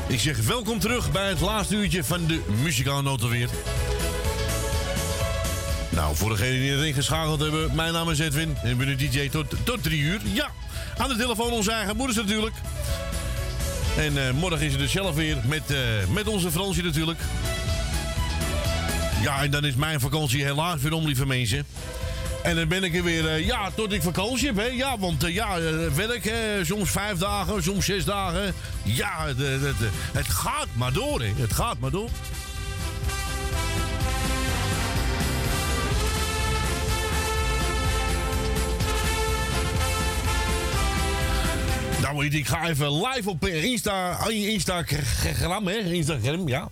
Ik 0.09 0.20
zeg 0.20 0.46
welkom 0.46 0.78
terug 0.78 1.12
bij 1.12 1.28
het 1.28 1.40
laatste 1.40 1.76
uurtje 1.76 2.04
van 2.04 2.26
de 2.26 2.40
muzikale 2.62 3.02
noten 3.02 3.28
weer. 3.28 3.48
Nou, 5.88 6.16
voor 6.16 6.28
degenen 6.28 6.60
die 6.60 6.70
erin 6.70 6.94
geschakeld 6.94 7.40
hebben, 7.40 7.74
mijn 7.74 7.92
naam 7.92 8.10
is 8.10 8.18
Edwin. 8.18 8.56
En 8.62 8.70
ik 8.70 8.78
ben 8.78 8.86
de 8.86 8.96
DJ 8.96 9.28
tot, 9.28 9.46
tot 9.64 9.82
drie 9.82 10.00
uur. 10.00 10.20
Ja, 10.32 10.50
aan 10.96 11.09
de 11.09 11.16
telefoon 11.16 11.50
onze 11.50 11.72
eigen 11.72 11.96
moeders 11.96 12.18
natuurlijk. 12.18 12.54
En 13.96 14.26
eh, 14.26 14.32
morgen 14.32 14.60
is 14.60 14.72
het 14.72 14.80
dus 14.80 14.92
zelf 14.92 15.14
weer 15.14 15.36
met, 15.46 15.70
eh, 15.70 15.78
met 16.12 16.28
onze 16.28 16.50
Fransje 16.50 16.82
natuurlijk. 16.82 17.18
Ja, 19.22 19.42
en 19.42 19.50
dan 19.50 19.64
is 19.64 19.74
mijn 19.74 20.00
vakantie 20.00 20.44
helaas 20.44 20.80
weer 20.80 20.92
om, 20.92 21.06
lieve 21.06 21.26
mensen. 21.26 21.66
En 22.42 22.56
dan 22.56 22.68
ben 22.68 22.84
ik 22.84 22.96
er 22.96 23.02
weer, 23.02 23.28
eh, 23.28 23.46
ja, 23.46 23.70
tot 23.74 23.92
ik 23.92 24.02
vakantie 24.02 24.52
heb. 24.52 24.72
Ja, 24.72 24.98
want 24.98 25.24
ja, 25.26 25.60
werk, 25.94 26.32
soms 26.62 26.90
vijf 26.90 27.18
dagen, 27.18 27.62
soms 27.62 27.84
zes 27.84 28.04
dagen. 28.04 28.54
Ja, 28.82 29.26
het, 30.12 30.28
gaat 30.28 30.66
maar 30.72 30.92
door, 30.92 31.20
hè. 31.20 31.32
Het 31.36 31.52
gaat 31.52 31.78
maar 31.78 31.90
door. 31.90 32.09
Nou, 42.00 42.26
ik 42.26 42.46
ga 42.48 42.68
even 42.68 43.06
live 43.06 43.30
op 43.30 43.46
Insta, 43.46 44.28
Instagram, 44.28 45.66
hè, 45.66 45.78
Instagram, 45.78 46.48
ja. 46.48 46.68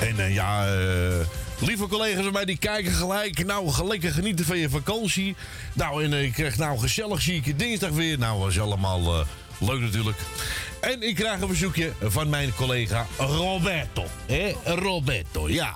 En 0.00 0.20
eh, 0.20 0.34
ja, 0.34 0.66
eh, 0.66 1.26
lieve 1.60 1.86
collega's 1.86 2.24
van 2.24 2.32
mij, 2.32 2.44
die 2.44 2.58
kijken 2.58 2.92
gelijk. 2.92 3.46
Nou, 3.46 3.86
lekker 3.86 4.12
genieten 4.12 4.44
van 4.44 4.58
je 4.58 4.68
vakantie. 4.68 5.36
Nou, 5.72 6.04
en 6.04 6.12
eh, 6.12 6.22
ik 6.22 6.32
krijg 6.32 6.56
nou 6.56 6.78
gezellig 6.78 7.20
zieke 7.20 7.56
dinsdag 7.56 7.90
weer. 7.90 8.18
Nou, 8.18 8.38
was 8.38 8.60
allemaal 8.60 9.20
eh, 9.20 9.26
leuk 9.58 9.80
natuurlijk. 9.80 10.18
En 10.80 11.02
ik 11.02 11.14
krijg 11.14 11.40
een 11.40 11.48
verzoekje 11.48 11.92
van 12.00 12.28
mijn 12.28 12.54
collega 12.54 13.06
Roberto. 13.18 14.04
Hè? 14.26 14.52
Roberto, 14.64 15.48
ja. 15.48 15.74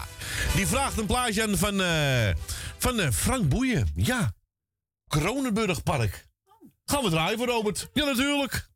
Die 0.54 0.66
vraagt 0.66 0.98
een 0.98 1.06
plaatje 1.06 1.42
aan 1.42 1.56
van, 1.56 1.82
eh, 1.82 2.30
van 2.78 3.00
eh, 3.00 3.10
Frank 3.10 3.48
Boeien. 3.48 3.88
Ja, 3.94 4.32
Kronenburgpark. 5.08 6.26
Gaan 6.84 7.02
we 7.04 7.10
draaien 7.10 7.38
voor 7.38 7.46
Robert? 7.46 7.88
Ja, 7.92 8.04
natuurlijk. 8.04 8.68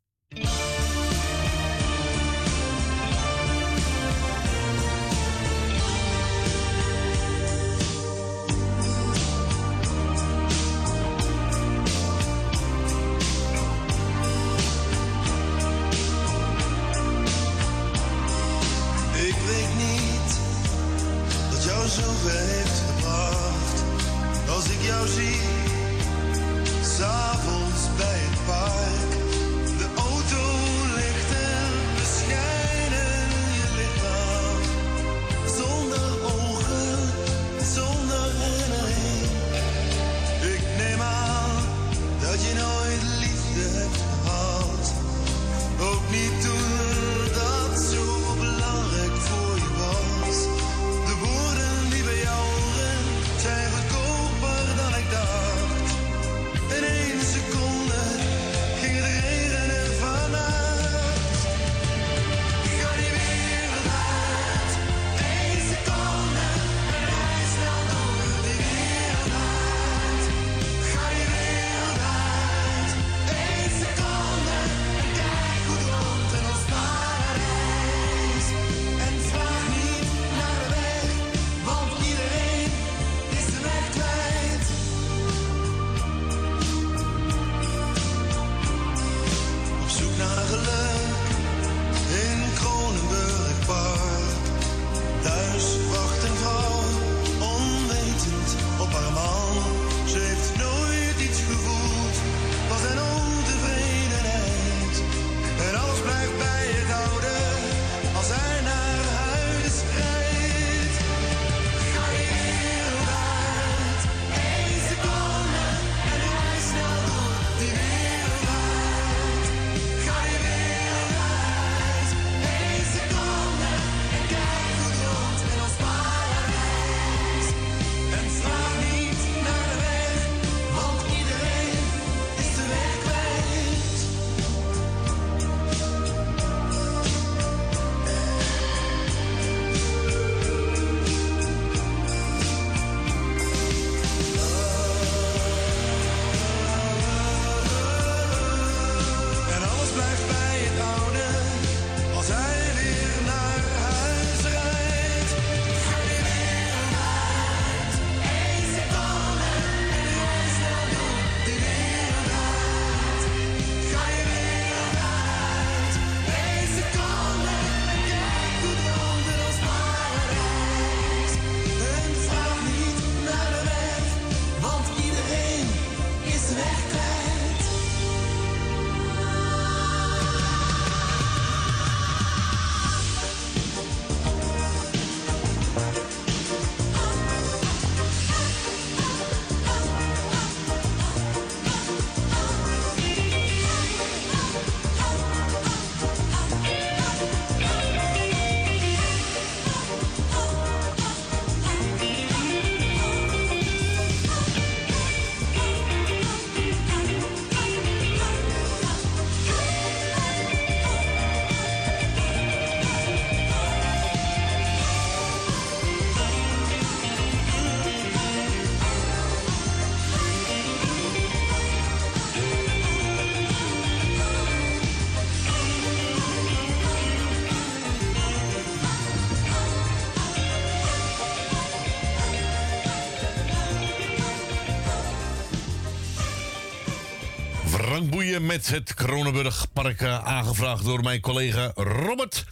met 238.39 238.67
het 238.67 238.93
Kronenburgpark 238.93 240.03
aangevraagd 240.03 240.85
door 240.85 241.03
mijn 241.03 241.19
collega 241.19 241.71
Robert. 241.75 242.45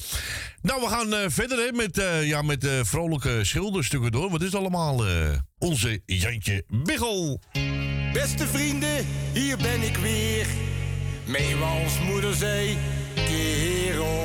Nou, 0.62 0.82
we 0.82 0.88
gaan 0.88 1.14
eh, 1.14 1.26
verder 1.28 1.58
hè, 1.58 1.72
met, 1.72 1.98
eh, 1.98 2.28
ja, 2.28 2.42
met 2.42 2.66
eh, 2.66 2.72
vrolijke 2.84 3.40
schilderstukken 3.44 4.12
door. 4.12 4.30
Wat 4.30 4.42
is 4.42 4.56
allemaal 4.56 5.04
onze 5.58 6.02
Jantje 6.06 6.64
Bigel. 6.68 7.42
Beste 8.14 8.48
vrienden, 8.48 9.06
hier 9.34 9.58
ben 9.58 9.82
ik 9.82 9.98
weer. 9.98 10.46
Mee 11.26 11.56
als 11.56 12.00
moeder 12.00 12.34
zei, 12.34 12.78
kerel. 13.14 14.25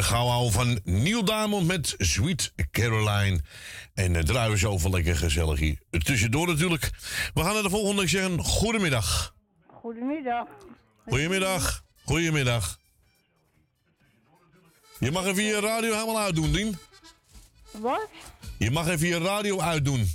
Lekkere 0.00 0.18
gauw 0.18 0.50
van 0.50 0.80
Neil 0.84 1.24
Diamond 1.24 1.66
met 1.66 1.94
Sweet 1.98 2.52
Caroline. 2.70 3.40
En 3.94 4.14
uh, 4.14 4.22
draaien 4.22 4.50
we 4.50 4.58
zo 4.58 4.90
lekker 4.90 5.16
gezellig 5.16 5.58
hier. 5.58 5.78
Tussendoor 5.90 6.46
natuurlijk. 6.46 6.90
We 7.34 7.42
gaan 7.42 7.54
naar 7.54 7.62
de 7.62 7.70
volgende. 7.70 8.02
Ik 8.02 8.08
zeg 8.08 8.24
een 8.24 8.38
goedemiddag. 8.38 9.34
Goedemiddag. 9.66 10.46
Goedemiddag. 11.06 11.84
Goedemiddag. 12.04 12.78
Je 14.98 15.10
mag 15.10 15.24
even 15.24 15.44
je 15.44 15.60
radio 15.60 15.92
helemaal 15.92 16.20
uitdoen, 16.20 16.52
Dien. 16.52 16.78
Wat? 17.70 18.08
Je 18.58 18.70
mag 18.70 18.88
even 18.88 19.06
je 19.06 19.18
radio 19.18 19.60
uitdoen. 19.60 20.08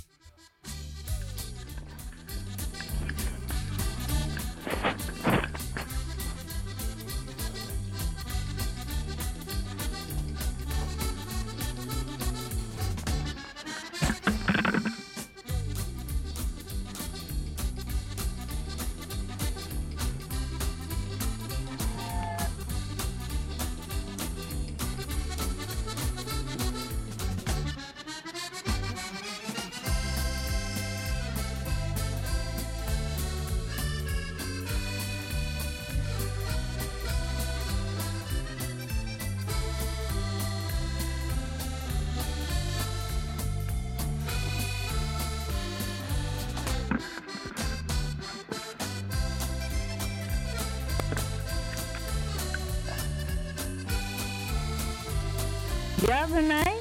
Ja, 56.36 56.42
bij 56.42 56.62
mij? 56.62 56.74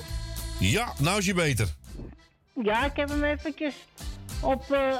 Ja, 0.59 0.93
nou 0.99 1.17
is 1.17 1.25
je 1.25 1.33
beter. 1.33 1.75
Ja, 2.63 2.85
ik 2.85 2.95
heb 2.95 3.09
hem 3.09 3.23
eventjes 3.23 3.73
op, 4.41 4.71
eh, 4.71 4.97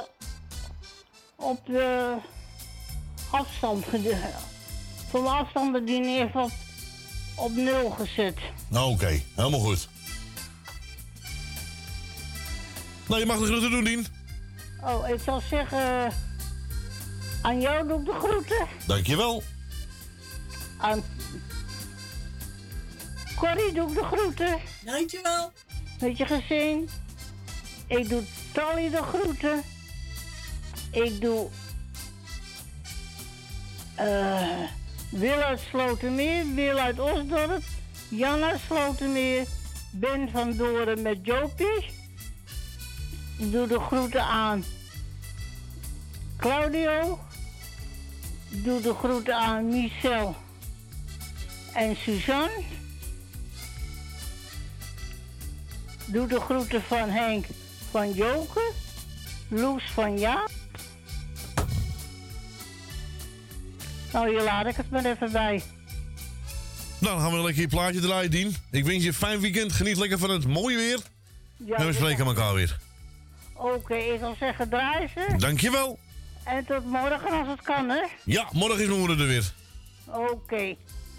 op 1.36 1.66
de 1.66 2.16
afstand 3.30 3.84
gedaan. 3.84 4.40
Voor 5.08 5.22
mijn 5.22 5.34
afstandsbediening 5.34 6.20
even 6.20 6.42
op, 6.42 6.50
op 7.34 7.52
nul 7.52 7.90
gezet. 7.90 8.38
Nou, 8.68 8.92
oké. 8.92 9.22
Helemaal 9.34 9.60
goed. 9.60 9.88
Nou, 13.08 13.20
je 13.20 13.26
mag 13.26 13.38
de 13.38 13.46
groeten 13.46 13.70
doen, 13.70 13.84
Dien. 13.84 14.06
Oh, 14.84 15.08
ik 15.08 15.20
zal 15.24 15.40
zeggen... 15.50 16.12
Aan 17.42 17.60
jou 17.60 17.88
doe 17.88 18.00
ik 18.00 18.06
de 18.06 18.18
groeten. 18.18 18.66
Dankjewel. 18.86 19.42
Aan 20.78 21.02
Corrie 23.36 23.72
doe 23.72 23.88
ik 23.88 23.94
de 23.94 24.04
groeten. 24.04 24.58
Dankjewel. 24.84 25.52
Met 26.00 26.16
je 26.16 26.26
gezin. 26.26 26.88
Ik 27.86 28.08
doe 28.08 28.22
Tally 28.52 28.90
de 28.90 29.02
groeten. 29.02 29.62
Ik 30.90 31.20
doe... 31.20 31.48
eh 33.94 34.62
Wil 35.10 35.42
uit 35.42 35.60
Slotermeer, 35.60 36.54
Wil 36.54 36.78
uit 36.78 37.00
Osdorp, 37.00 37.62
Jan 38.08 38.42
uit 38.42 38.60
Slotermeer, 38.66 39.46
Ben 39.90 40.30
van 40.30 40.56
Doren 40.56 41.02
met 41.02 41.18
Jopie. 41.22 41.84
Ik 43.38 43.52
doe 43.52 43.66
de 43.66 43.80
groeten 43.80 44.22
aan 44.22 44.64
Claudio, 46.36 47.18
Doe 48.48 48.80
de 48.80 48.94
groeten 48.94 49.36
aan 49.36 49.68
Michel 49.68 50.36
en 51.72 51.96
Suzanne. 51.96 52.75
Doe 56.06 56.26
de 56.26 56.40
groeten 56.40 56.82
van 56.82 57.08
Henk 57.08 57.46
van 57.90 58.12
Joke. 58.12 58.72
Loes 59.48 59.82
van 59.94 60.18
Jaap. 60.18 60.50
Nou, 64.12 64.28
hier 64.28 64.42
laat 64.42 64.66
ik 64.66 64.76
het 64.76 64.90
maar 64.90 65.04
even 65.04 65.32
bij. 65.32 65.62
Nou, 66.98 67.14
dan 67.14 67.20
gaan 67.20 67.36
we 67.36 67.42
lekker 67.42 67.62
je 67.62 67.68
plaatje 67.68 68.00
draaien, 68.00 68.30
Dien. 68.30 68.56
Ik 68.70 68.84
wens 68.84 69.02
je 69.02 69.08
een 69.08 69.14
fijn 69.14 69.40
weekend. 69.40 69.72
Geniet 69.72 69.96
lekker 69.96 70.18
van 70.18 70.30
het 70.30 70.46
mooie 70.46 70.76
weer. 70.76 70.98
Ja, 71.56 71.76
en 71.76 71.86
we 71.86 71.92
spreken 71.92 72.26
elkaar 72.26 72.54
weer. 72.54 72.78
Oké, 73.54 73.94
ik 73.94 74.18
zal 74.20 74.36
zeggen 74.38 74.68
draai 74.68 75.08
ze. 75.14 75.34
Dankjewel. 75.38 75.98
En 76.44 76.64
tot 76.64 76.84
morgen 76.84 77.30
als 77.30 77.48
het 77.48 77.62
kan, 77.62 77.88
hè? 77.88 78.02
Ja, 78.24 78.48
morgen 78.52 78.80
is 78.80 78.86
mijn 78.86 78.98
moeder 78.98 79.20
er 79.20 79.26
weer. 79.26 79.52
Oké. 80.06 80.74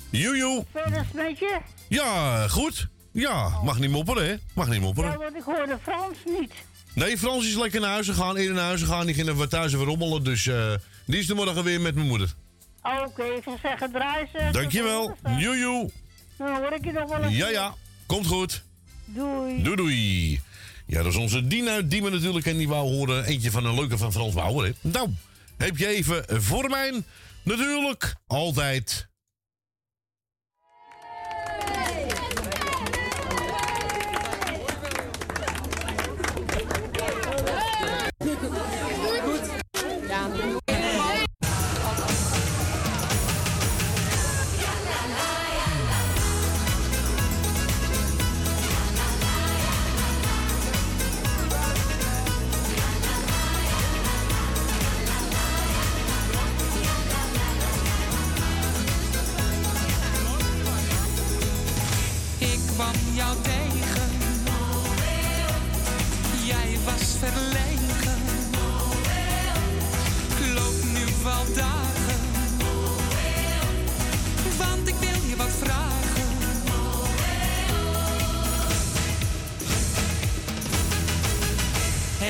Joejoe. 0.10 0.66
Verder 0.72 1.06
met 1.14 1.40
je? 1.40 1.58
Ja, 1.88 2.48
goed. 2.48 2.88
Ja, 3.20 3.62
mag 3.64 3.80
niet 3.80 3.90
mopperen, 3.90 4.28
hè? 4.28 4.36
Mag 4.54 4.70
niet 4.70 4.82
mopperen. 4.82 5.12
Ja, 5.12 5.18
want 5.18 5.36
ik 5.36 5.44
hoorde 5.44 5.78
Frans 5.82 6.18
niet. 6.40 6.52
Nee, 6.94 7.18
Frans 7.18 7.48
is 7.48 7.56
lekker 7.56 7.80
naar 7.82 7.90
huis 7.90 8.08
gegaan, 8.08 8.36
eerder 8.36 8.56
naar 8.56 8.66
huis 8.66 8.82
gegaan. 8.82 9.06
Die 9.06 9.16
ging 9.16 9.30
even 9.30 9.50
thuis 9.50 9.74
even 9.74 9.86
rommelen, 9.86 10.24
dus 10.24 10.48
eh, 10.48 10.74
die 11.06 11.20
is 11.20 11.28
de 11.28 11.34
morgen 11.34 11.64
weer 11.64 11.82
met 11.82 11.96
mijn 11.96 12.08
moeder. 12.08 12.34
Oké, 12.82 13.24
ik 13.24 13.44
zal 13.44 13.58
zeggen 13.62 13.92
draai 13.92 14.28
ze. 14.34 14.50
Dankjewel. 14.52 15.18
Joejoe. 15.38 15.90
Dan 16.38 16.56
hoor 16.56 16.74
ik 16.74 16.86
je 16.86 16.92
nog 16.92 17.10
wel 17.10 17.24
eens. 17.24 17.36
Ja, 17.36 17.50
ja. 17.50 17.74
Komt 18.06 18.28
goed. 18.28 18.64
Doei. 19.06 19.64
Doei, 19.64 19.76
doei. 19.76 20.42
Ja, 20.86 21.04
dat 21.04 21.12
is 21.12 21.18
onze 21.18 21.48
Dien 21.48 21.70
uit 21.70 21.90
Diemen 21.92 22.12
natuurlijk. 22.12 22.46
En 22.46 22.58
die 22.58 22.68
wou 22.68 22.88
horen 22.88 23.26
eentje 23.26 23.52
van 23.52 23.66
een 23.66 23.76
leuke 23.76 23.98
van 23.98 24.12
Frans 24.12 24.34
Bauer. 24.34 24.66
Hè. 24.66 24.72
Nou, 24.82 25.10
heb 25.58 25.78
je 25.78 25.88
even 25.88 26.42
voor 26.42 26.70
mij 26.70 27.04
natuurlijk 27.44 28.16
altijd... 28.28 29.08
Pickle. 38.20 38.58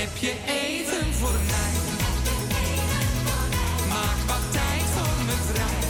Heb 0.08 0.18
je 0.18 0.36
even 0.46 1.14
voor 1.14 1.40
mij? 1.48 1.74
Maak 3.90 4.20
wat 4.28 4.46
tijd 4.52 4.88
voor 4.96 5.18
me 5.26 5.38
vrij. 5.50 5.84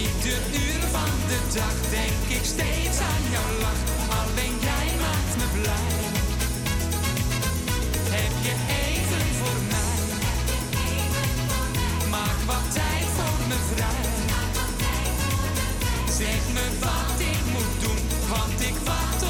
Ieder 0.00 0.40
uur 0.64 0.82
van 0.96 1.12
de 1.30 1.38
dag 1.54 1.76
denk 1.90 2.38
ik 2.38 2.44
steeds 2.44 2.98
aan 3.10 3.24
jouw 3.34 3.52
lach. 3.60 3.82
Alleen 4.20 4.56
jij 4.68 4.88
maakt 5.04 5.34
me 5.40 5.46
blij. 5.60 5.94
Heb 8.16 8.34
je 8.46 8.54
even 8.84 9.26
voor 9.40 9.60
mij? 9.74 10.00
Maak 12.10 12.38
wat 12.46 12.66
tijd 12.72 13.06
voor 13.16 13.40
me 13.48 13.58
vrij. 13.74 14.06
Zeg 16.18 16.42
me 16.56 16.66
wat 16.80 17.20
ik 17.32 17.42
moet 17.52 17.74
doen, 17.84 18.02
want 18.28 18.60
ik 18.60 18.76
wacht 18.84 19.21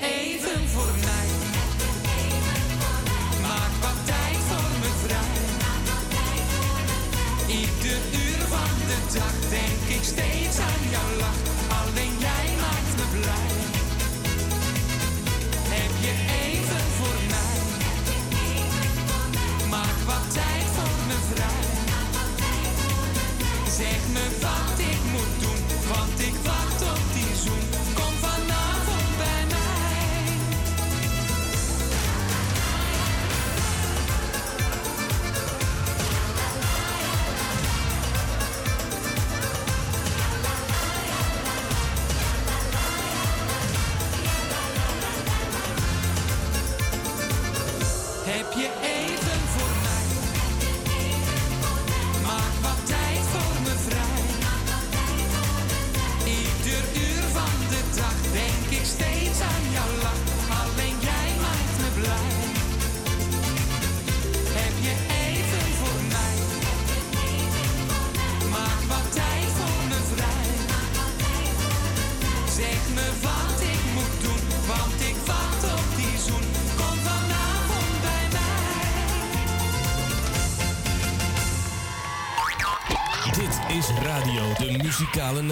even 0.00 0.68
voor 0.68 0.94
mij? 1.00 1.28
Maak 3.42 3.72
wat 3.80 4.06
tijd 4.06 4.36
voor 4.48 4.70
me 4.80 4.90
vrij. 5.06 5.42
Ieder 7.46 8.00
uur 8.24 8.46
van 8.48 8.74
de 8.88 9.18
dag 9.18 9.48
denk 9.50 9.98
ik 9.98 10.04
steeds 10.04 10.58
aan 10.58 10.90
jouw 10.90 11.18
lach. 11.18 11.43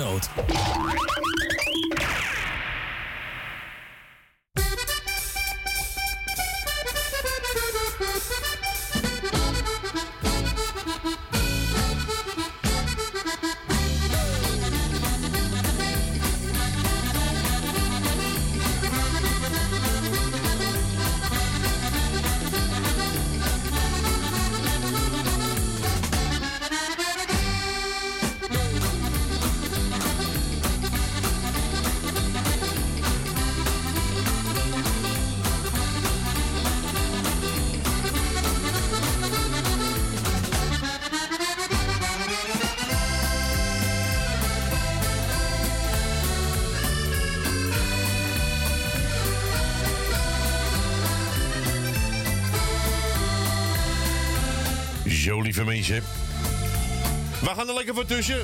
Noot. 0.03 1.32
We 55.89 57.49
gaan 57.57 57.69
er 57.69 57.75
lekker 57.75 57.95
voor 57.95 58.07
tussen. 58.07 58.39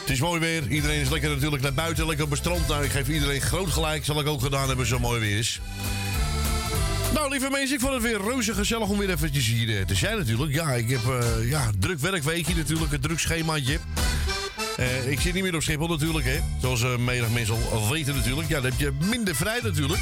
Het 0.00 0.10
is 0.10 0.20
mooi 0.20 0.40
weer. 0.40 0.68
Iedereen 0.68 1.00
is 1.00 1.10
lekker 1.10 1.30
natuurlijk 1.30 1.62
naar 1.62 1.72
buiten, 1.72 2.06
lekker 2.06 2.24
op 2.24 2.30
het 2.30 2.38
strand. 2.38 2.68
Nou, 2.68 2.84
ik 2.84 2.90
geef 2.90 3.08
iedereen 3.08 3.40
groot 3.40 3.70
gelijk. 3.70 4.04
Zal 4.04 4.20
ik 4.20 4.26
ook 4.26 4.40
gedaan 4.40 4.68
hebben, 4.68 4.86
zo 4.86 4.98
mooi 4.98 5.20
weer 5.20 5.38
is. 5.38 5.60
Nou, 7.14 7.30
lieve 7.30 7.50
mensen, 7.50 7.74
ik 7.74 7.80
vond 7.80 7.92
het 7.92 8.02
weer 8.02 8.20
reuze 8.22 8.54
gezellig 8.54 8.88
om 8.88 8.98
weer 8.98 9.10
eventjes 9.10 9.46
hier 9.46 9.78
eh, 9.78 9.84
te 9.84 9.94
zijn 9.94 10.16
natuurlijk. 10.16 10.52
Ja, 10.52 10.72
ik 10.72 10.90
heb 10.90 11.04
eh 11.04 11.48
ja, 11.48 11.70
druk 11.78 11.98
werkweekje 11.98 12.54
natuurlijk, 12.54 12.92
een 12.92 13.00
druk 13.00 13.18
schemaatje. 13.18 13.78
Eh, 14.76 15.10
ik 15.10 15.20
zit 15.20 15.34
niet 15.34 15.42
meer 15.42 15.54
op 15.54 15.62
Schiphol 15.62 15.88
natuurlijk, 15.88 16.24
hè. 16.24 16.38
Zoals 16.60 16.82
eh 16.82 16.96
menig 16.96 17.30
mensen 17.30 17.56
al 17.72 17.90
weten 17.90 18.14
natuurlijk. 18.14 18.48
Ja, 18.48 18.60
dan 18.60 18.70
heb 18.70 18.80
je 18.80 18.92
minder 19.08 19.36
vrij 19.36 19.60
natuurlijk. 19.62 20.00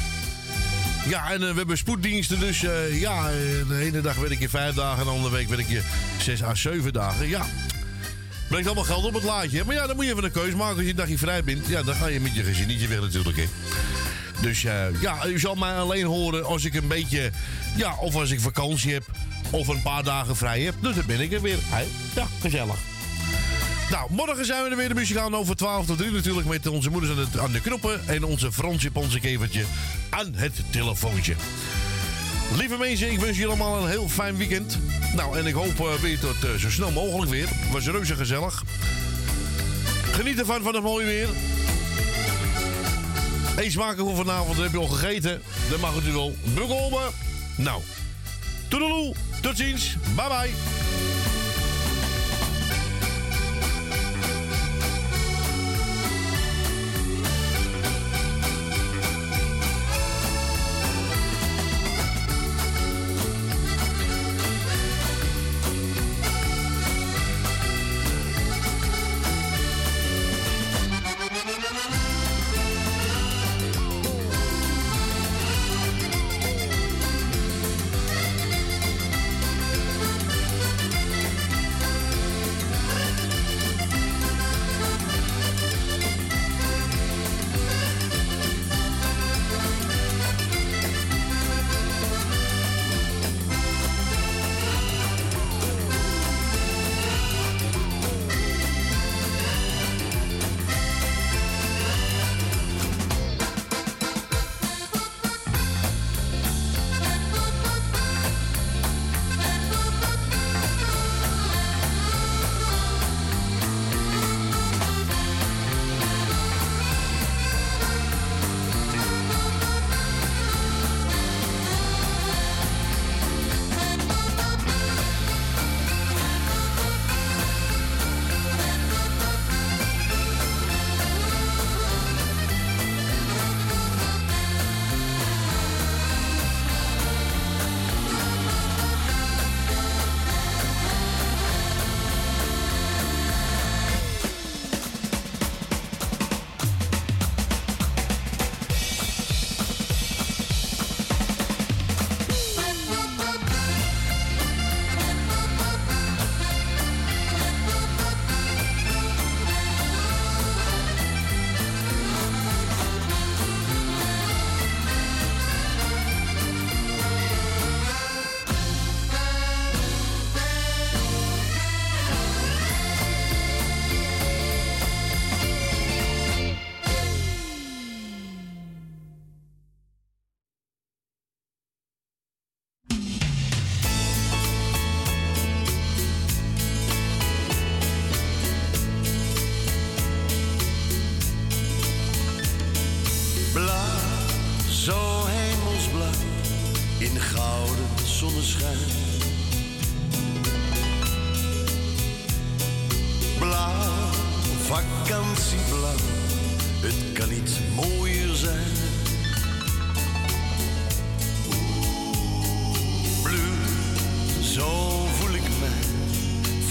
Ja, 1.07 1.31
en 1.31 1.43
eh, 1.43 1.49
we 1.49 1.57
hebben 1.57 1.77
spoeddiensten, 1.77 2.39
dus 2.39 2.63
eh, 2.63 2.99
ja, 2.99 3.29
eh, 3.29 3.67
de 3.67 3.77
ene 3.79 4.01
dag 4.01 4.15
werk 4.15 4.39
je 4.39 4.49
vijf 4.49 4.75
dagen, 4.75 4.99
en 4.99 5.03
de 5.03 5.09
andere 5.09 5.35
week 5.35 5.47
werk 5.47 5.67
je 5.67 5.81
zes 6.19 6.43
à 6.43 6.55
zeven 6.55 6.93
dagen. 6.93 7.27
Ja, 7.27 7.45
brengt 8.47 8.65
allemaal 8.65 8.83
geld 8.83 9.05
op 9.05 9.13
het 9.13 9.23
laadje. 9.23 9.63
Maar 9.65 9.75
ja, 9.75 9.87
dan 9.87 9.95
moet 9.95 10.05
je 10.05 10.11
even 10.11 10.23
een 10.23 10.31
keus 10.31 10.53
maken 10.53 10.75
als 10.75 10.83
je 10.83 10.89
een 10.89 10.95
dagje 10.95 11.17
vrij 11.17 11.43
bent. 11.43 11.67
Ja, 11.67 11.83
dan 11.83 11.95
ga 11.95 12.07
je 12.07 12.19
met 12.19 12.35
je 12.35 12.43
gezinnetje 12.43 12.87
weg 12.87 13.01
natuurlijk, 13.01 13.37
hè. 13.37 13.45
Dus 14.41 14.61
ja, 14.61 15.25
u 15.27 15.39
zal 15.39 15.55
mij 15.55 15.73
alleen 15.73 16.05
horen 16.05 16.45
als 16.45 16.65
ik 16.65 16.73
een 16.73 16.87
beetje, 16.87 17.31
ja, 17.75 17.95
of 17.99 18.15
als 18.15 18.31
ik 18.31 18.39
vakantie 18.39 18.93
heb, 18.93 19.03
of 19.49 19.67
een 19.67 19.81
paar 19.81 20.03
dagen 20.03 20.35
vrij 20.35 20.61
heb. 20.61 20.75
Dus 20.81 20.95
dan 20.95 21.05
ben 21.05 21.19
ik 21.19 21.31
er 21.31 21.41
weer. 21.41 21.59
Ja, 22.15 22.27
gezellig. 22.41 22.77
Nou, 23.91 24.11
morgen 24.11 24.45
zijn 24.45 24.63
we 24.63 24.69
er 24.69 24.75
weer 24.75 24.87
de 24.87 24.93
muzikaal 24.93 25.33
over 25.33 25.55
12 25.55 25.85
tot 25.85 25.97
3 25.97 26.11
natuurlijk 26.11 26.47
met 26.47 26.67
onze 26.67 26.89
moeders 26.89 27.11
aan 27.11 27.27
de, 27.31 27.41
aan 27.41 27.51
de 27.51 27.61
knoppen 27.61 28.07
en 28.07 28.23
onze 28.23 28.51
Fransje 28.51 28.91
Ponse 28.91 29.19
kevertje 29.19 29.65
aan 30.11 30.33
het 30.35 30.53
telefoontje. 30.71 31.35
Lieve 32.57 32.77
mensen, 32.77 33.11
ik 33.11 33.19
wens 33.19 33.37
jullie 33.37 33.47
allemaal 33.47 33.83
een 33.83 33.89
heel 33.89 34.09
fijn 34.09 34.37
weekend. 34.37 34.77
Nou, 35.15 35.37
en 35.37 35.45
ik 35.45 35.53
hoop 35.53 35.79
eh, 35.79 35.93
weer 35.93 36.19
eh, 36.23 36.59
zo 36.59 36.69
snel 36.69 36.91
mogelijk 36.91 37.31
weer. 37.31 37.47
Was 37.71 37.85
reuze 37.85 38.15
gezellig. 38.15 38.63
Geniet 40.11 40.39
ervan 40.39 40.61
van 40.61 40.73
het 40.73 40.83
mooie 40.83 41.05
weer. 41.05 41.27
Eet 43.55 43.71
smakelijk 43.71 44.07
voor 44.07 44.25
vanavond, 44.25 44.57
heb 44.57 44.71
je 44.71 44.77
al 44.77 44.87
gegeten. 44.87 45.41
Dan 45.69 45.79
mag 45.79 45.95
het 45.95 46.07
u 46.07 46.11
wel 46.11 46.35
bekomen. 46.55 47.11
Nou, 47.55 47.81
toedeloe, 48.67 49.15
tot 49.41 49.57
ziens, 49.57 49.95
bye 50.15 50.27
bye. 50.27 50.80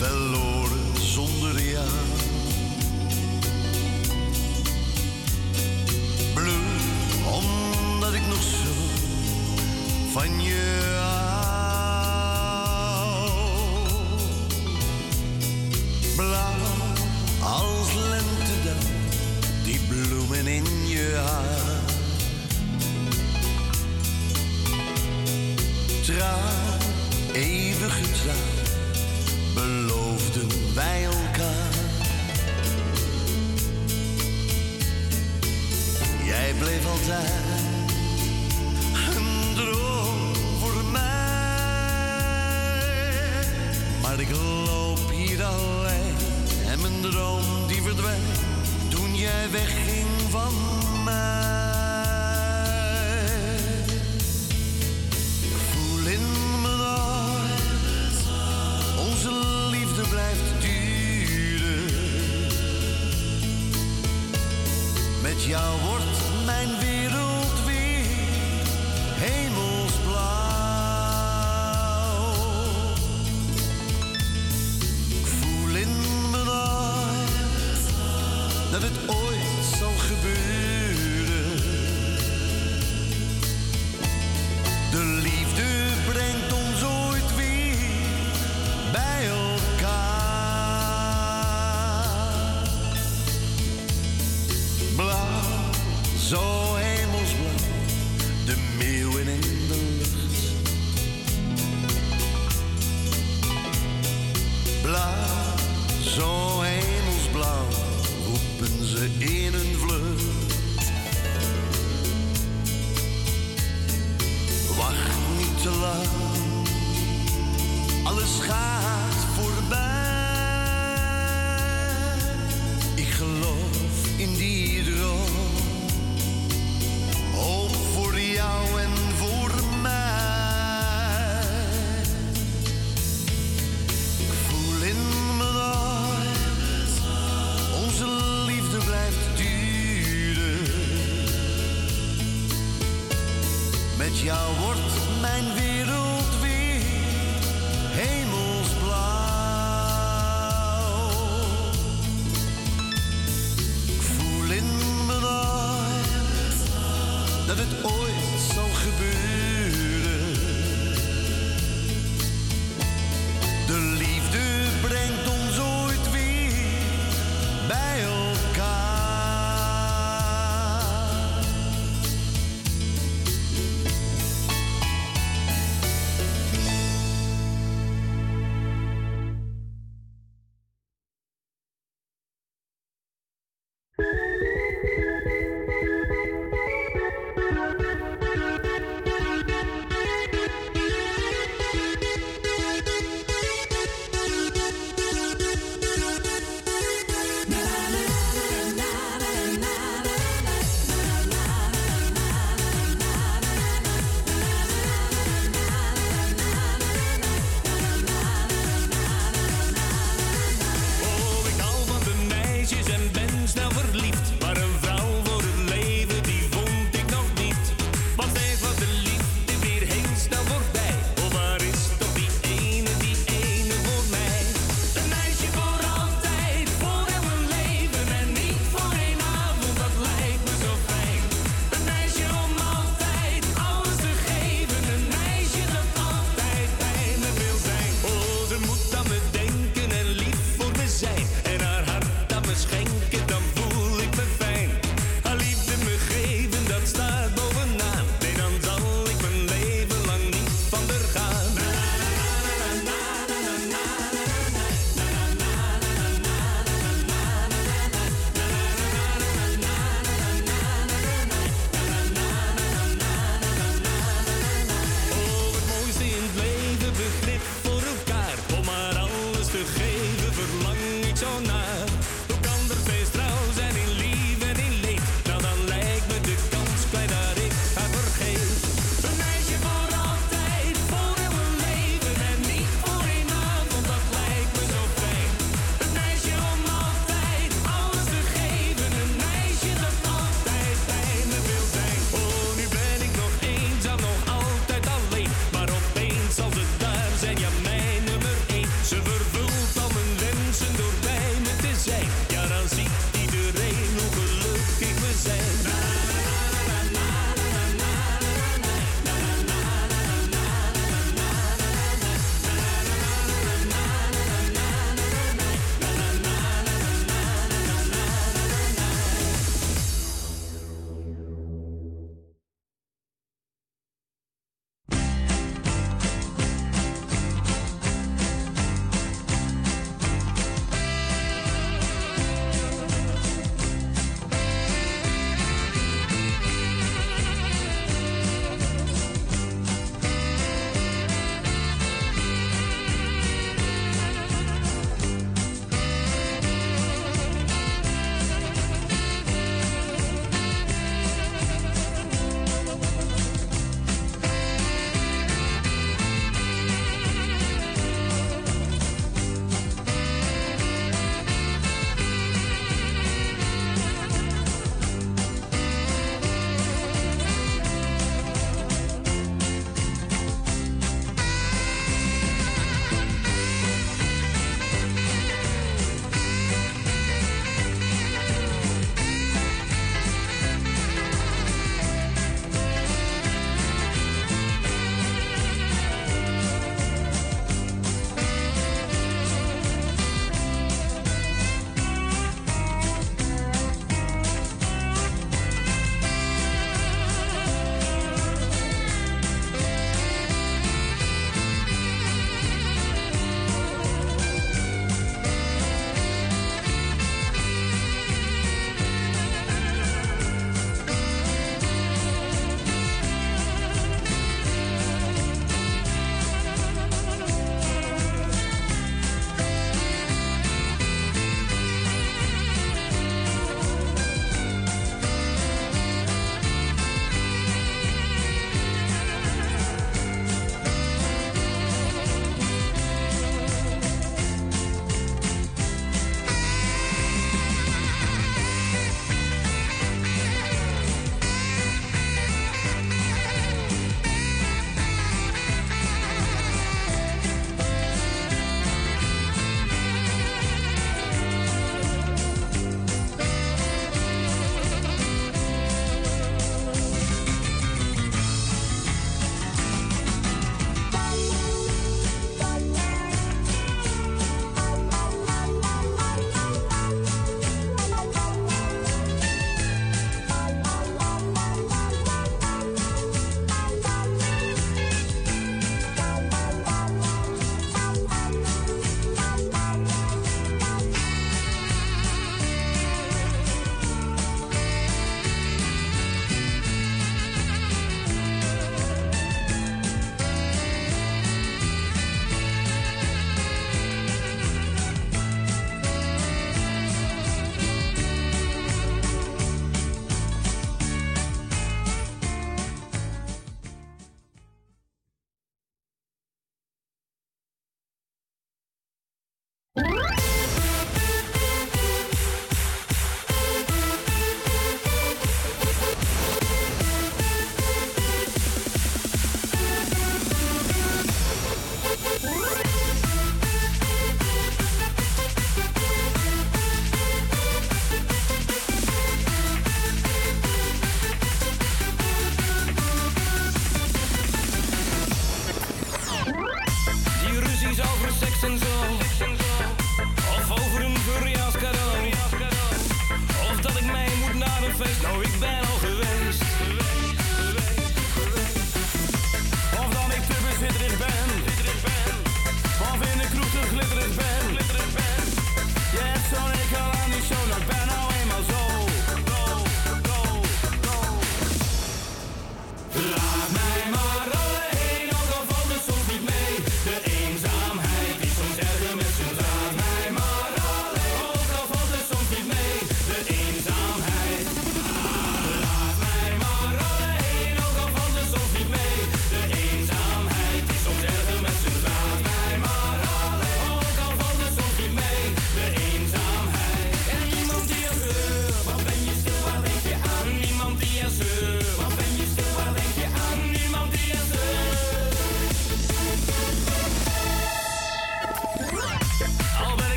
The 0.00 0.39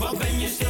Vou 0.00 0.16
bem 0.16 0.44
este 0.44 0.64